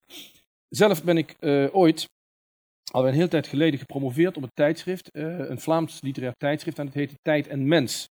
[0.68, 1.36] Zelf ben ik
[1.72, 2.08] ooit,
[2.92, 6.94] al een hele tijd geleden, gepromoveerd op een tijdschrift, een Vlaams literair tijdschrift, en het
[6.94, 8.06] heette Tijd en Mens.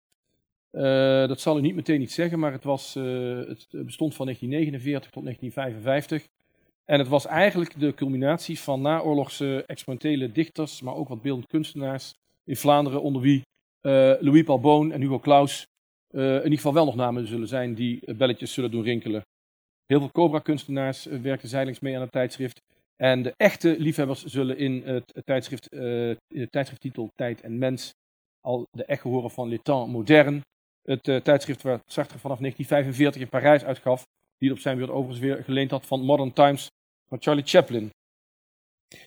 [1.28, 5.22] Dat zal u niet meteen iets zeggen, maar het, was, het bestond van 1949 tot
[5.22, 6.26] 1955.
[6.84, 12.14] En het was eigenlijk de culminatie van naoorlogse experimentele dichters, maar ook wat beeldend kunstenaars
[12.44, 13.42] in Vlaanderen, onder wie
[13.82, 15.66] uh, Louis Palboon en Hugo Claus
[16.10, 19.22] in ieder geval wel nog namen zullen zijn die belletjes zullen doen rinkelen.
[19.86, 22.60] Heel veel Cobra-kunstenaars werkten zijdelings mee aan het tijdschrift.
[22.96, 27.94] En de echte liefhebbers zullen in het, tijdschrift, in de tijdschrifttitel Tijd en Mens
[28.40, 29.92] al de echo horen van Le Temps
[30.86, 34.06] Het tijdschrift waar Sartre vanaf 1945 in Parijs uitgaf,
[34.38, 36.70] die het op zijn beurt overigens weer geleend had van Modern Times
[37.08, 37.90] van Charlie Chaplin.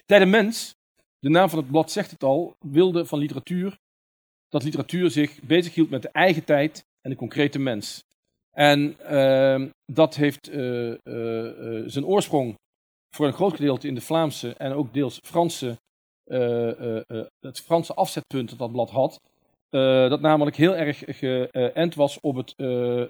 [0.05, 0.73] Tijd en Mens,
[1.19, 3.77] de naam van het blad zegt het al, wilde van literatuur
[4.49, 8.03] dat literatuur zich bezighield met de eigen tijd en de concrete mens.
[8.51, 12.55] En uh, dat heeft uh, uh, zijn oorsprong
[13.15, 15.77] voor een groot gedeelte in de Vlaamse en ook deels Franse,
[17.39, 19.19] het Franse afzetpunt dat dat blad had.
[19.69, 22.53] Dat namelijk heel erg geënt was op het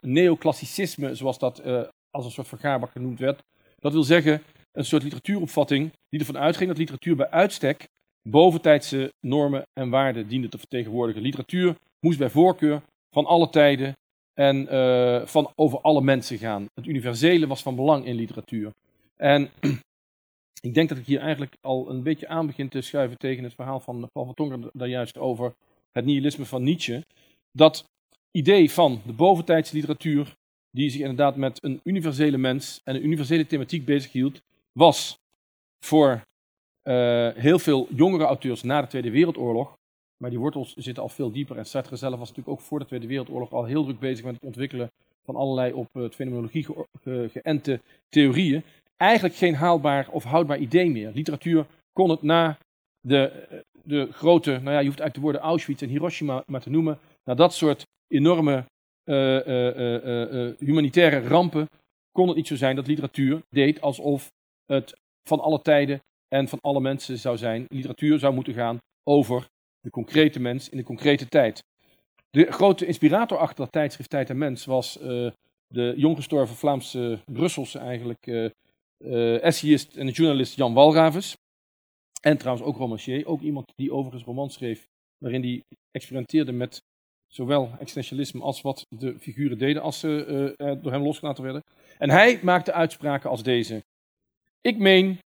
[0.01, 1.61] neoclassicisme, zoals dat
[2.11, 3.41] als een soort vergaarbak genoemd werd.
[3.75, 4.41] Dat wil zeggen,
[4.71, 7.87] een soort literatuuropvatting die ervan uitging dat literatuur bij uitstek
[8.29, 11.21] boventijdse normen en waarden diende te vertegenwoordigen.
[11.21, 13.97] Literatuur moest bij voorkeur van alle tijden
[14.33, 16.65] en uh, van over alle mensen gaan.
[16.73, 18.71] Het universele was van belang in literatuur.
[19.15, 19.49] En
[20.67, 23.53] ik denk dat ik hier eigenlijk al een beetje aan begin te schuiven tegen het
[23.53, 25.53] verhaal van Paul van Tonger daar juist over
[25.91, 27.05] het nihilisme van Nietzsche.
[27.51, 27.85] Dat
[28.31, 30.35] idee van de boventijdse literatuur,
[30.71, 35.17] die zich inderdaad met een universele mens en een universele thematiek bezighield, was
[35.85, 36.21] voor
[36.83, 39.77] uh, heel veel jongere auteurs na de Tweede Wereldoorlog,
[40.17, 41.57] maar die wortels zitten al veel dieper.
[41.57, 44.33] En Sartre zelf was natuurlijk ook voor de Tweede Wereldoorlog al heel druk bezig met
[44.33, 44.91] het ontwikkelen
[45.23, 48.63] van allerlei op uh, fenomenologie ge ge geënte theorieën.
[48.97, 51.11] Eigenlijk geen haalbaar of houdbaar idee meer.
[51.13, 52.57] Literatuur kon het na
[53.01, 53.47] de,
[53.83, 56.99] de grote, nou ja, je hoeft eigenlijk de woorden Auschwitz en Hiroshima maar te noemen,
[57.23, 58.65] na dat soort enorme
[59.05, 61.67] uh, humanitaire rampen,
[62.11, 64.31] kon het niet zo zijn dat literatuur deed alsof
[64.65, 64.93] het
[65.27, 67.65] van alle tijden en van alle mensen zou zijn.
[67.67, 69.47] Literatuur zou moeten gaan over
[69.79, 71.63] de concrete mens in de concrete tijd.
[72.29, 74.93] De grote inspirator achter dat tijdschrift Tijd en Mens was
[75.67, 78.51] de jonggestorven Vlaamse Brusselse eigenlijk
[79.41, 81.35] essayist en journalist Jan Walravens.
[82.19, 86.81] En trouwens ook romancier, ook iemand die overigens romans schreef waarin hij experimenteerde met
[87.27, 90.25] zowel existentialisme als wat de figuren deden als ze
[90.57, 91.63] eh, eh, door hem losgelaten werden.
[91.97, 93.83] En hij maakte uitspraken als deze.
[94.61, 95.19] Ik meen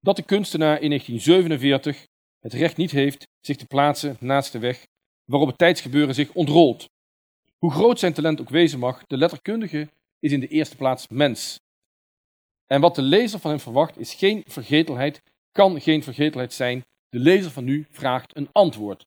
[0.00, 2.06] dat de kunstenaar in 1947
[2.40, 4.86] het recht niet heeft zich te plaatsen naast de weg
[5.24, 6.88] waarop het tijdsgebeuren zich ontrolt.
[7.58, 9.88] Hoe groot zijn talent ook wezen mag, de letterkundige
[10.18, 11.60] is in de eerste plaats mens.
[12.66, 15.20] En wat de lezer van hem verwacht is geen vergetelheid,
[15.58, 16.84] kan geen vergetelheid zijn.
[17.08, 19.06] De lezer van nu vraagt een antwoord.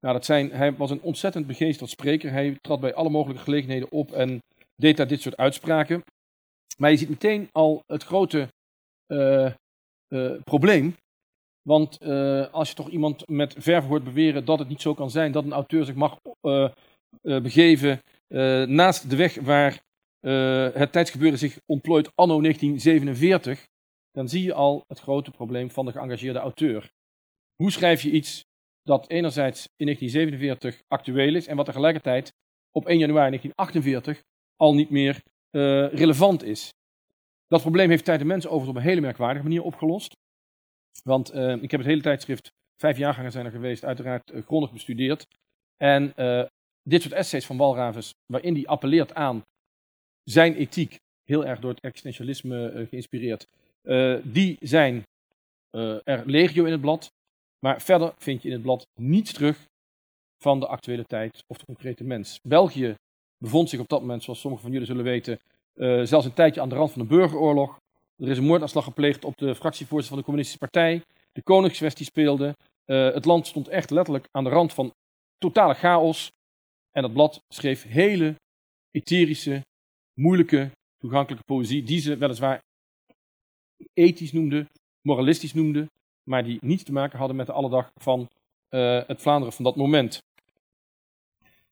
[0.00, 2.30] Nou, dat zijn, hij was een ontzettend begeesterd spreker.
[2.30, 4.38] Hij trad bij alle mogelijke gelegenheden op en
[4.76, 6.02] deed daar dit soort uitspraken.
[6.78, 8.48] Maar je ziet meteen al het grote
[9.12, 9.52] uh,
[10.08, 10.96] uh, probleem.
[11.62, 15.10] Want uh, als je toch iemand met verve hoort beweren dat het niet zo kan
[15.10, 16.18] zijn dat een auteur zich mag
[17.20, 18.00] begeven
[18.66, 19.82] naast de weg waar
[20.74, 23.66] het tijdsgebeuren zich ontplooit anno 1947,
[24.14, 26.92] dan zie je al het grote probleem van de geëngageerde auteur.
[27.54, 28.44] Hoe schrijf je iets
[28.82, 32.32] dat enerzijds in 1947 actueel is en wat tegelijkertijd
[32.70, 34.22] op 1 januari 1948
[34.56, 36.72] al niet meer uh, relevant is.
[37.46, 40.16] Dat probleem heeft Tijd en Mensen overigens op een hele merkwaardige manier opgelost.
[41.02, 44.72] Want uh, ik heb het hele tijdschrift, vijf jaargangen zijn er geweest, uiteraard uh, grondig
[44.72, 45.26] bestudeerd.
[45.76, 46.14] En
[46.82, 49.42] dit soort essays van Walravens, waarin hij appelleert aan
[50.22, 53.46] zijn ethiek, heel erg door het existentialisme geïnspireerd,
[54.22, 55.02] die zijn
[56.04, 57.12] er legio in het blad.
[57.58, 59.66] Maar verder vind je in het blad niets terug
[60.42, 62.38] van de actuele tijd of de concrete mens.
[62.42, 62.94] België
[63.38, 65.38] bevond zich op dat moment, zoals sommigen van jullie zullen weten,
[65.74, 67.78] uh, zelfs een tijdje aan de rand van een burgeroorlog.
[68.16, 71.02] Er is een moordaanslag gepleegd op de fractievoorzitter van de Communistische Partij.
[71.32, 72.54] De koningskwestie speelde.
[72.84, 74.92] Het land stond echt letterlijk aan de rand van
[75.38, 76.30] totale chaos.
[76.90, 78.34] En dat blad schreef hele
[78.90, 79.60] etherische,
[80.14, 82.62] moeilijke, toegankelijke poëzie, die ze weliswaar
[83.94, 84.68] ethisch noemden,
[85.00, 85.90] moralistisch noemden,
[86.22, 88.28] maar die niets te maken hadden met de alledag van
[88.70, 90.22] uh, het Vlaanderen van dat moment.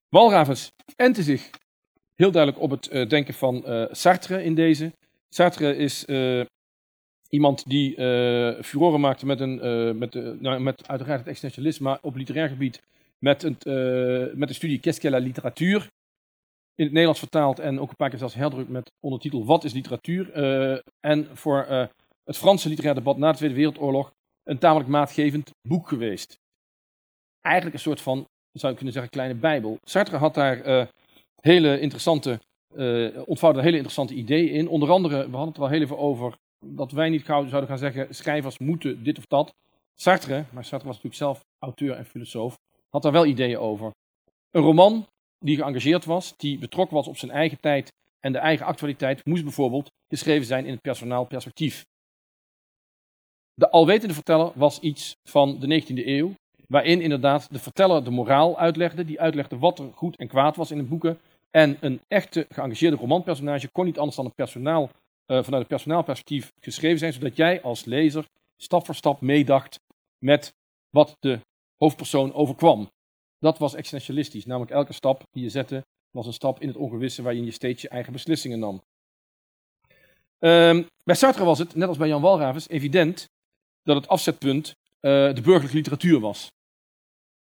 [0.09, 1.51] Walravens ente zich
[2.15, 4.93] heel duidelijk op het uh, denken van uh, Sartre in deze.
[5.29, 6.05] Sartre is
[7.29, 7.95] iemand die
[8.63, 12.83] furoren maakte met, een, met, nou, met uiteraard het existentialisme, maar op literair gebied
[13.19, 13.65] met, het,
[14.35, 15.89] met de studie Qu'est-ce la literatuur?
[16.75, 19.73] In het Nederlands vertaald en ook een paar keer zelfs herdrukt met ondertitel Wat is
[19.73, 20.31] literatuur?
[21.01, 21.67] en voor
[22.25, 24.13] het Franse literair debat na de Tweede Wereldoorlog
[24.43, 26.41] een tamelijk maatgevend boek geweest.
[27.41, 29.79] Eigenlijk een soort van, zou je kunnen zeggen, kleine bijbel.
[29.83, 30.87] Sartre had daar uh,
[31.41, 32.41] hele interessante,
[33.25, 34.69] ontvouwde hele interessante ideeën in.
[34.69, 37.69] Onder andere, we hadden het er al heel even over, dat wij niet gauw zouden
[37.69, 39.55] gaan zeggen, schrijvers moeten dit of dat.
[39.95, 42.59] Sartre, maar Sartre was natuurlijk zelf auteur en filosoof,
[42.89, 43.91] had daar wel ideeën over.
[44.51, 45.07] Een roman
[45.43, 49.43] die geëngageerd was, die betrokken was op zijn eigen tijd en de eigen actualiteit, moest
[49.43, 51.85] bijvoorbeeld geschreven zijn in het personaal perspectief.
[53.55, 56.35] De alwetende verteller was iets van de 19e eeuw,
[56.67, 60.71] waarin inderdaad de verteller de moraal uitlegde, die uitlegde wat er goed en kwaad was
[60.71, 61.19] in de boeken.
[61.51, 64.91] En een echte geëngageerde romanpersonage kon niet anders dan een personaal, uh,
[65.27, 68.27] vanuit het personaalperspectief geschreven zijn, zodat jij als lezer
[68.57, 69.81] stap voor stap meedacht
[70.19, 70.55] met
[70.91, 71.41] wat de
[71.77, 72.91] hoofdpersoon overkwam.
[73.43, 77.23] Dat was existentialistisch, namelijk elke stap die je zette was een stap in het ongewisse
[77.23, 78.83] waarin je steeds je eigen beslissingen nam.
[80.39, 83.29] Um, bij Sartre was het, net als bij Jan Walravens, evident
[83.83, 84.73] dat het afzetpunt uh,
[85.35, 86.53] de burgerlijke literatuur was.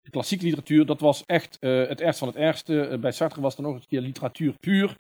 [0.02, 2.90] De klassieke literatuur, dat was echt uh, het ergste van het ergste.
[2.90, 4.96] Uh, bij Sartre was dan eens een keer literatuur puur.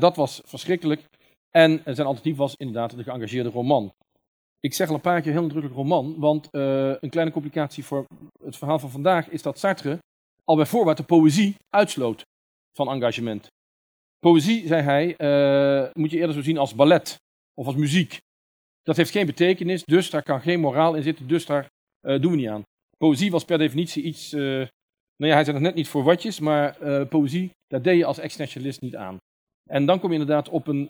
[0.00, 1.08] dat was verschrikkelijk.
[1.50, 3.92] En zijn alternatief was inderdaad de geëngageerde roman.
[4.60, 8.04] Ik zeg al een paar keer heel nadrukkelijk roman, want een kleine complicatie voor
[8.44, 9.98] het verhaal van vandaag is dat Sartre
[10.44, 12.22] al bij voorbaat de poëzie uitsloot
[12.76, 13.46] van engagement.
[14.18, 15.06] Poëzie, zei hij,
[15.92, 17.16] moet je eerder zo zien als ballet
[17.54, 18.18] of als muziek.
[18.82, 21.66] Dat heeft geen betekenis, dus daar kan geen moraal in zitten, dus daar
[22.06, 22.62] uh, doen we niet aan.
[22.96, 24.68] Poëzie was per definitie iets, nou
[25.16, 28.80] ja, hij zei het net niet voor watjes, maar poëzie, daar deed je als existentialist
[28.80, 29.16] niet aan.
[29.70, 30.88] En dan kom je inderdaad op een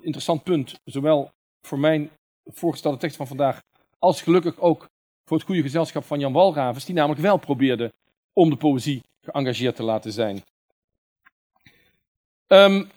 [0.00, 1.28] interessant punt, zowel
[1.66, 2.10] voor mijn
[2.52, 3.62] voorgestelde tekst van vandaag,
[3.98, 4.88] als gelukkig ook
[5.24, 7.92] voor het goede gezelschap van Jan Walravens, die namelijk wel probeerde
[8.32, 10.42] om de poëzie geëngageerd te laten zijn.
[12.46, 12.90] Um,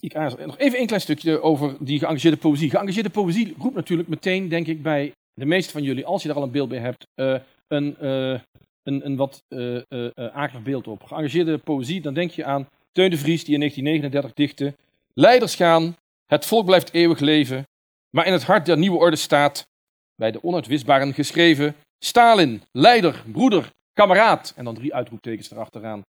[0.00, 0.46] ik aarzel.
[0.46, 2.70] Nog even een klein stukje over die geëngageerde poëzie.
[2.70, 6.34] Geëngageerde poëzie roept natuurlijk meteen, denk ik, bij de meeste van jullie, als je er
[6.34, 8.38] al een beeld bij hebt, uh, een, uh,
[8.82, 9.80] een, een wat uh,
[10.14, 11.02] akelig beeld op.
[11.02, 14.74] Geëngageerde poëzie, dan denk je aan Teun de Vries, die in 1939 dichtte.
[15.14, 15.96] Leiders gaan,
[16.28, 17.66] het volk blijft eeuwig leven,
[18.10, 19.66] maar in het hart der nieuwe orde staat,
[20.14, 24.52] bij de onuitwisbaren geschreven, Stalin, leider, broeder, kameraad.
[24.56, 26.02] En dan drie uitroeptekens erachteraan.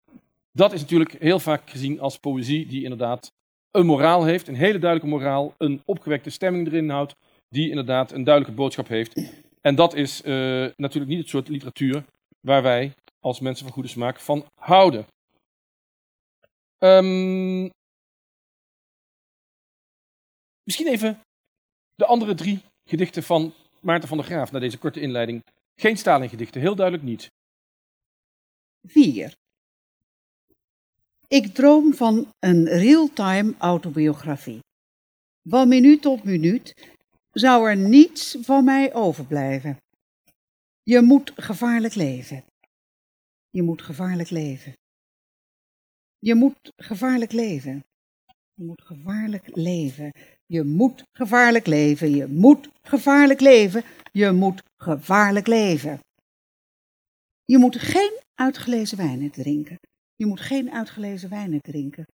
[0.53, 3.33] Dat is natuurlijk heel vaak gezien als poëzie die inderdaad
[3.71, 7.15] een moraal heeft, een hele duidelijke moraal, een opgewekte stemming erin houdt,
[7.49, 9.21] die inderdaad een duidelijke boodschap heeft.
[9.61, 10.33] En dat is eh,
[10.77, 12.05] natuurlijk niet het soort literatuur
[12.41, 15.07] waar wij als mensen van goede smaak van houden.
[16.79, 17.69] Ehm,
[20.69, 21.21] misschien even
[21.95, 25.45] de andere drie gedichten van Maarten van der Graaf na deze korte inleiding.
[25.75, 27.31] Geen Stalin-gedichten, heel duidelijk niet.
[28.83, 29.35] 4.
[31.29, 34.59] Ik droom van een real-time autobiografie.
[35.49, 36.89] Van minuut tot minuut
[37.33, 39.77] zou er niets van mij overblijven.
[40.83, 42.45] Je moet gevaarlijk leven.
[43.51, 44.73] Je moet gevaarlijk leven.
[46.19, 47.85] Je moet gevaarlijk leven.
[48.55, 50.13] Je moet gevaarlijk leven.
[50.51, 52.11] Je moet gevaarlijk leven.
[52.11, 53.83] Je moet gevaarlijk leven.
[54.13, 56.01] Je moet gevaarlijk leven.
[57.45, 59.79] Je moet geen uitgelezen wijnen drinken.
[60.17, 62.05] Je moet geen uitgelezen wijnen drinken.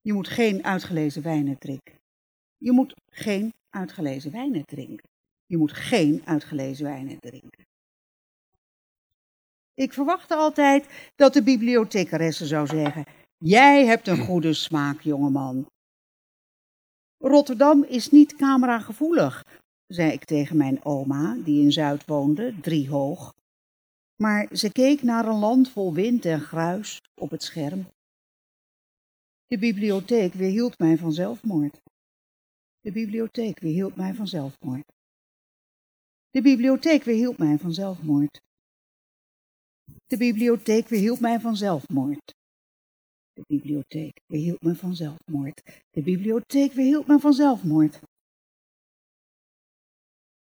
[0.00, 1.94] Je moet geen uitgelezen wijnen drinken.
[2.56, 5.08] Je moet geen uitgelezen wijnen drinken.
[5.46, 7.64] Je moet geen uitgelezen wijnen drinken.
[9.74, 13.04] Ik verwachtte altijd dat de bibliothecaresse zou zeggen:
[13.36, 15.66] Jij hebt een goede smaak, jongeman.
[17.18, 19.44] Rotterdam is niet cameragevoelig,
[19.86, 23.34] zei ik tegen mijn oma, die in Zuid woonde, driehoog.
[24.22, 27.86] Maar ze keek naar een land vol wind en gruis op het scherm.
[29.46, 31.80] De bibliotheek weerhield mij van zelfmoord.
[32.80, 34.92] De bibliotheek weerhield mij van zelfmoord.
[36.30, 38.40] De bibliotheek weerhield mij van zelfmoord.
[40.06, 42.37] De bibliotheek weerhield mij van zelfmoord.
[43.38, 45.62] De bibliotheek weerhield me van zelfmoord.
[45.90, 48.00] De bibliotheek weerhield me van zelfmoord.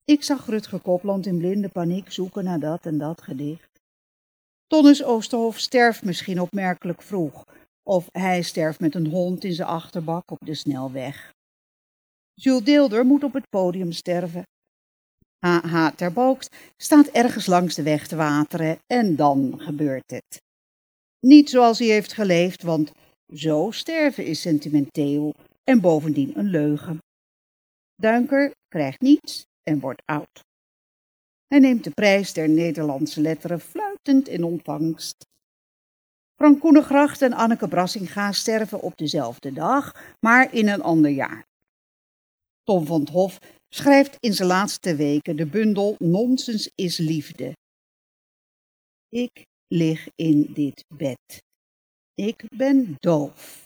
[0.05, 3.81] Ik zag Rutger Kopland in blinde paniek zoeken naar dat en dat gedicht.
[4.67, 7.45] Tonnes Oosterhof sterft misschien opmerkelijk vroeg,
[7.83, 11.35] of hij sterft met een hond in zijn achterbak op de snelweg.
[12.35, 14.43] Jules Deelder moet op het podium sterven.
[15.39, 15.89] H.H.
[15.91, 20.45] Terboogst staat ergens langs de weg te wateren en dan gebeurt het.
[21.27, 22.93] Niet zoals hij heeft geleefd, want
[23.35, 26.99] zo sterven is sentimenteel en bovendien een leugen.
[27.95, 30.45] Duinker krijgt niets en wordt oud.
[31.47, 35.27] Hij neemt de prijs der Nederlandse letteren fluitend in ontvangst.
[36.35, 41.47] Frank Koenegracht en Anneke Brassinga sterven op dezelfde dag, maar in een ander jaar.
[42.63, 47.53] Tom van Hof schrijft in zijn laatste weken de bundel Nonsens is liefde.
[49.09, 51.43] Ik lig in dit bed.
[52.15, 53.65] Ik ben doof.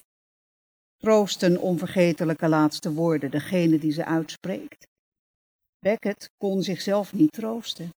[0.96, 4.86] Troosten onvergetelijke laatste woorden degene die ze uitspreekt.
[5.78, 7.90] Beckett kon zichzelf niet troosten.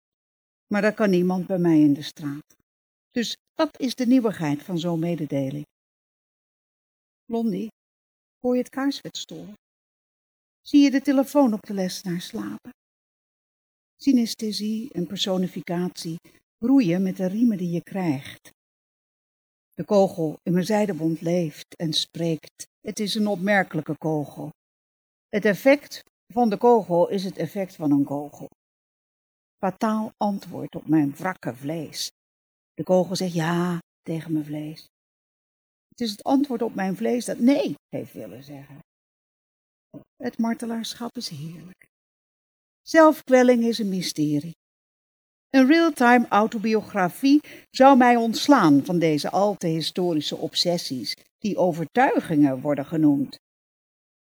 [0.67, 2.55] Maar dat kan niemand bij mij in de straat.
[3.11, 5.65] Dus wat is de nieuwigheid van zo'n mededeling?
[7.25, 7.67] Blondie,
[8.39, 9.53] hoor je het kaarsvet storen?
[10.61, 12.71] Zie je de telefoon op de lesnaar slapen?
[13.95, 16.17] Synesthesie en personificatie
[16.65, 18.49] roeien met de riemen die je krijgt.
[19.73, 22.67] De kogel in mijn zijdebond leeft en spreekt.
[22.79, 24.49] Het is een opmerkelijke kogel.
[25.27, 26.03] Het effect
[26.33, 28.49] van de kogel is het effect van een kogel.
[29.57, 32.11] Fataal antwoord op mijn wrakke vlees.
[32.73, 34.87] De kogel zegt ja tegen mijn vlees.
[35.87, 38.79] Het is het antwoord op mijn vlees dat nee heeft willen zeggen.
[40.15, 41.85] Het martelaarschap is heerlijk.
[42.81, 44.61] Zelfkwelling is een mysterie.
[45.53, 47.39] Een real-time autobiografie
[47.69, 53.39] zou mij ontslaan van deze al te historische obsessies, die overtuigingen worden genoemd.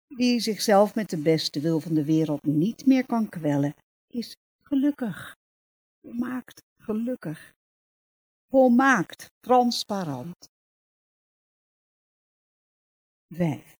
[0.06, 3.74] Wie zichzelf met de beste wil van de wereld niet meer kan kwellen,
[4.06, 5.36] is gelukkig.
[6.00, 7.52] Volmaakt gelukkig.
[8.50, 10.48] Volmaakt transparant.
[13.28, 13.74] 5.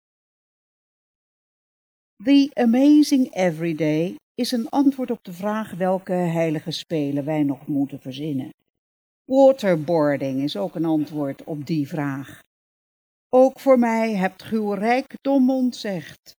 [2.25, 8.01] The Amazing Everyday is een antwoord op de vraag welke heilige spelen wij nog moeten
[8.01, 8.51] verzinnen.
[9.25, 12.43] Waterboarding is ook een antwoord op die vraag.
[13.29, 16.37] Ook voor mij hebt uw rijkdom ontzegd.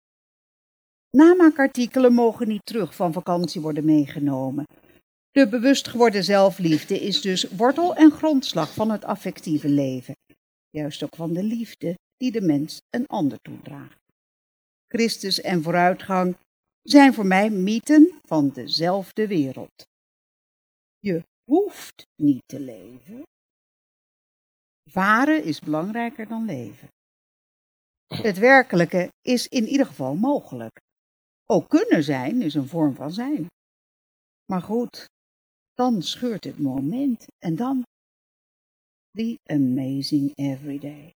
[1.09, 4.65] Namaakartikelen mogen niet terug van vakantie worden meegenomen.
[5.31, 10.15] De bewust geworden zelfliefde is dus wortel en grondslag van het affectieve leven,
[10.69, 13.99] juist ook van de liefde die de mens een ander toedraagt.
[14.87, 16.35] Christus en vooruitgang
[16.89, 19.85] zijn voor mij mythen van dezelfde wereld.
[20.99, 23.23] Je hoeft niet te leven.
[24.89, 26.87] Varen is belangrijker dan leven.
[28.07, 30.79] Het werkelijke is in ieder geval mogelijk.
[31.45, 33.47] Ook kunnen zijn is een vorm van zijn.
[34.45, 35.05] Maar goed,
[35.73, 37.83] dan scheurt het moment en dan
[39.11, 41.11] the amazing everyday.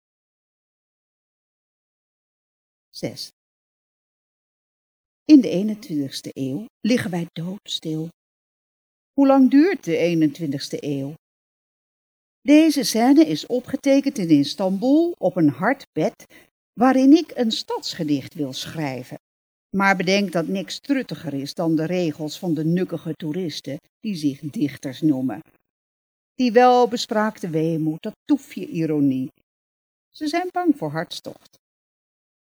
[2.90, 3.30] 6.
[5.32, 8.08] In de 21ste eeuw liggen wij doodstil.
[9.12, 11.14] Hoe lang duurt de 21ste eeuw?
[12.40, 16.24] Deze scène is opgetekend in Istanbul op een hard bed
[16.72, 19.18] waarin ik een stadsgedicht wil schrijven.
[19.76, 24.40] Maar bedenk dat niks truttiger is dan de regels van de nukkige toeristen die zich
[24.40, 25.40] dichters noemen.
[26.34, 29.28] Die welbespraakte weemoed, dat toefje ironie.
[30.10, 31.58] Ze zijn bang voor hartstocht.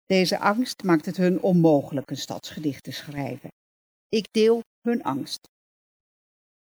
[0.07, 3.51] Deze angst maakt het hun onmogelijk een stadsgedicht te schrijven.
[4.09, 5.41] Ik deel hun angst.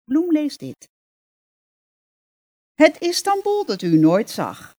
[0.03, 0.87] Bloem leest dit.
[2.73, 4.73] Het Istanbul dat u nooit zag.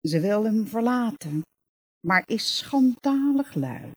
[0.00, 1.42] Ze wil hem verlaten,
[2.06, 3.90] maar is schandalig lui.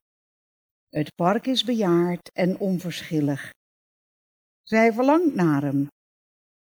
[0.90, 3.52] Het park is bejaard en onverschillig.
[4.64, 5.88] Zij verlangt naar hem.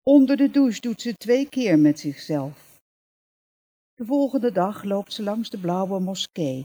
[0.03, 2.64] Onder de douche doet ze twee keer met zichzelf.
[3.95, 6.63] De volgende dag loopt ze langs de blauwe moskee.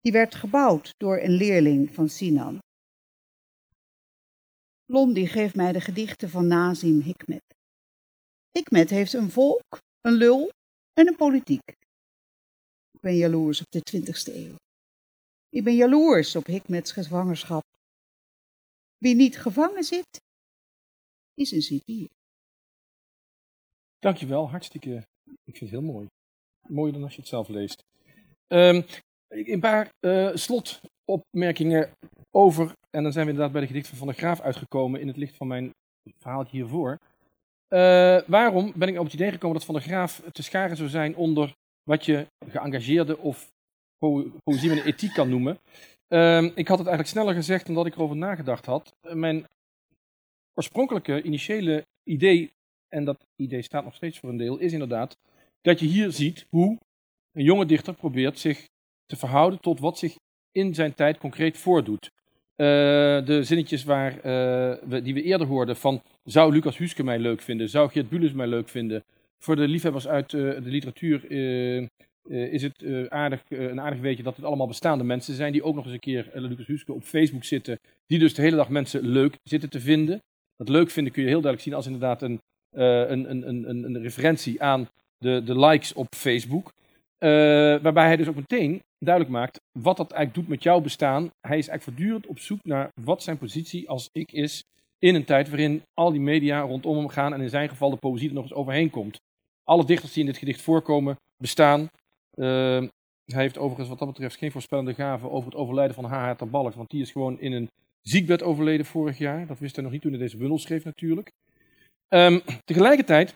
[0.00, 2.58] Die werd gebouwd door een leerling van Sinan.
[4.84, 7.44] Londi geeft mij de gedichten van Nazim Hikmet.
[8.50, 10.50] Hikmet heeft een volk, een lul
[10.92, 11.68] en een politiek.
[12.90, 14.54] Ik ben jaloers op de twintigste eeuw.
[15.48, 17.62] Ik ben jaloers op Hikmets gevangenschap.
[18.98, 20.20] Wie niet gevangen zit,
[21.34, 22.08] is een cipier.
[23.98, 25.06] Dankjewel, hartstikke.
[25.24, 26.06] Ik vind het heel mooi.
[26.68, 27.84] Mooier dan als je het zelf leest.
[28.48, 28.84] Um,
[29.28, 31.90] een paar uh, slotopmerkingen
[32.30, 35.06] over, en dan zijn we inderdaad bij de gedicht van Van der Graaf uitgekomen in
[35.06, 35.70] het licht van mijn
[36.18, 36.98] verhaal hiervoor.
[37.68, 40.88] Uh, waarom ben ik op het idee gekomen dat Van der Graaf te scharen zou
[40.88, 43.52] zijn onder wat je geëngageerde of
[43.98, 45.58] po poëzie met een ethiek kan noemen?
[46.08, 48.94] Uh, ik had het eigenlijk sneller gezegd dan dat ik erover nagedacht had.
[49.00, 49.46] Mijn
[50.54, 52.52] oorspronkelijke, initiële idee,
[52.88, 55.16] en dat idee staat nog steeds voor een deel, is inderdaad
[55.62, 56.78] dat je hier ziet hoe
[57.32, 58.68] een jonge dichter probeert zich
[59.06, 60.14] te verhouden tot wat zich
[60.52, 62.10] in zijn tijd concreet voordoet.
[62.56, 62.66] Uh,
[63.24, 64.20] de zinnetjes waar,
[64.88, 68.32] we, die we eerder hoorden van zou Lucas Huske mij leuk vinden, zou Geert Bulis
[68.32, 69.04] mij leuk vinden.
[69.38, 71.30] Voor de liefhebbers uit uh, de literatuur
[72.28, 75.84] is het aardig, een aardig weetje dat het allemaal bestaande mensen zijn die ook nog
[75.84, 79.36] eens een keer Lucas Huske op Facebook zitten, die dus de hele dag mensen leuk
[79.42, 80.18] zitten te vinden.
[80.56, 82.40] Dat leuk vinden kun je heel duidelijk zien als inderdaad een,
[82.70, 84.88] een, een, een referentie aan
[85.22, 86.72] de, de likes op Facebook.
[87.82, 91.22] waarbij hij dus ook meteen duidelijk maakt wat dat eigenlijk doet met jouw bestaan.
[91.22, 94.62] Hij is eigenlijk voortdurend op zoek naar wat zijn positie als ik is
[94.98, 97.96] in een tijd waarin al die media rondom hem gaan en in zijn geval de
[97.96, 99.20] poëzie er nog eens overheen komt.
[99.64, 101.80] Alle dichters die in dit gedicht voorkomen bestaan.
[101.80, 102.82] Uh,
[103.24, 106.44] hij heeft overigens wat dat betreft geen voorspellende gave over het overlijden van H.H.
[106.50, 107.68] Balk, want die is gewoon in een
[108.00, 109.46] ziekbed overleden vorig jaar.
[109.46, 111.30] Dat wist hij nog niet toen hij deze bundel schreef natuurlijk.
[112.08, 113.34] Um, tegelijkertijd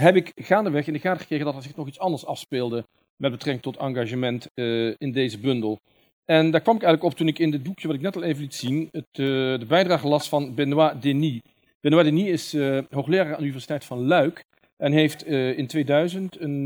[0.00, 2.84] heb ik gaandeweg in de gaten gekregen dat er zich nog iets anders afspeelde
[3.16, 5.78] met betrekking tot engagement uh, in deze bundel.
[6.24, 8.22] En daar kwam ik eigenlijk op toen ik in het boekje wat ik net al
[8.22, 11.40] even liet zien, het, uh, de bijdrage las van Benoît Denis.
[11.80, 14.44] Benoît Denis is uh, hoogleraar aan de Universiteit van Luik
[14.76, 16.64] en heeft in 2000 een,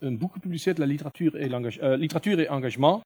[0.00, 1.50] een, boek gepubliceerd, La Literatuur et,
[1.98, 3.00] Literatuur et Engagement,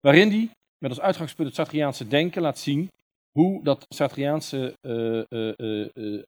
[0.00, 0.48] waarin hij
[0.78, 2.90] met als uitgangspunt het Sartriaanse denken laat zien
[3.32, 4.74] hoe dat Sartriaanse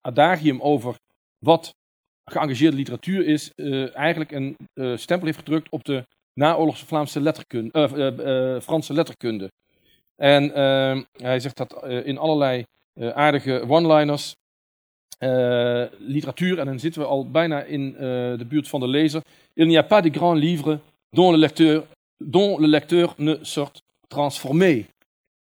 [0.01, 0.97] adagium over
[1.38, 1.74] wat
[2.30, 7.88] geëngageerde literatuur is, uh, eigenlijk een uh, stempel heeft gedrukt op de naoorlogse Vlaamse letterkunde,
[7.96, 9.50] uh, Franse letterkunde.
[10.16, 12.64] En ehm, hij zegt dat in allerlei
[12.94, 14.36] aardige one-liners,
[15.98, 17.92] literatuur, en dan zitten we al bijna in
[18.38, 19.22] de buurt van de lezer.
[19.54, 20.80] Il n'y a pas de grand livre
[21.11, 21.86] dont le lecteur,
[22.18, 24.86] dont le lecteur ne sort transformé.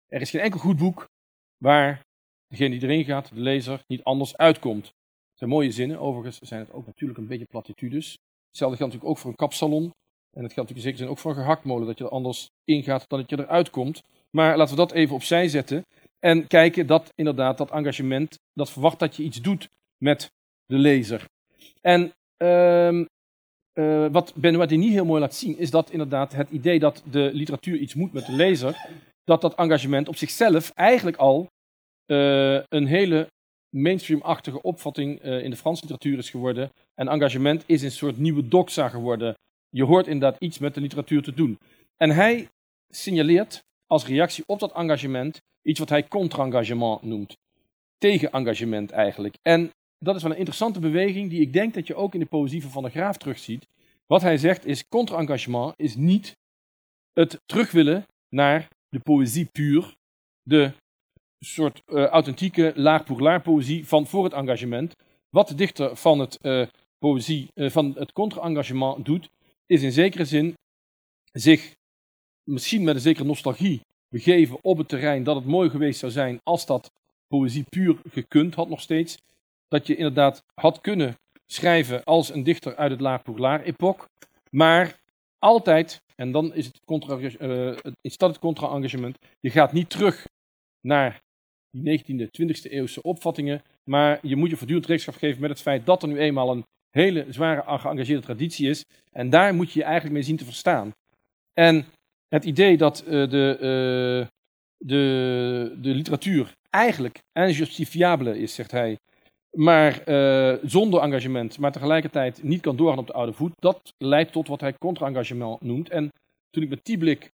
[0.07, 1.09] Er is geen enkel goed boek
[1.57, 2.01] waar
[2.47, 4.93] degene die erin gaat, de lezer, niet anders uitkomt.
[5.35, 8.17] Zijn mooie zinnen, overigens zijn het ook natuurlijk een beetje platitudes.
[8.47, 9.83] Hetzelfde geldt natuurlijk ook voor een kapsalon.
[10.37, 12.49] En het geldt natuurlijk in zekere zin ook voor een gehaktmolen, dat je er anders
[12.63, 14.01] ingaat dan dat je eruit komt.
[14.29, 15.85] Maar laten we dat even opzij zetten
[16.19, 20.31] en kijken dat inderdaad dat engagement, dat verwacht dat je iets doet met
[20.65, 21.25] de lezer.
[21.81, 23.05] En uh,
[23.73, 27.29] uh, wat Benoit niet heel mooi laat zien, is dat inderdaad het idee dat de
[27.33, 28.87] literatuur iets moet met de lezer,
[29.23, 31.47] dat dat engagement op zichzelf eigenlijk al
[32.05, 33.27] uh, een hele
[33.75, 36.69] mainstream-achtige opvatting uh, in de Franse literatuur is geworden.
[36.93, 39.33] En engagement is een soort nieuwe doxa geworden.
[39.69, 41.57] Je hoort inderdaad iets met de literatuur te doen.
[41.97, 42.47] En hij
[42.93, 47.37] signaleert als reactie op dat engagement iets wat hij contre-engagement noemt.
[47.97, 49.35] Tegen-engagement eigenlijk.
[49.41, 52.25] En dat is wel een interessante beweging die ik denk dat je ook in de
[52.25, 53.67] poëzie van Van der Graaf terugziet.
[54.05, 56.37] Wat hij zegt is, contre-engagement is niet
[57.13, 59.95] het terug willen naar de poëzie puur,
[60.41, 60.71] de
[61.39, 63.03] soort uh, authentieke laag
[63.43, 64.93] poëzie van voor het engagement.
[65.29, 66.67] Wat de dichter van het, uh,
[66.99, 69.29] poëzie, uh, van het contra-engagement doet,
[69.65, 70.53] is in zekere zin
[71.31, 71.75] zich
[72.43, 76.39] misschien met een zekere nostalgie begeven op het terrein dat het mooi geweest zou zijn
[76.43, 76.91] als dat
[77.27, 79.17] poëzie puur gekund had nog steeds.
[79.67, 84.09] Dat je inderdaad had kunnen schrijven als een dichter uit het laag-epoch.
[84.51, 84.99] Maar
[85.39, 90.27] altijd, en dan is het, contra, uh, is dat het contra-engagement, je gaat niet terug
[90.81, 91.21] naar
[91.75, 95.85] die 19e, 20e eeuwse opvattingen, maar je moet je voortdurend rekenschap geven met het feit
[95.85, 98.85] dat er nu eenmaal een hele zware geëngageerde traditie is.
[99.11, 100.91] En daar moet je je eigenlijk mee zien te verstaan.
[101.53, 101.85] En
[102.27, 104.27] het idee dat uh, de, uh,
[104.77, 108.97] de, de literatuur eigenlijk injustifiabele is, zegt hij,
[109.51, 114.31] maar uh, zonder engagement, maar tegelijkertijd niet kan doorgaan op de oude voet, dat leidt
[114.31, 115.89] tot wat hij contra-engagement noemt.
[115.89, 116.09] En
[116.49, 117.31] toen ik met die blik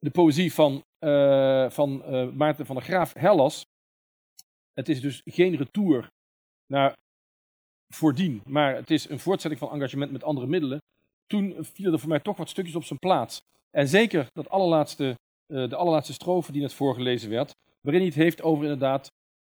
[0.00, 0.82] de poëzie van,
[1.72, 2.02] van
[2.36, 3.66] Maarten van der Graaf herlas,
[4.78, 6.08] het is dus geen retour
[6.66, 6.92] naar
[7.94, 10.78] voordien, maar het is een voortzetting van engagement met andere middelen.
[11.26, 13.38] Toen vielen er voor mij toch wat stukjes op zijn plaats.
[13.70, 15.14] En zeker dat allerlaatste,
[15.52, 17.50] uh, de allerlaatste strofe die net voorgelezen werd,
[17.80, 19.08] waarin hij het heeft over inderdaad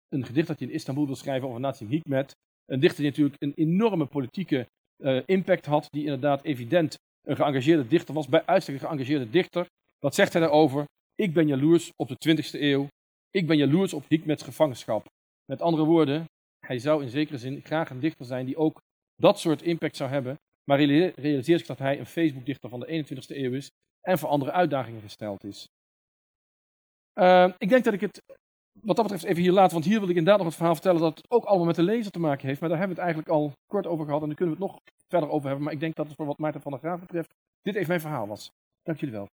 [0.09, 2.31] een gedicht dat hij in Istanbul wil schrijven over Nazi Hikmet.
[2.65, 6.95] Een dichter die natuurlijk een enorme politieke uh, impact had, die inderdaad evident
[7.27, 9.65] een geëngageerde dichter was, bij uitstek een geëngageerde dichter.
[9.99, 10.85] Wat zegt hij daarover?
[11.15, 12.87] Ik ben jaloers op de 20e eeuw.
[13.31, 15.05] Ik ben jaloers op Hikmets gevangenschap.
[15.45, 16.25] Met andere woorden,
[16.65, 18.81] hij zou in zekere zin graag een dichter zijn die ook
[19.15, 20.35] dat soort impact zou hebben.
[20.63, 23.69] Maar realiseert zich dat hij een Facebook-dichter van de 21ste eeuw is
[24.01, 25.67] en voor andere uitdagingen gesteld is.
[27.19, 28.21] Uh, ik denk dat ik het
[28.81, 31.01] wat dat betreft even hier laat, want hier wil ik inderdaad nog het verhaal vertellen
[31.01, 32.59] dat het ook allemaal met de lezer te maken heeft.
[32.59, 34.71] Maar daar hebben we het eigenlijk al kort over gehad en daar kunnen we het
[34.71, 35.63] nog verder over hebben.
[35.63, 38.01] Maar ik denk dat het voor wat Maarten van der Graaf betreft dit even mijn
[38.01, 38.51] verhaal was.
[38.83, 39.27] Dank jullie wel.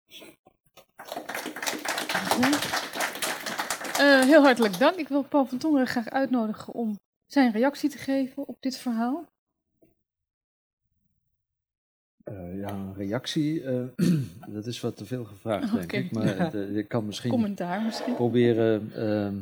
[4.00, 4.96] Uh, heel hartelijk dank.
[4.96, 9.26] Ik wil Paul van Tongeren graag uitnodigen om zijn reactie te geven op dit verhaal.
[12.32, 13.84] Uh, ja, een reactie, uh,
[14.56, 16.12] dat is wat te veel gevraagd, denk ik.
[16.12, 16.62] Maar ja.
[16.62, 18.16] je kan misschien, Commentaar misschien.
[18.16, 19.42] proberen uh,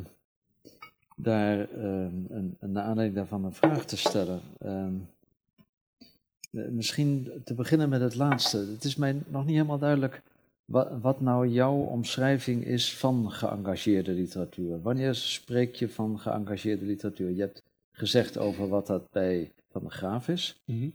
[1.16, 4.40] daar ehm, een, een, aanleiding daarvan een vraag te stellen.
[4.58, 4.94] Ehm,
[6.50, 8.58] eh, misschien te beginnen met het laatste.
[8.58, 10.22] Het is mij nog niet helemaal duidelijk
[10.70, 14.82] wat, wat nou jouw omschrijving is van geëngageerde literatuur.
[14.82, 17.30] Wanneer spreek je van geëngageerde literatuur?
[17.30, 17.62] Je hebt
[17.92, 20.60] gezegd over wat dat bij Van de Graaf is.
[20.64, 20.92] Mm -hmm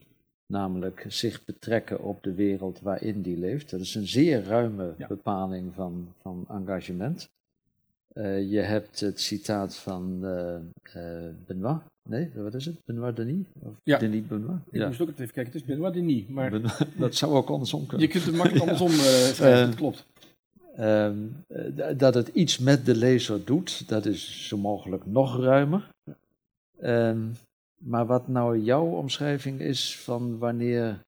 [0.54, 3.70] namelijk zich betrekken op de wereld waarin die leeft.
[3.70, 5.08] Dat is een zeer ruime ja.
[5.08, 7.30] bepaling van, van engagement.
[8.14, 10.56] Uh, je hebt het citaat van uh,
[10.96, 11.82] uh, Benoit.
[12.10, 12.76] Nee, wat is het?
[12.86, 13.46] Benoit Denis?
[13.60, 13.98] Of ja.
[13.98, 14.60] Denis Benoit?
[14.72, 14.88] Ik ja.
[14.88, 15.46] moest ook even kijken.
[15.46, 16.28] Het is Benoit Denis.
[16.28, 18.08] Maar Benoit, dat zou ook andersom kunnen.
[18.08, 20.06] Je kunt het makkelijk andersom schrijven, dat klopt.
[20.80, 21.36] Um,
[21.98, 25.90] dat het iets met de lezer doet, dat is zo mogelijk nog ruimer.
[26.82, 27.32] Um,
[27.84, 31.00] maar wat nou jouw omschrijving is van wanneer,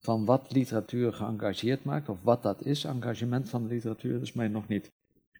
[0.00, 4.32] van wat literatuur geëngageerd maakt, of wat dat is, engagement van de literatuur, dat is
[4.32, 4.90] mij nog niet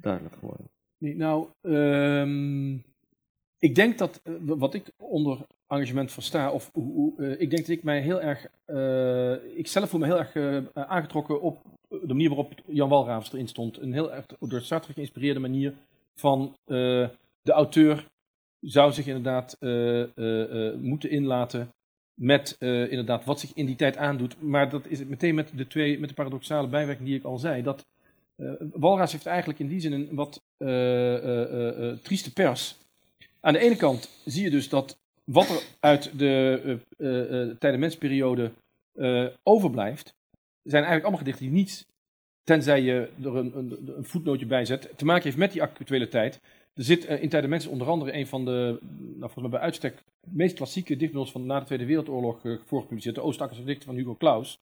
[0.00, 0.66] duidelijk geworden.
[0.98, 2.84] Nee, nou, um,
[3.64, 6.84] ik denk dat uh, wat ik onder engagement versta, of uh,
[7.16, 8.46] uh, ik denk dat ik mij heel erg,
[9.56, 10.36] ik zelf voel me heel erg
[10.74, 13.80] aangetrokken op de manier waarop Jan Walravens erin stond.
[13.80, 15.74] Een heel erg door Sartre geïnspireerde manier
[16.14, 18.08] van de auteur
[18.60, 21.68] zou zich inderdaad uh, uh, uh, moeten inlaten
[22.14, 24.42] met inderdaad wat zich in die tijd aandoet.
[24.42, 27.62] Maar dat is meteen met de, twee, met de paradoxale bijwerking die ik al zei.
[27.62, 27.86] Dat
[28.72, 30.42] Walras heeft eigenlijk in die zin een wat
[32.02, 32.82] trieste pers.
[33.44, 36.60] Aan de ene kant zie je dus dat wat er uit de
[36.98, 38.52] uh, tijdenmensperiode
[39.42, 40.14] overblijft,
[40.62, 41.86] zijn eigenlijk allemaal gedichten die niets,
[42.42, 46.08] tenzij je er een, een, een voetnootje bij zet, te maken heeft met die actuele
[46.08, 46.40] tijd.
[46.74, 49.60] Er zit uh, in Tijden Mensen onder andere een van de, nou, volgens mij bij
[49.60, 53.94] uitstek, meest klassieke dichtbundels van na de Tweede Wereldoorlog uh, voorgepubliceerd, de Oostakkerse gedichten van
[53.94, 54.58] Hugo Claus.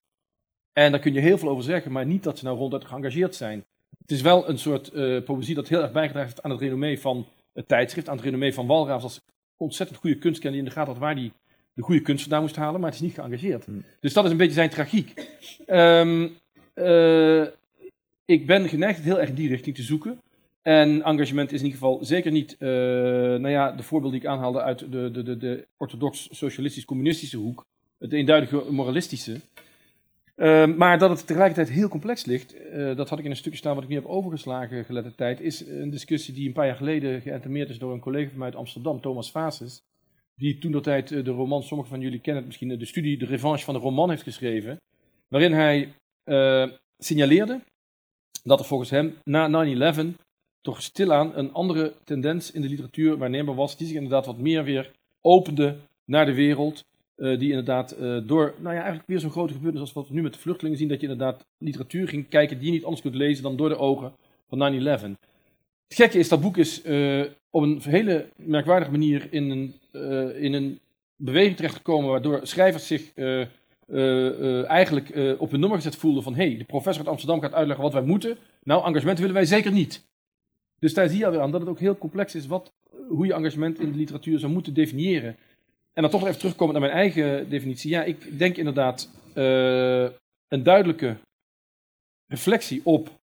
[0.72, 3.34] En daar kun je heel veel over zeggen, maar niet dat ze nou ronduit geëngageerd
[3.34, 3.64] zijn.
[3.98, 7.00] Het is wel een soort uh, poëzie dat heel erg bijgedragen heeft aan het renommee
[7.00, 9.20] van het tijdschrift, aan het renommee van Walraafs als
[9.56, 11.32] ontzettend goede kunstkenner die in de gaten had waar hij
[11.74, 13.64] de goede kunst vandaan moest halen, maar het is niet geëngageerd.
[13.64, 13.84] Hmm.
[14.00, 15.28] Dus dat is een beetje zijn tragiek.
[15.66, 16.36] Um,
[18.24, 20.20] ik ben geneigd het heel erg in die richting te zoeken.
[20.62, 24.26] En engagement is in ieder geval zeker niet, uh, nou ja, de voorbeeld die ik
[24.26, 27.66] aanhaalde uit de, de, de, de orthodox-socialistisch-communistische hoek,
[27.98, 29.40] het eenduidige moralistische.
[30.43, 33.59] Uh, maar dat het tegelijkertijd heel complex ligt, uh, dat had ik in een stukje
[33.59, 36.77] staan wat ik niet heb overgeslagen gelette tijd, is een discussie die een paar jaar
[36.77, 39.82] geleden geïntermeerd is door een collega van mij uit Amsterdam, Thomas Fases,
[40.35, 43.27] die toen dat tijd de roman, sommigen van jullie kennen het misschien, de studie De
[43.27, 44.77] Revanche van de Roman heeft geschreven,
[45.28, 45.93] waarin hij
[46.98, 47.60] signaleerde
[48.44, 50.06] dat er volgens hem na 9-11
[50.60, 54.64] toch stilaan een andere tendens in de literatuur waarneembaar was, die zich inderdaad wat meer
[54.64, 54.90] weer
[55.20, 56.85] opende naar de wereld.
[57.16, 60.14] Uh, die inderdaad uh, door, nou ja, eigenlijk weer zo'n grote gebeurtenis als wat we
[60.14, 63.02] nu met de vluchtelingen zien, dat je inderdaad literatuur ging kijken die je niet anders
[63.02, 64.12] kunt lezen dan door de ogen
[64.48, 64.84] van 9-11.
[65.89, 70.43] Het gekke is, dat boek is eh, op een hele merkwaardige manier in een, eh,
[70.43, 70.78] in een
[71.16, 73.44] beweging terechtgekomen, waardoor schrijvers zich eh,
[73.93, 77.10] eh, eh, eigenlijk eh, op hun nummer gezet voelden van hé, hey, de professor uit
[77.10, 78.36] Amsterdam gaat uitleggen wat wij moeten.
[78.62, 80.05] Nou, engagement willen wij zeker niet.
[80.78, 82.72] Dus daar zie je alweer aan dat het ook heel complex is wat,
[83.09, 85.36] hoe je engagement in de literatuur zou moeten definiëren.
[85.93, 87.90] En dan toch even terugkomen naar mijn eigen definitie.
[87.90, 90.09] Ja, ik denk inderdaad eh,
[90.48, 91.16] een duidelijke
[92.27, 93.20] reflectie op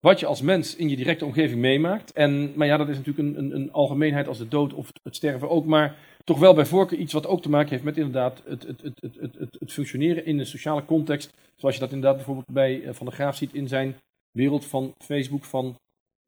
[0.00, 2.12] wat je als mens in je directe omgeving meemaakt.
[2.12, 5.16] En, maar ja, dat is natuurlijk een, een, een algemeenheid als de dood of het,
[5.16, 5.64] sterven ook.
[5.64, 8.82] Maar toch wel bij voorkeur iets wat ook te maken heeft met inderdaad het, het,
[9.00, 11.32] het, het, functioneren in een sociale context.
[11.56, 13.96] Zoals je dat inderdaad bijvoorbeeld bij eh, Van der Graaf ziet in zijn
[14.30, 15.76] wereld van Facebook, van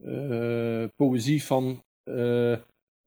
[0.05, 1.82] eh, poëzie, van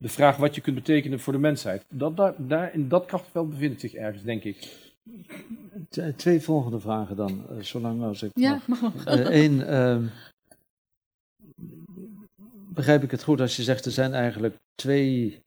[0.02, 1.84] de vraag wat je kunt betekenen voor de mensheid.
[1.88, 4.68] Dat, daar, daar, in dat krachtveld bevindt zich ergens, denk ik.
[5.88, 8.92] T- Twee volgende vragen dan, eh, zolang als ik Ja, mag.
[9.04, 10.04] Eén, ehm,
[12.74, 15.40] begrijp ik het goed als je zegt er zijn eigenlijk twee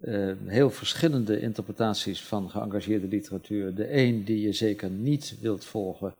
[0.00, 3.74] eh, heel verschillende interpretaties van geëngageerde literatuur.
[3.74, 6.14] De een die je zeker niet wilt volgen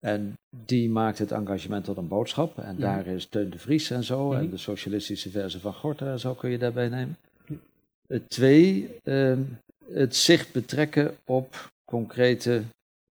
[0.00, 0.32] en
[0.66, 2.58] die maakt het engagement tot een boodschap.
[2.58, 2.94] En Ja.
[2.94, 4.50] daar is Teun de Vries en zo, en Mhm.
[4.50, 7.16] de socialistische versie van Gorter en zo kun je daarbij nemen.
[8.06, 9.40] Het twee, ehm,
[9.92, 12.62] het zich betrekken op concrete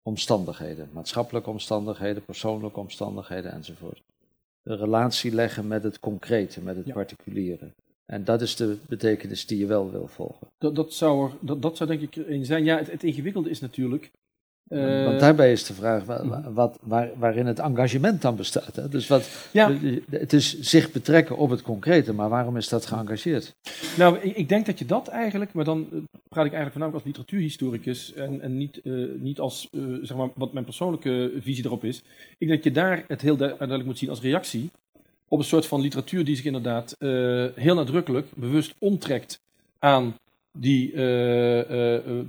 [0.03, 4.01] omstandigheden, maatschappelijke omstandigheden, persoonlijke omstandigheden enzovoort.
[4.63, 6.93] De relatie leggen met het concrete, met het Ja.
[6.93, 7.69] particuliere.
[8.07, 10.47] En dat is de betekenis die je wel wil volgen.
[10.59, 12.65] Dat, dat, zou, er, dat, dat zou denk ik een zijn.
[12.65, 14.11] Ja, het, het ingewikkelde is natuurlijk.
[14.69, 16.53] Eh, Want daarbij is de vraag mhm.
[16.53, 18.77] wat, waar, waarin het engagement dan bestaat.
[18.77, 18.89] Hè?
[18.89, 19.73] Dus wat, Ja.
[20.11, 23.55] het is zich betrekken op het concrete, maar waarom is dat geëngageerd?
[23.97, 26.95] Nou, ik, ik denk dat je dat eigenlijk, maar dan eh, praat ik eigenlijk voornamelijk
[26.95, 29.69] als literatuurhistoricus en, en niet, eh, niet als,
[30.03, 32.03] zeg maar, wat mijn persoonlijke visie erop is.
[32.39, 34.71] Ik denk dat je daar het heel du- duidelijk moet zien als reactie
[35.29, 36.95] op een soort van literatuur die zich inderdaad
[37.55, 39.41] heel nadrukkelijk, bewust onttrekt
[39.79, 40.15] aan
[40.59, 40.93] die,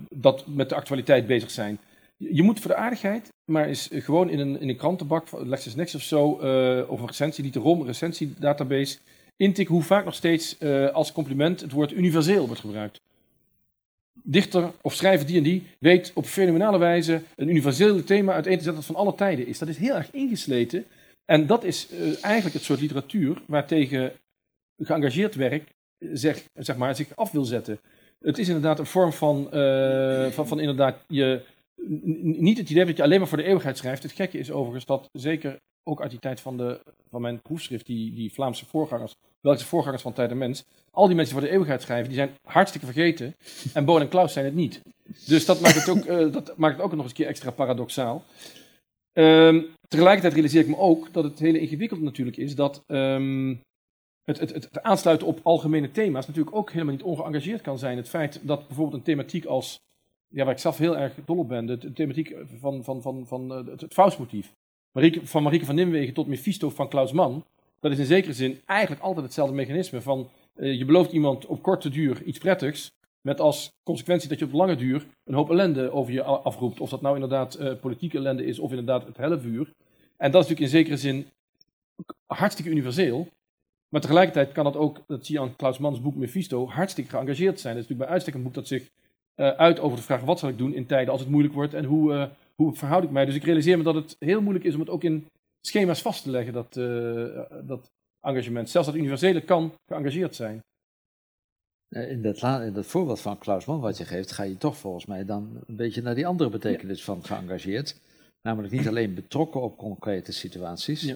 [0.10, 1.80] dat met de actualiteit bezig zijn.
[2.20, 6.00] Je moet voor de aardigheid, maar eh, gewoon in een, in een krantenbak, van LexisNexis
[6.00, 8.98] of zo, eh, of een recensie, een recensiedatabase,
[9.38, 13.02] intikken hoe vaak nog steeds eh, als compliment het woord universeel wordt gebruikt.
[14.24, 18.64] Dichter of schrijver die en die weet op fenomenale wijze een universeel thema uiteen te
[18.64, 19.58] zetten dat van alle tijden is.
[19.58, 20.86] Dat is heel erg ingesleten.
[21.26, 24.12] En dat is eh, eigenlijk het soort literatuur waartegen
[24.78, 25.70] geëngageerd werk
[26.14, 27.80] zeg, zeg maar, zich af wil zetten.
[28.20, 29.48] Het is inderdaad een vorm van,
[30.32, 31.41] van, van inderdaad je,
[32.22, 34.04] niet het idee dat je alleen maar voor de eeuwigheid schrijft.
[34.04, 36.80] Het gekke is overigens dat zeker ook uit die tijd van, de,
[37.10, 41.16] van mijn proefschrift, die, die Vlaamse voorgangers, Belgische voorgangers van Tijd en Mens, al die
[41.16, 43.36] mensen die voor de eeuwigheid schrijven, die zijn hartstikke vergeten.
[43.74, 44.82] En Boon en Klaus zijn het niet.
[45.26, 47.52] Dus dat maakt het ook, eh, dat maakt het ook nog eens een keer extra
[47.52, 48.24] paradoxaal.
[49.14, 53.56] Ehm, tegelijkertijd realiseer ik me ook dat het hele ingewikkeld natuurlijk is dat ehm,
[54.24, 57.98] het, het, het, aansluiten op algemene thema's natuurlijk ook helemaal niet ongeëngageerd kan zijn.
[57.98, 59.80] Het feit dat bijvoorbeeld een thematiek als,
[60.30, 63.52] ja, waar ik zelf heel erg dol op ben, de, thematiek van, van, van, van
[63.52, 64.54] eh, het, het Faustmotief.
[64.92, 67.44] Marieke, van Marieke van Nimwegen tot Mephisto van Klaus Mann,
[67.80, 71.62] dat is in zekere zin eigenlijk altijd hetzelfde mechanisme van eh, je belooft iemand op
[71.62, 72.92] korte duur iets prettigs,
[73.22, 76.80] met als consequentie dat je op lange duur een hoop ellende over je afroept.
[76.80, 79.72] Of dat nou inderdaad eh, politieke ellende is of inderdaad het hellevuur.
[80.18, 81.28] En dat is natuurlijk in zekere zin
[82.26, 83.28] hartstikke universeel.
[83.90, 87.60] Maar tegelijkertijd kan dat ook, dat zie je aan Klaus Manns boek Mephisto, hartstikke geëngageerd
[87.60, 87.76] zijn.
[87.76, 88.90] Het is natuurlijk bij uitstek een boek dat zich
[89.40, 91.86] uit over de vraag wat zal ik doen in tijden als het moeilijk wordt en
[91.86, 93.26] hoe, eh, hoe verhoud ik mij.
[93.26, 95.28] Dus ik realiseer me dat het heel moeilijk is om het ook in
[95.61, 97.91] schema's vast te leggen, dat, eh, dat
[98.22, 98.70] engagement.
[98.70, 100.60] Zelfs dat universele kan geëngageerd zijn.
[101.90, 104.78] Eh, In dat, in dat voorbeeld van Klaus Mann wat je geeft, ga je toch
[104.78, 107.99] volgens mij dan een beetje naar die andere betekenis van geëngageerd.
[108.41, 111.02] Namelijk niet alleen betrokken op concrete situaties.
[111.02, 111.16] Ja.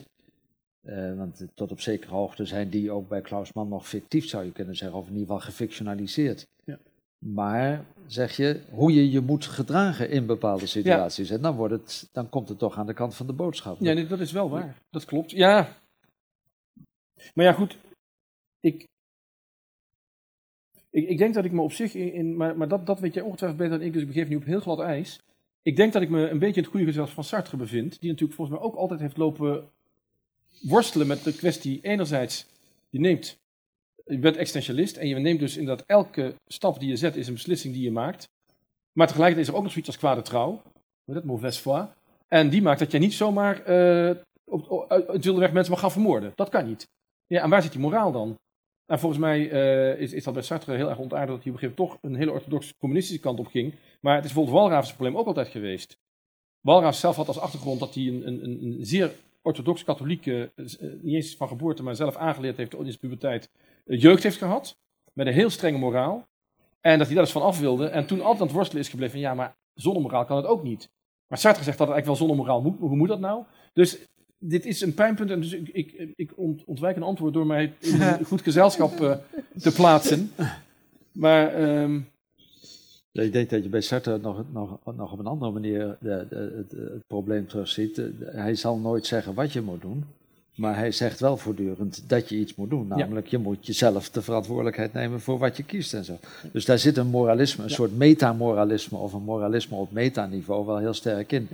[0.82, 4.46] Eh, want tot op zekere hoogte zijn die ook bij Klaus Mann nog fictief, zou
[4.46, 6.48] je kunnen zeggen, of in ieder geval gefictionaliseerd.
[6.64, 6.80] Ja.
[7.26, 11.30] Maar zeg je hoe je je moet gedragen in bepaalde situaties.
[11.30, 13.78] En dan, wordt het, dan komt het toch aan de kant van de boodschap.
[13.80, 14.78] Ja, nee, dat is wel waar.
[14.90, 15.32] Dat klopt.
[15.32, 15.78] Ja.
[17.34, 17.78] Maar ja, goed.
[18.60, 18.88] Ik,
[20.90, 22.14] ik, ik denk dat ik me op zich in.
[22.14, 24.36] in maar maar dat, dat weet jij ongetwijfeld beter dan ik, dus ik begeef nu
[24.36, 25.22] op heel glad ijs.
[25.62, 28.00] Ik denk dat ik me een beetje in het goede gezelschap van Sartre bevind.
[28.00, 29.70] Die natuurlijk volgens mij ook altijd heeft lopen
[30.62, 31.80] worstelen met de kwestie.
[31.82, 32.48] Enerzijds,
[32.90, 33.42] je neemt.
[34.04, 37.34] Je bent existentialist en je neemt dus inderdaad elke stap die je zet is een
[37.34, 38.30] beslissing die je maakt.
[38.92, 40.62] Maar tegelijkertijd is er ook nog zoiets als kwade trouw.
[41.06, 41.24] Dat?
[41.24, 41.86] Mauvaise foi.
[42.28, 44.16] En die maakt dat je niet zomaar eh
[44.46, 46.32] op, weg mensen mag gaan vermoorden.
[46.36, 46.88] Dat kan niet.
[47.28, 48.38] Ja, en waar zit die moraal dan?
[48.86, 51.62] En volgens mij eh, is, is dat bij Sartre heel erg ontaardig dat hij op
[51.62, 53.74] een gegeven moment toch een hele orthodox communistische kant op ging.
[54.02, 55.98] Maar het is bijvoorbeeld Walraaf's probleem ook altijd geweest.
[56.62, 59.12] Walraaf zelf had als achtergrond dat hij een, een, een, zeer
[59.42, 60.66] orthodox-katholieke, uh,
[61.02, 63.50] niet eens van geboorte, maar zelf aangeleerd heeft in zijn puberteit,
[63.84, 64.78] jeugd heeft gehad.
[65.14, 66.28] Met een heel strenge moraal.
[66.82, 67.88] En dat hij daar dus van af wilde.
[67.88, 70.46] En toen altijd aan het worstelen is gebleven van ja, maar zonder moraal kan het
[70.46, 70.90] ook niet.
[71.28, 72.80] Maar Sartre zegt dat het eigenlijk wel zonder moraal moet.
[72.80, 73.44] Hoe moet dat nou?
[73.74, 73.98] Dus
[74.38, 76.32] dit is een pijnpunt en dus ik, ik, ik
[76.66, 79.16] ontwijk een antwoord door mij in een goed gezelschap uh,
[79.58, 80.32] te plaatsen.
[81.12, 81.62] Maar...
[81.82, 82.10] Um...
[83.12, 86.54] ik denk dat je bij Sartre nog, nog, nog op een andere manier de, de,
[86.56, 88.02] het, het, probleem terugziet.
[88.20, 90.04] Hij zal nooit zeggen wat je moet doen.
[90.56, 92.88] Maar hij zegt wel voortdurend dat je iets moet doen.
[92.88, 96.18] Namelijk, je moet jezelf de verantwoordelijkheid nemen voor wat je kiest en zo.
[96.52, 100.94] Dus daar zit een moralisme, een soort metamoralisme of een moralisme op metaniveau wel heel
[100.94, 101.48] sterk in.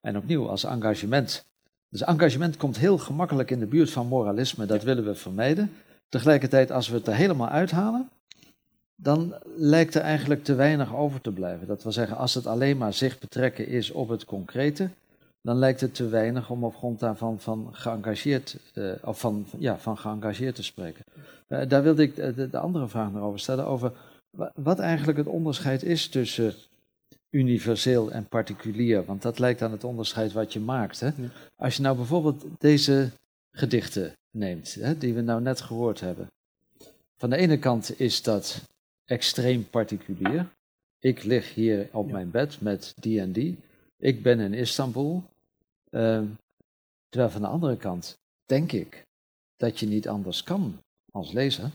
[0.00, 1.44] En opnieuw, als engagement.
[1.88, 5.72] Dus engagement komt heel gemakkelijk in de buurt van moralisme, dat willen we vermijden.
[6.08, 8.08] Tegelijkertijd, als we het er helemaal uithalen,
[8.96, 11.66] dan lijkt er eigenlijk te weinig over te blijven.
[11.66, 14.88] Dat wil zeggen, als het alleen maar zich betrekken is op het concrete,
[15.44, 19.78] dan lijkt het te weinig om op grond daarvan van geëngageerd, uh, of van, ja,
[19.78, 21.04] van geëngageerd te spreken.
[21.48, 23.92] Uh, daar wilde ik de, de, andere vraag nog over stellen, over
[24.54, 26.54] wat eigenlijk het onderscheid is tussen
[27.30, 31.00] universeel en particulier, want dat lijkt aan het onderscheid wat je maakt.
[31.00, 31.10] Hè?
[31.56, 33.10] Als je nou bijvoorbeeld deze
[33.50, 36.30] gedichten neemt, hè, die we nou net gehoord hebben.
[37.16, 38.62] Van de ene kant is dat
[39.04, 40.46] extreem particulier.
[40.98, 43.58] Ik lig hier op mijn bed met die en die.
[43.98, 45.24] Ik ben in Istanbul.
[45.94, 46.26] Ehm,
[47.08, 49.04] terwijl van de andere kant denk ik
[49.56, 50.78] dat je niet anders kan
[51.12, 51.70] als lezer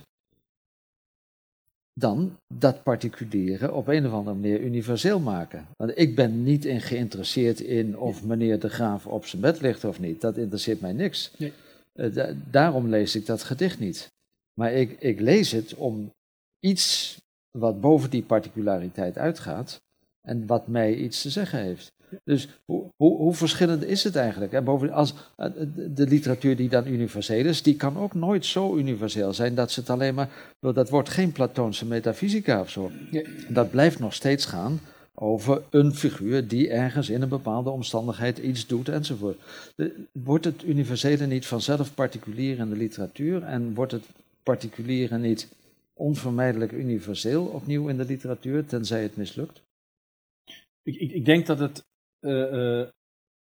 [1.93, 5.67] dan dat particuliere op een of andere manier universeel maken.
[5.77, 9.83] Want ik ben niet in geïnteresseerd in of meneer de Graaf op zijn bed ligt
[9.83, 10.21] of niet.
[10.21, 11.31] Dat interesseert mij niks.
[11.37, 11.53] Nee.
[11.93, 14.07] Uh, daarom lees ik dat gedicht niet.
[14.53, 16.11] Maar ik, ik lees het om
[16.59, 17.17] iets
[17.57, 19.81] wat boven die particulariteit uitgaat
[20.21, 21.91] en wat mij iets te zeggen heeft.
[22.23, 24.53] Dus hoe, hoe, hoe, verschillend is het eigenlijk?
[24.53, 28.75] En bovendien, als, eh, de literatuur die dan universeel is, die kan ook nooit zo
[28.75, 30.29] universeel zijn dat ze het alleen maar.
[30.59, 32.91] Dat wordt geen Platoonse metafysica of zo.
[33.49, 34.79] Dat blijft nog steeds gaan
[35.21, 39.37] over een figuur die ergens in een bepaalde omstandigheid iets doet enzovoort.
[40.11, 44.05] Wordt het universele niet vanzelf particulier in de literatuur en wordt het
[44.43, 45.47] particuliere niet
[45.93, 49.61] onvermijdelijk universeel opnieuw in de literatuur, tenzij het mislukt?
[50.83, 51.83] Ik, ik, ik denk dat het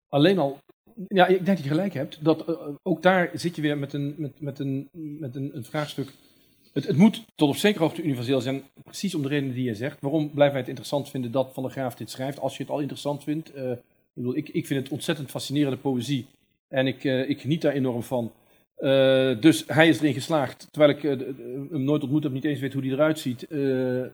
[0.09, 0.59] alleen al.
[1.07, 2.23] Ja, ik denk dat je gelijk hebt.
[2.23, 5.63] Dat, uh, ook daar zit je weer met een, met, met een, met een, een
[5.63, 6.13] vraagstuk.
[6.73, 9.75] Het, het, moet tot op zekere hoogte universeel zijn, precies om de redenen die je
[9.75, 10.01] zegt.
[10.01, 12.71] Waarom blijven wij het interessant vinden dat Van der Graaf dit schrijft, als je het
[12.71, 13.55] al interessant vindt?
[13.55, 13.81] Ik,
[14.13, 16.25] bedoel, ik, ik vind het ontzettend fascinerende poëzie
[16.67, 18.31] en ik, ik geniet daar enorm van.
[19.39, 22.81] dus hij is erin geslaagd, terwijl ik hem nooit ontmoet heb, niet eens weet hoe
[22.81, 23.49] hij eruit ziet.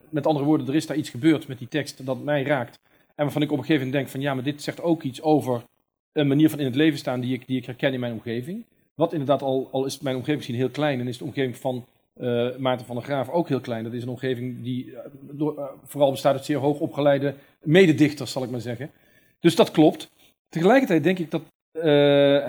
[0.10, 2.80] met andere woorden, er is daar iets gebeurd met die tekst dat mij raakt.
[3.16, 5.22] En waarvan ik op een gegeven moment denk van ja, maar dit zegt ook iets
[5.22, 5.64] over
[6.12, 8.66] een manier van in het leven staan die ik, die ik herken in mijn omgeving.
[8.96, 11.86] Wat inderdaad al, al is mijn omgeving misschien heel klein en is de omgeving van
[12.18, 13.84] uh, Maarten van der Graaf ook heel klein.
[13.84, 15.00] Dat is een omgeving die uh,
[15.32, 18.92] door, uh, vooral bestaat uit zeer hoog opgeleide mededichters, zal ik maar zeggen.
[19.40, 20.12] Dus dat klopt.
[20.50, 21.42] Tegelijkertijd denk ik dat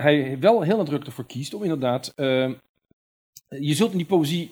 [0.01, 2.13] hij wel heel nadrukkelijk ervoor kiest om inderdaad.
[3.49, 4.49] je zult in die poëzie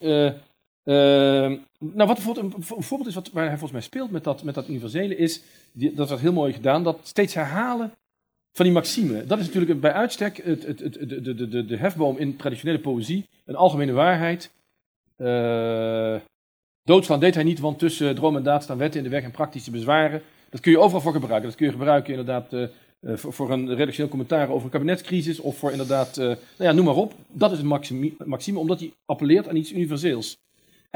[0.86, 4.56] nou, wat een, een, voorbeeld is wat, waar hij volgens mij speelt met dat, met
[4.56, 5.42] dat universele is,
[5.72, 7.92] die, dat heel mooi gedaan, dat steeds herhalen
[8.56, 9.26] van die maxime.
[9.26, 12.80] Dat is natuurlijk bij uitstek het, het, het, de, de, de, de hefboom in traditionele
[12.80, 14.52] poëzie, een algemene waarheid.
[15.18, 16.16] Uh,
[16.84, 19.32] doodslaan deed hij niet, want tussen droom en daad staan wetten in de weg en
[19.32, 20.22] praktische bezwaren.
[20.50, 21.50] Dat kun je overal voor gebruiken.
[21.50, 22.68] Dat kun je gebruiken inderdaad uh,
[23.02, 26.96] voor, voor, een redactioneel commentaar over een kabinetscrisis of voor inderdaad, nou ja, noem maar
[26.96, 27.14] op.
[27.28, 30.38] Dat is een maxime omdat hij appelleert aan iets universeels.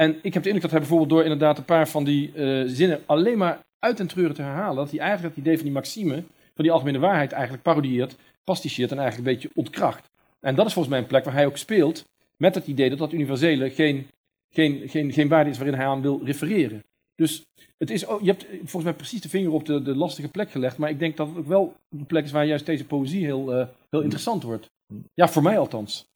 [0.00, 2.62] En ik heb de indruk dat hij bijvoorbeeld door inderdaad een paar van die uh,
[2.66, 5.74] zinnen alleen maar uit en treuren te herhalen, dat hij eigenlijk het idee van die
[5.74, 6.14] maxime,
[6.54, 10.10] van die algemene waarheid eigenlijk parodieert, pasticheert en eigenlijk een beetje ontkracht.
[10.40, 12.04] En dat is volgens mij een plek waar hij ook speelt
[12.36, 14.06] met het idee dat dat universele geen,
[14.54, 16.84] geen, geen, geen waarde is waarin hij aan wil refereren.
[17.14, 17.42] Dus
[17.78, 20.78] het is, je hebt volgens mij precies de vinger op de, de lastige plek gelegd,
[20.78, 23.58] maar ik denk dat het ook wel de plek is waar juist deze poëzie heel,
[23.58, 24.70] uh, heel interessant wordt.
[25.14, 26.06] Ja, voor mij althans.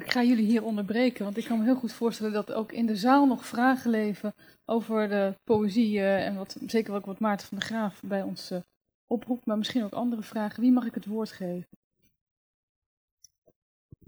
[0.00, 2.86] Ik ga jullie hier onderbreken, want ik kan me heel goed voorstellen dat ook in
[2.86, 4.34] de zaal nog vragen leven
[4.64, 8.50] over de poëzie uh, en wat, zeker ook wat Maarten van der Graaf bij ons
[8.50, 8.58] uh,
[9.06, 10.60] oproept, maar misschien ook andere vragen.
[10.60, 11.68] Wie mag ik het woord geven?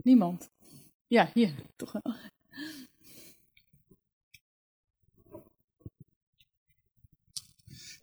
[0.03, 0.51] Niemand.
[1.07, 2.15] Ja, hier, toch wel.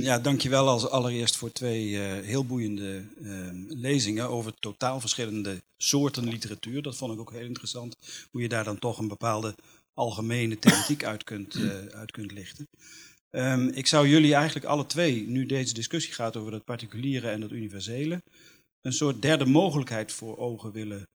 [0.04, 6.30] Ja, dankjewel als allereerst voor twee uh, heel boeiende uh, lezingen over totaal verschillende soorten
[6.30, 6.82] literatuur.
[6.82, 7.96] Dat vond ik ook heel interessant,
[8.32, 9.56] hoe je daar dan toch een bepaalde
[9.94, 12.68] algemene thematiek uit kunt, uh, uit kunt lichten.
[13.32, 17.42] Um, ik zou jullie eigenlijk alle twee, nu deze discussie gaat over dat particuliere en
[17.42, 18.22] dat universele,
[18.82, 21.08] een soort derde mogelijkheid voor ogen willen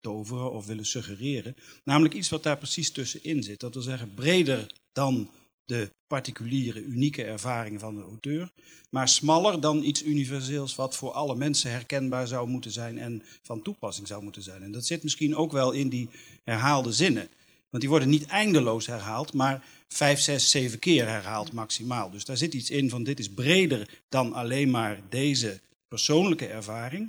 [0.00, 1.54] toveren of willen suggereren.
[1.84, 3.60] Namelijk iets wat daar precies tussenin zit.
[3.60, 5.30] Dat wil zeggen, breder dan
[5.70, 8.50] de particuliere, unieke ervaring van de auteur,
[8.90, 13.62] maar smaller dan iets universeels wat voor alle mensen herkenbaar zou moeten zijn en van
[13.62, 14.62] toepassing zou moeten zijn.
[14.62, 16.08] En dat zit misschien ook wel in die
[16.44, 17.28] herhaalde zinnen.
[17.70, 22.10] Want die worden niet eindeloos herhaald, maar vijf, zes, zeven keer herhaald maximaal.
[22.10, 27.08] Dus daar zit iets in van dit is breder dan alleen maar deze persoonlijke ervaring,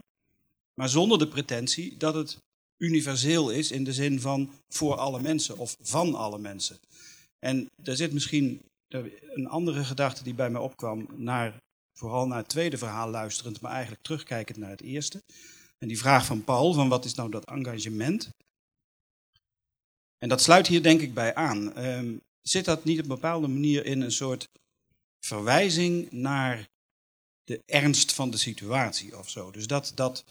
[0.74, 2.38] maar zonder de pretentie dat het
[2.78, 6.80] universeel is in de zin van voor alle mensen of van alle mensen.
[7.45, 8.61] En er zit misschien
[9.34, 11.57] een andere gedachte die bij mij opkwam, naar,
[11.97, 15.23] vooral naar het tweede verhaal luisterend, maar eigenlijk terugkijkend naar het eerste.
[15.77, 18.30] En die vraag van Paul, van wat is nou dat engagement?
[20.18, 21.85] En dat sluit hier denk ik bij aan.
[21.85, 24.47] Um, zit dat niet op een bepaalde manier in een soort
[25.19, 26.69] verwijzing naar
[27.43, 29.51] de ernst van de situatie of zo?
[29.51, 30.23] Dus dat, dat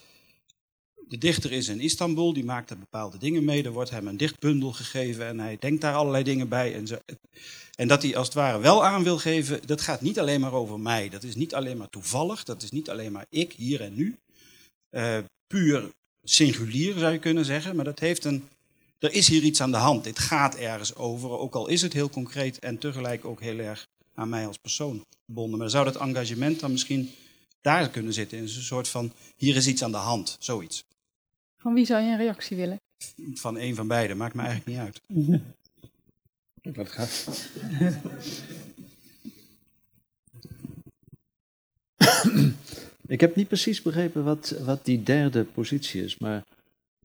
[1.10, 3.62] de dichter is in Istanbul, die maakt er bepaalde dingen mee.
[3.62, 6.74] Er wordt hem een dichtbundel gegeven en hij denkt daar allerlei dingen bij.
[6.74, 6.98] En, zo.
[7.74, 10.52] en dat hij als het ware wel aan wil geven, dat gaat niet alleen maar
[10.52, 11.08] over mij.
[11.08, 14.16] Dat is niet alleen maar toevallig, dat is niet alleen maar ik, hier en nu.
[14.90, 15.90] Uh, puur
[16.22, 18.48] singulier zou je kunnen zeggen, maar dat heeft een...
[18.98, 21.92] Er is hier iets aan de hand, dit gaat ergens over, ook al is het
[21.92, 25.58] heel concreet en tegelijk ook heel erg aan mij als persoon gebonden.
[25.58, 27.10] Maar zou dat engagement dan misschien
[27.60, 30.84] daar kunnen zitten, in een soort van, hier is iets aan de hand, zoiets.
[31.60, 32.80] Van wie zou je een reactie willen?
[33.34, 35.00] Van een van beiden, maakt me eigenlijk niet uit.
[36.76, 37.08] Het gaan.
[43.06, 46.44] Ik heb niet precies begrepen wat, wat die derde positie is, maar...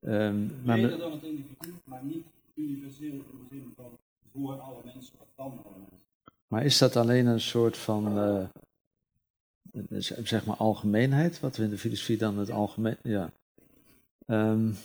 [0.02, 3.98] Um, maar Beter dan het individu, maar niet universeel in de zin van
[4.34, 6.00] voor alle mensen of van alle mensen.
[6.48, 8.46] Maar is dat alleen een soort van, uh,
[10.24, 13.32] zeg maar, algemeenheid, wat we in de filosofie dan het algemeen, ja,
[14.26, 14.78] Um,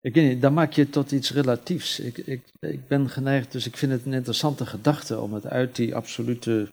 [0.00, 2.00] ik weet niet, dan maak je het tot iets relatiefs.
[2.00, 5.76] Ik, ik, ik ben geneigd, dus ik vind het een interessante gedachte om het uit
[5.76, 6.68] die absolute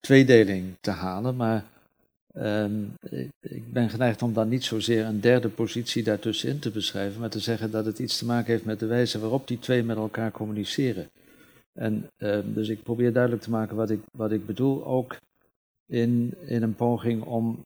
[0.00, 1.36] tweedeling te halen.
[1.36, 1.64] Maar
[2.34, 7.20] um, ik, ik, ben geneigd om dan niet zozeer een derde positie daartussenin te beschrijven,
[7.20, 9.82] maar te zeggen dat het iets te maken heeft met de wijze waarop die twee
[9.82, 11.10] met elkaar communiceren.
[11.72, 15.16] En um, dus ik probeer duidelijk te maken wat ik, wat ik bedoel, ook
[15.86, 17.64] in, in een poging om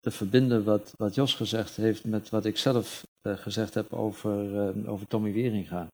[0.00, 4.74] te verbinden wat, wat Jos gezegd heeft met wat ik zelf uh, gezegd heb over,
[4.76, 5.88] uh, over Tommy Wieringa.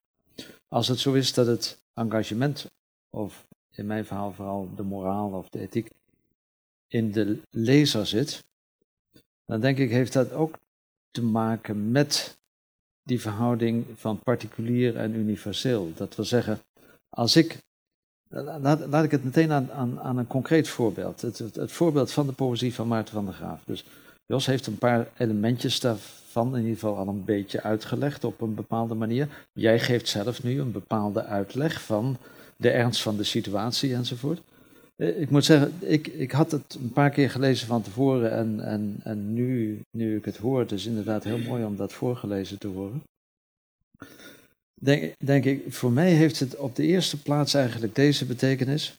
[0.69, 2.70] Als het zo is dat het engagement,
[3.11, 5.91] of in mijn verhaal vooral de moraal of de ethiek,
[6.89, 8.45] in de lezer zit,
[9.45, 10.59] dan denk ik heeft dat ook
[11.11, 12.39] te maken met
[13.03, 15.93] die verhouding van particulier en universeel.
[15.95, 16.61] Dat wil zeggen,
[17.09, 17.62] als ik
[18.91, 21.21] Laat, ik het meteen aan, aan, aan een concreet voorbeeld.
[21.21, 23.61] Het, het, het, voorbeeld van de poëzie van Maarten van der Graaf.
[23.65, 23.85] Dus
[24.27, 28.55] Jos heeft een paar elementjes daarvan in ieder geval al een beetje uitgelegd op een
[28.55, 29.29] bepaalde manier.
[29.53, 32.17] Jij geeft zelf nu een bepaalde uitleg van
[32.57, 34.41] de ernst van de situatie enzovoort.
[34.97, 38.61] Eh, ik moet zeggen, ik, ik had het een paar keer gelezen van tevoren en,
[38.61, 42.59] en, en nu, nu ik het hoor, het is inderdaad heel mooi om dat voorgelezen
[42.59, 43.03] te horen
[45.19, 48.95] denk, ik, voor mij heeft het op de eerste plaats eigenlijk deze betekenis.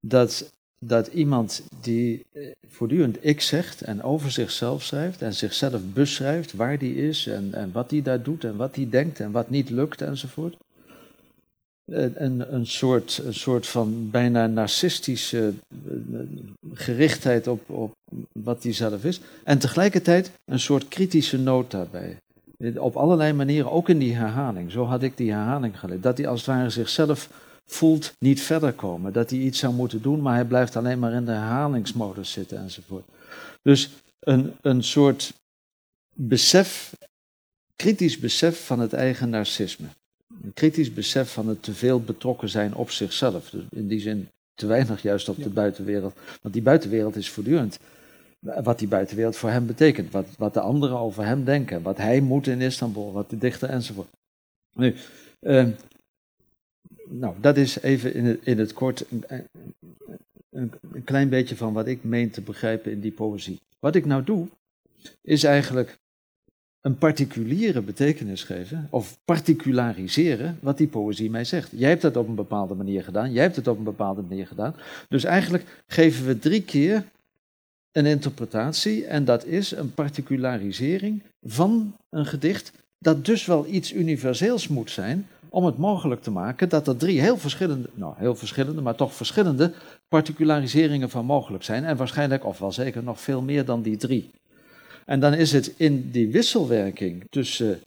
[0.00, 6.52] Dat, dat iemand die eh, voortdurend ik zegt en over zichzelf schrijft en zichzelf beschrijft
[6.52, 9.50] waar die is en, en wat hij daar doet en wat hij denkt en wat
[9.50, 10.56] niet lukt enzovoort.
[11.84, 16.18] Een, een, soort, een soort van bijna narcistische eh,
[16.74, 17.94] gerichtheid op, op
[18.32, 19.20] wat hij zelf is.
[19.44, 22.16] En tegelijkertijd een soort kritische noot daarbij.
[22.76, 24.70] Op allerlei manieren, ook in die herhaling.
[24.72, 26.02] Zo had ik die herhaling geleerd.
[26.02, 27.28] Dat hij als het ware zichzelf
[27.66, 29.12] voelt niet verder komen.
[29.12, 32.58] Dat hij iets zou moeten doen, maar hij blijft alleen maar in de herhalingsmodus zitten
[32.58, 33.04] enzovoort.
[33.62, 33.90] Dus
[34.20, 35.32] een, een soort
[36.14, 36.96] besef,
[37.76, 39.86] kritisch besef van het eigen narcisme.
[40.42, 43.50] Een kritisch besef van het te veel betrokken zijn op zichzelf.
[43.50, 46.16] Dus in die zin te weinig juist op de buitenwereld.
[46.42, 47.78] Want die buitenwereld is voortdurend
[48.38, 52.20] wat die buitenwereld voor hem betekent, wat, wat de anderen over hem denken, wat hij
[52.20, 54.08] moet in Istanbul, wat de dichter enzovoort.
[54.76, 54.94] Nu,
[55.40, 55.66] uh,
[57.08, 59.50] nou, dat is even in het, in het kort een,
[60.50, 63.60] een, klein beetje van wat ik meen te begrijpen in die poëzie.
[63.78, 64.48] Wat ik nou doe,
[65.22, 65.98] is eigenlijk
[66.80, 71.70] een particuliere betekenis geven, of particulariseren wat die poëzie mij zegt.
[71.74, 74.46] Jij hebt dat op een bepaalde manier gedaan, jij hebt het op een bepaalde manier
[74.46, 74.74] gedaan.
[75.08, 77.04] Dus eigenlijk geven we drie keer
[77.98, 84.68] een interpretatie en dat is een particularisering van een gedicht dat dus wel iets universeels
[84.68, 88.80] moet zijn, om het mogelijk te maken dat er drie heel verschillende, nou heel verschillende,
[88.80, 89.72] maar toch verschillende
[90.08, 91.84] particulariseringen van mogelijk zijn.
[91.84, 94.30] En waarschijnlijk, of wel zeker, nog veel meer dan die drie.
[95.04, 97.80] En dan is het in die wisselwerking tussen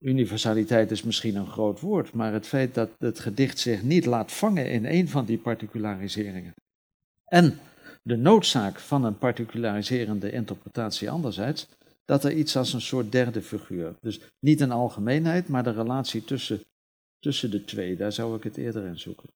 [0.00, 4.32] universaliteit is misschien een groot woord, maar het feit dat het gedicht zich niet laat
[4.32, 6.54] vangen in een van die particulariseringen.
[7.24, 7.58] En
[8.02, 11.68] de noodzaak van een particulariserende interpretatie anderzijds,
[12.04, 16.24] dat er iets als een soort derde figuur, dus niet een algemeenheid, maar de relatie
[16.24, 16.60] tussen,
[17.18, 19.28] tussen de twee, daar zou ik het eerder in zoeken.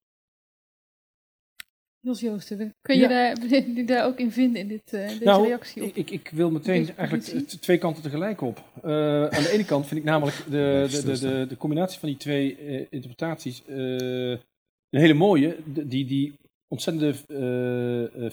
[2.01, 3.37] Jos Joosten, kun je daar,
[3.87, 5.95] daar ook in vinden in dit, uh, deze nou, reactie op?
[5.95, 8.65] Ik, ik wil meteen eigenlijk twee kanten tegelijk op.
[8.85, 12.09] Uh, aan de ene kant vind ik namelijk de, de, de, de, de combinatie van
[12.09, 15.57] die twee uh, interpretaties een hele mooie.
[15.65, 16.35] Die, die
[16.69, 17.15] ontzettende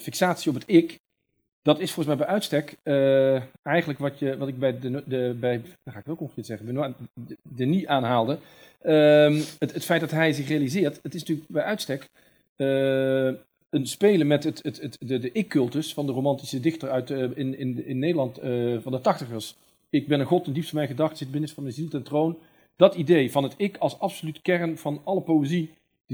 [0.00, 0.98] fixatie op het ik,
[1.62, 2.76] dat is volgens mij bij uitstek
[3.62, 6.94] eigenlijk wat, je, wat ik bij de, de bij, ga ik ook ongeveer zeggen, de,
[7.42, 8.38] de niet aanhaalde.
[8.80, 12.08] Ehm, het, het feit dat hij zich realiseert, het is natuurlijk bij uitstek
[13.70, 17.58] een spelen met het, het, het, de, de ik-cultus van de romantische dichter uit, in,
[17.58, 18.38] in, in Nederland
[18.82, 19.56] van de tachtigers.
[19.90, 22.38] Ik ben een god, een diepste mijn gedachten zit binnen van mijn ziel ten troon.
[22.76, 25.70] Dat idee van het ik als absoluut kern van alle poëzie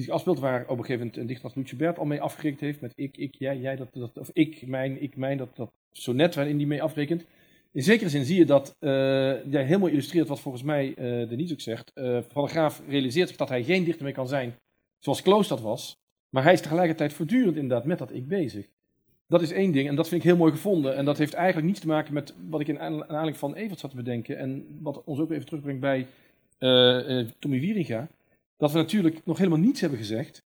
[0.07, 2.81] die zich waar op een gegeven moment een dichter als Bert al mee afgerekend heeft,
[2.81, 6.35] met ik, ik, jij, jij, dat, dat, of ik, mijn, ik, mijn, dat, dat sonnet
[6.35, 7.25] waarin die mee afrekent.
[7.73, 8.91] In zekere zin zie je dat uh,
[9.51, 11.91] jij helemaal illustreert wat volgens mij de niet ook zegt.
[12.29, 14.55] Van de Graaf realiseert zich dat hij geen dichter meer kan zijn
[15.01, 15.99] zoals Kloos dat was.
[16.31, 18.67] Maar hij is tegelijkertijd voortdurend inderdaad met dat ik bezig.
[19.27, 20.97] Dat is één ding en dat vind ik heel mooi gevonden.
[20.97, 23.91] En dat heeft eigenlijk niets te maken met wat ik in aanleiding van Evert zat
[23.91, 24.39] te bedenken.
[24.39, 26.07] En wat ons ook even terugbrengt bij
[26.59, 28.09] uh, uh, Tommy Wieringa.
[28.61, 30.43] Dat we natuurlijk nog helemaal niets hebben gezegd.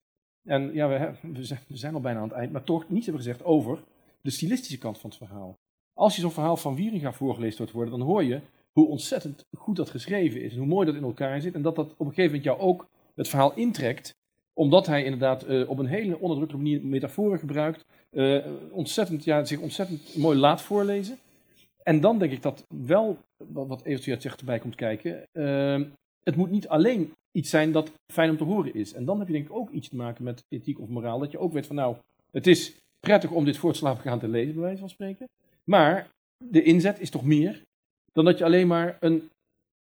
[0.44, 1.30] En ja, we,
[1.68, 3.84] we, zijn, al bijna aan het eind, maar toch niets hebben gezegd over
[4.22, 5.58] de stilistische kant van het verhaal.
[5.94, 9.76] Als je zo'n verhaal van Wieringa voorgelezen wordt worden, dan hoor je hoe ontzettend goed
[9.76, 10.52] dat geschreven is.
[10.52, 11.56] En hoe mooi dat in elkaar zit.
[11.56, 14.14] En dat dat op een gegeven moment jou ook het verhaal intrekt
[14.54, 17.86] omdat hij inderdaad uh, op een hele onderdrukte manier metaforen gebruikt.
[18.12, 21.18] Uh, ontzettend, ja, zich ontzettend mooi laat voorlezen.
[21.84, 25.28] En dan denk ik dat wel, wat, wat eventueel zegt erbij komt kijken.
[25.34, 25.82] Uh,
[26.24, 28.94] het moet niet alleen iets zijn dat fijn om te horen is.
[28.94, 31.20] En dan heb je denk ik ook iets te maken met ethiek of moraal.
[31.20, 31.96] Dat je ook weet van nou,
[32.32, 35.30] het is prettig om dit voor het slapen gaan te lezen, bij wijze van spreken.
[35.64, 37.64] Maar de inzet is toch meer
[38.12, 39.30] dan dat je alleen maar een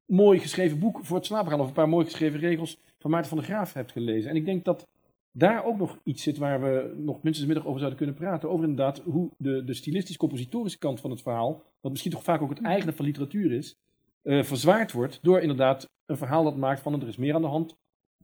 [0.06, 1.60] mooi geschreven boek voor het slapen gaan.
[1.60, 4.30] Of een paar mooi geschreven regels van Maarten van der Graaf hebt gelezen.
[4.30, 4.88] En ik denk dat
[5.32, 8.50] daar ook nog iets zit waar we nog minstens middag over zouden kunnen praten.
[8.50, 12.50] Over inderdaad hoe de, de stilistisch-compositorische kant van het verhaal, wat misschien toch vaak ook
[12.50, 13.76] het eigene van literatuur is,
[14.24, 17.48] uh, verzwaard wordt door inderdaad een verhaal dat maakt van er is meer aan de
[17.48, 17.76] hand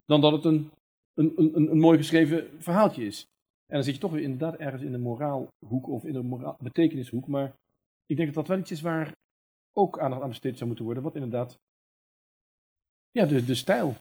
[0.06, 0.72] dan dat het een,
[1.14, 3.26] een, een, een mooi geschreven verhaaltje is.
[3.68, 6.57] En dan zit je toch weer inderdaad ergens in de moraalhoek of in de moraal,
[6.60, 7.28] betekenishoek.
[7.28, 7.53] Maar
[8.06, 9.15] ik denk dat dat wel iets is waar
[9.74, 11.03] ook aandacht aan besteed zou moeten worden.
[11.03, 11.57] Wat inderdaad,
[13.11, 13.95] ja, de, de stijl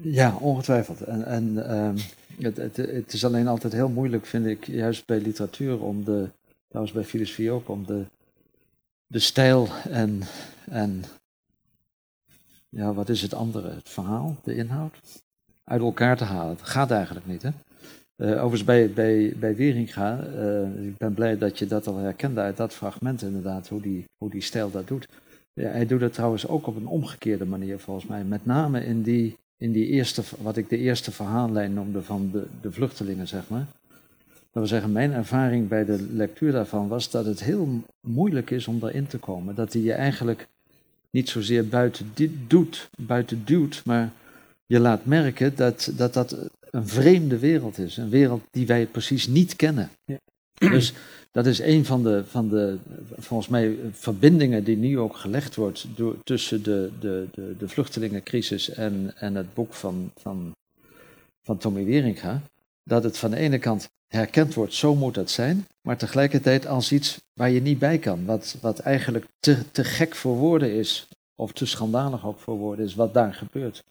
[0.00, 1.00] Ja, ongetwijfeld.
[1.00, 1.96] En, en um,
[2.40, 6.28] het, het, het, is alleen altijd heel moeilijk, vind ik, juist bij literatuur, om de,
[6.68, 8.04] trouwens bij filosofie ook, om de,
[9.14, 10.22] de stijl en,
[10.70, 11.04] en
[12.68, 13.70] ja, wat is het andere?
[13.70, 14.96] Het verhaal, de inhoud,
[15.64, 16.56] uit elkaar te halen.
[16.56, 17.50] Het gaat eigenlijk niet, hè?
[18.16, 22.40] Uh, overigens bij, bij, bij Wieringa, uh, ik ben blij dat je dat al herkende
[22.40, 25.08] uit dat fragment inderdaad, hoe die, hoe die stijl dat doet.
[25.52, 29.02] Ja, hij doet het trouwens ook op een omgekeerde manier volgens mij, met name in
[29.02, 33.48] die in die eerste, wat ik de eerste verhaallijn noemde van de, de vluchtelingen, zeg
[33.48, 33.66] maar.
[34.54, 38.68] Dat wil zeggen, mijn ervaring bij de lectuur daarvan was dat het heel moeilijk is
[38.68, 39.54] om daarin te komen.
[39.54, 40.46] Dat hij je eigenlijk
[41.10, 42.12] niet zozeer buiten
[42.46, 44.12] doet, buiten duwt, maar
[44.66, 46.36] je laat merken dat, dat dat
[46.70, 47.96] een vreemde wereld is.
[47.96, 49.90] Een wereld die wij precies niet kennen.
[50.04, 50.18] Ja.
[50.54, 50.92] Dus
[51.30, 52.78] dat is een van de, van de,
[53.18, 58.68] volgens mij, verbindingen die nu ook gelegd wordt door, tussen de, de, de, de vluchtelingencrisis
[58.68, 60.52] en, en het boek van, van,
[61.42, 62.42] van Tommy Wieringa.
[62.84, 66.92] Dat het van de ene kant herkend wordt, zo moet dat zijn, maar tegelijkertijd als
[66.92, 68.24] iets waar je niet bij kan.
[68.24, 72.84] Wat, wat eigenlijk te, te gek voor woorden is, of te schandalig ook voor woorden
[72.84, 73.84] is, wat daar gebeurt.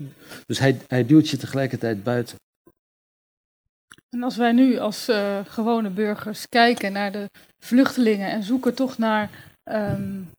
[0.46, 2.38] Dus hij, hij duwt je tegelijkertijd buiten.
[4.10, 7.30] En als wij nu als uh, gewone burgers kijken naar de
[7.60, 9.30] vluchtelingen en zoeken toch naar
[9.64, 10.30] um,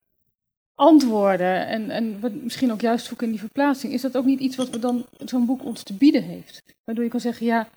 [0.75, 4.57] antwoorden en, en misschien ook juist zoeken in die verplaatsing, is dat ook niet iets
[4.57, 6.63] wat we dan zo'n boek ons te bieden heeft?
[6.85, 7.69] Waardoor je kan zeggen, ja,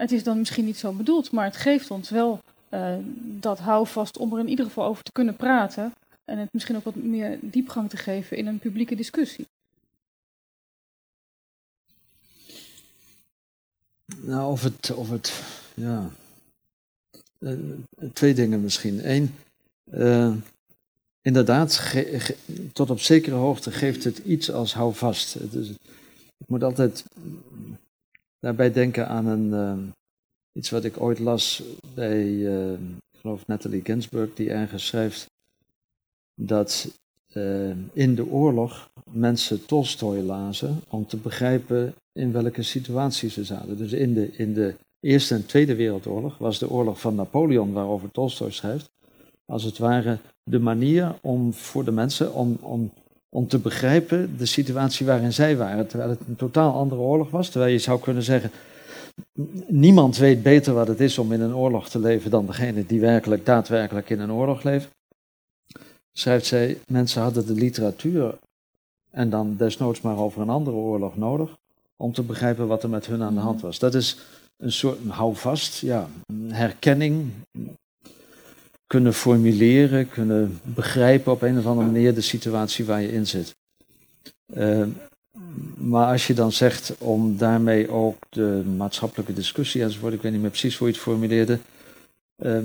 [0.00, 2.40] het is dan misschien niet zo bedoeld, maar het geeft ons wel
[2.70, 2.96] uh,
[3.40, 5.92] dat houvast om er in ieder geval over te kunnen praten
[6.24, 9.46] en het misschien ook wat meer diepgang te geven in een publieke discussie.
[14.16, 15.42] Nou, of het, of het
[15.74, 16.10] ja.
[17.38, 17.58] Uh,
[18.12, 19.10] twee dingen misschien.
[19.10, 19.34] Eén,
[19.92, 20.34] uh,
[21.22, 21.94] inderdaad,
[22.72, 25.34] tot op zekere hoogte geeft het iets als houvast.
[25.34, 25.74] Het is,
[26.46, 27.04] moet altijd
[28.40, 29.80] daarbij denken aan een, ehm,
[30.52, 31.62] iets wat ik ooit las
[31.94, 35.30] bij, ehm, ik geloof Natalie Ginsburg, die ergens schrijft
[36.34, 36.98] dat
[37.30, 43.76] ehm, in de oorlog mensen Tolstoy lazen om te begrijpen in welke situatie ze zaten.
[43.76, 48.10] Dus in de, in de Eerste en Tweede Wereldoorlog was de oorlog van Napoleon, waarover
[48.10, 48.90] Tolstoy schrijft,
[49.46, 52.92] als het ware de manier om voor de mensen om, om,
[53.36, 55.86] om te begrijpen de situatie waarin zij waren.
[55.86, 57.48] Terwijl het een totaal andere oorlog was.
[57.48, 58.50] Terwijl je zou kunnen zeggen,
[59.66, 63.00] niemand weet beter wat het is om in een oorlog te leven dan degene die
[63.00, 64.88] werkelijk daadwerkelijk in een oorlog leeft.
[66.12, 68.34] Schrijft zij, mensen hadden de literatuur
[69.10, 71.58] en dan desnoods maar over een andere oorlog nodig
[71.96, 73.78] om te begrijpen wat er met hun aan de hand was.
[73.78, 74.18] Dat is
[74.56, 77.30] een soort een houvast, ja, een herkenning,
[78.90, 83.56] kunnen formuleren, kunnen begrijpen op een of andere manier de situatie waar je in zit.
[84.54, 84.86] Uh,
[85.76, 90.40] maar als je dan zegt om daarmee ook de maatschappelijke discussie enzovoort, ik weet niet
[90.40, 91.58] meer precies hoe je het formuleerde,
[92.42, 92.58] uh,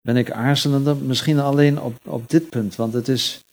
[0.00, 3.44] ben ik aarzelender, misschien alleen op, op dit punt, want het is,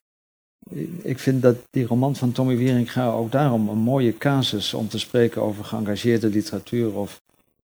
[1.02, 4.98] ik vind dat die roman van Tommy Wieringa ook daarom een mooie casus om te
[4.98, 7.20] spreken over geëngageerde literatuur of,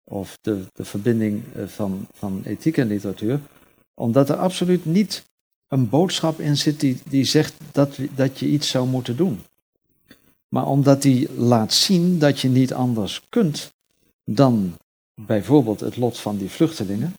[0.05, 3.41] of de, de verbinding van, van ethiek en literatuur
[3.95, 5.25] omdat er absoluut niet
[5.69, 9.41] een boodschap in zit die, die zegt dat, dat je iets zou moeten doen.
[10.49, 13.71] Maar omdat die laat zien dat je niet anders kunt
[14.25, 14.75] dan
[15.27, 17.15] bijvoorbeeld het lot van die vluchtelingen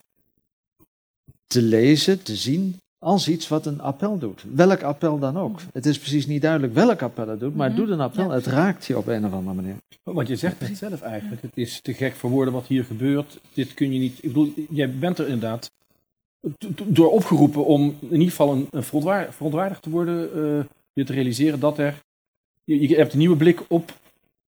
[1.47, 4.43] te lezen, te zien als iets wat een appel doet.
[4.53, 5.59] Welk appel dan ook.
[5.73, 8.29] Het is precies niet duidelijk welk appel het doet, maar het doet een appel.
[8.29, 9.75] Het raakt je op een of andere manier.
[10.03, 11.41] Want je zegt het zelf eigenlijk.
[11.41, 13.39] Het is te gek voor woorden wat hier gebeurt.
[13.53, 14.17] Dit kun je niet.
[14.17, 15.71] Ik bedoel, jij bent er inderdaad
[16.85, 20.63] door opgeroepen om in ieder geval een, verontwaardigd te worden, uh,
[20.93, 22.01] je te realiseren dat er.
[22.63, 23.93] Je, je, hebt een nieuwe blik op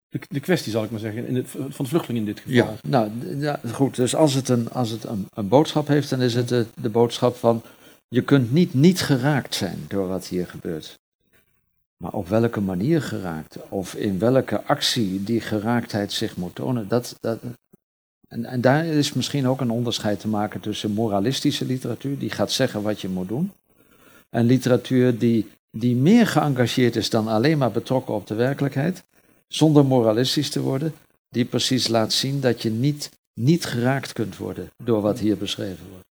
[0.09, 2.55] de, de kwestie, zal ik maar zeggen, in van de vluchteling in dit geval.
[2.55, 3.95] Ja, nou ja, goed.
[3.95, 6.89] Dus als het een, als het een, een boodschap heeft, dan is het de, de
[6.89, 7.61] boodschap van.
[8.07, 10.99] Je kunt niet niet geraakt zijn door wat hier gebeurt.
[11.97, 17.15] Maar op welke manier geraakt, of in welke actie die geraaktheid zich moet tonen, dat,
[17.19, 17.39] dat,
[18.33, 22.51] en, en, daar is misschien ook een onderscheid te maken tussen moralistische literatuur, die gaat
[22.51, 23.51] zeggen wat je moet doen,
[24.29, 29.03] en literatuur die, die meer geëngageerd is dan alleen maar betrokken op de werkelijkheid,
[29.47, 30.93] zonder moralistisch te worden,
[31.29, 35.85] die precies laat zien dat je niet, niet geraakt kunt worden door wat hier beschreven
[35.91, 36.12] wordt.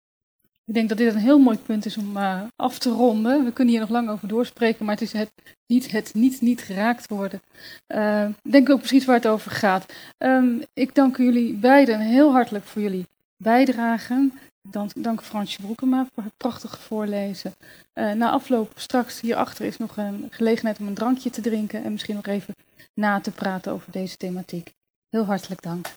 [0.70, 3.46] Ik denk dat dit een heel mooi punt is om uh, af te ronden.
[3.46, 5.32] We kunnen hier nog lang over doorspreken, maar het is het
[5.68, 7.42] niet, het niet, niet geraakt worden.
[7.88, 9.94] Uh, denk ook precies waar het over gaat.
[10.18, 14.30] Um, ik dank jullie beiden heel hartelijk voor jullie bijdrage.
[14.70, 17.54] Dank, dank Fransje Broekema voor het prachtige voorlezen.
[17.94, 21.92] Uh, na afloop straks hierachter is nog een gelegenheid om een drankje te drinken en
[21.92, 22.56] misschien nog even
[22.94, 24.72] na te praten over deze thematiek.
[25.10, 25.88] Heel hartelijk dank.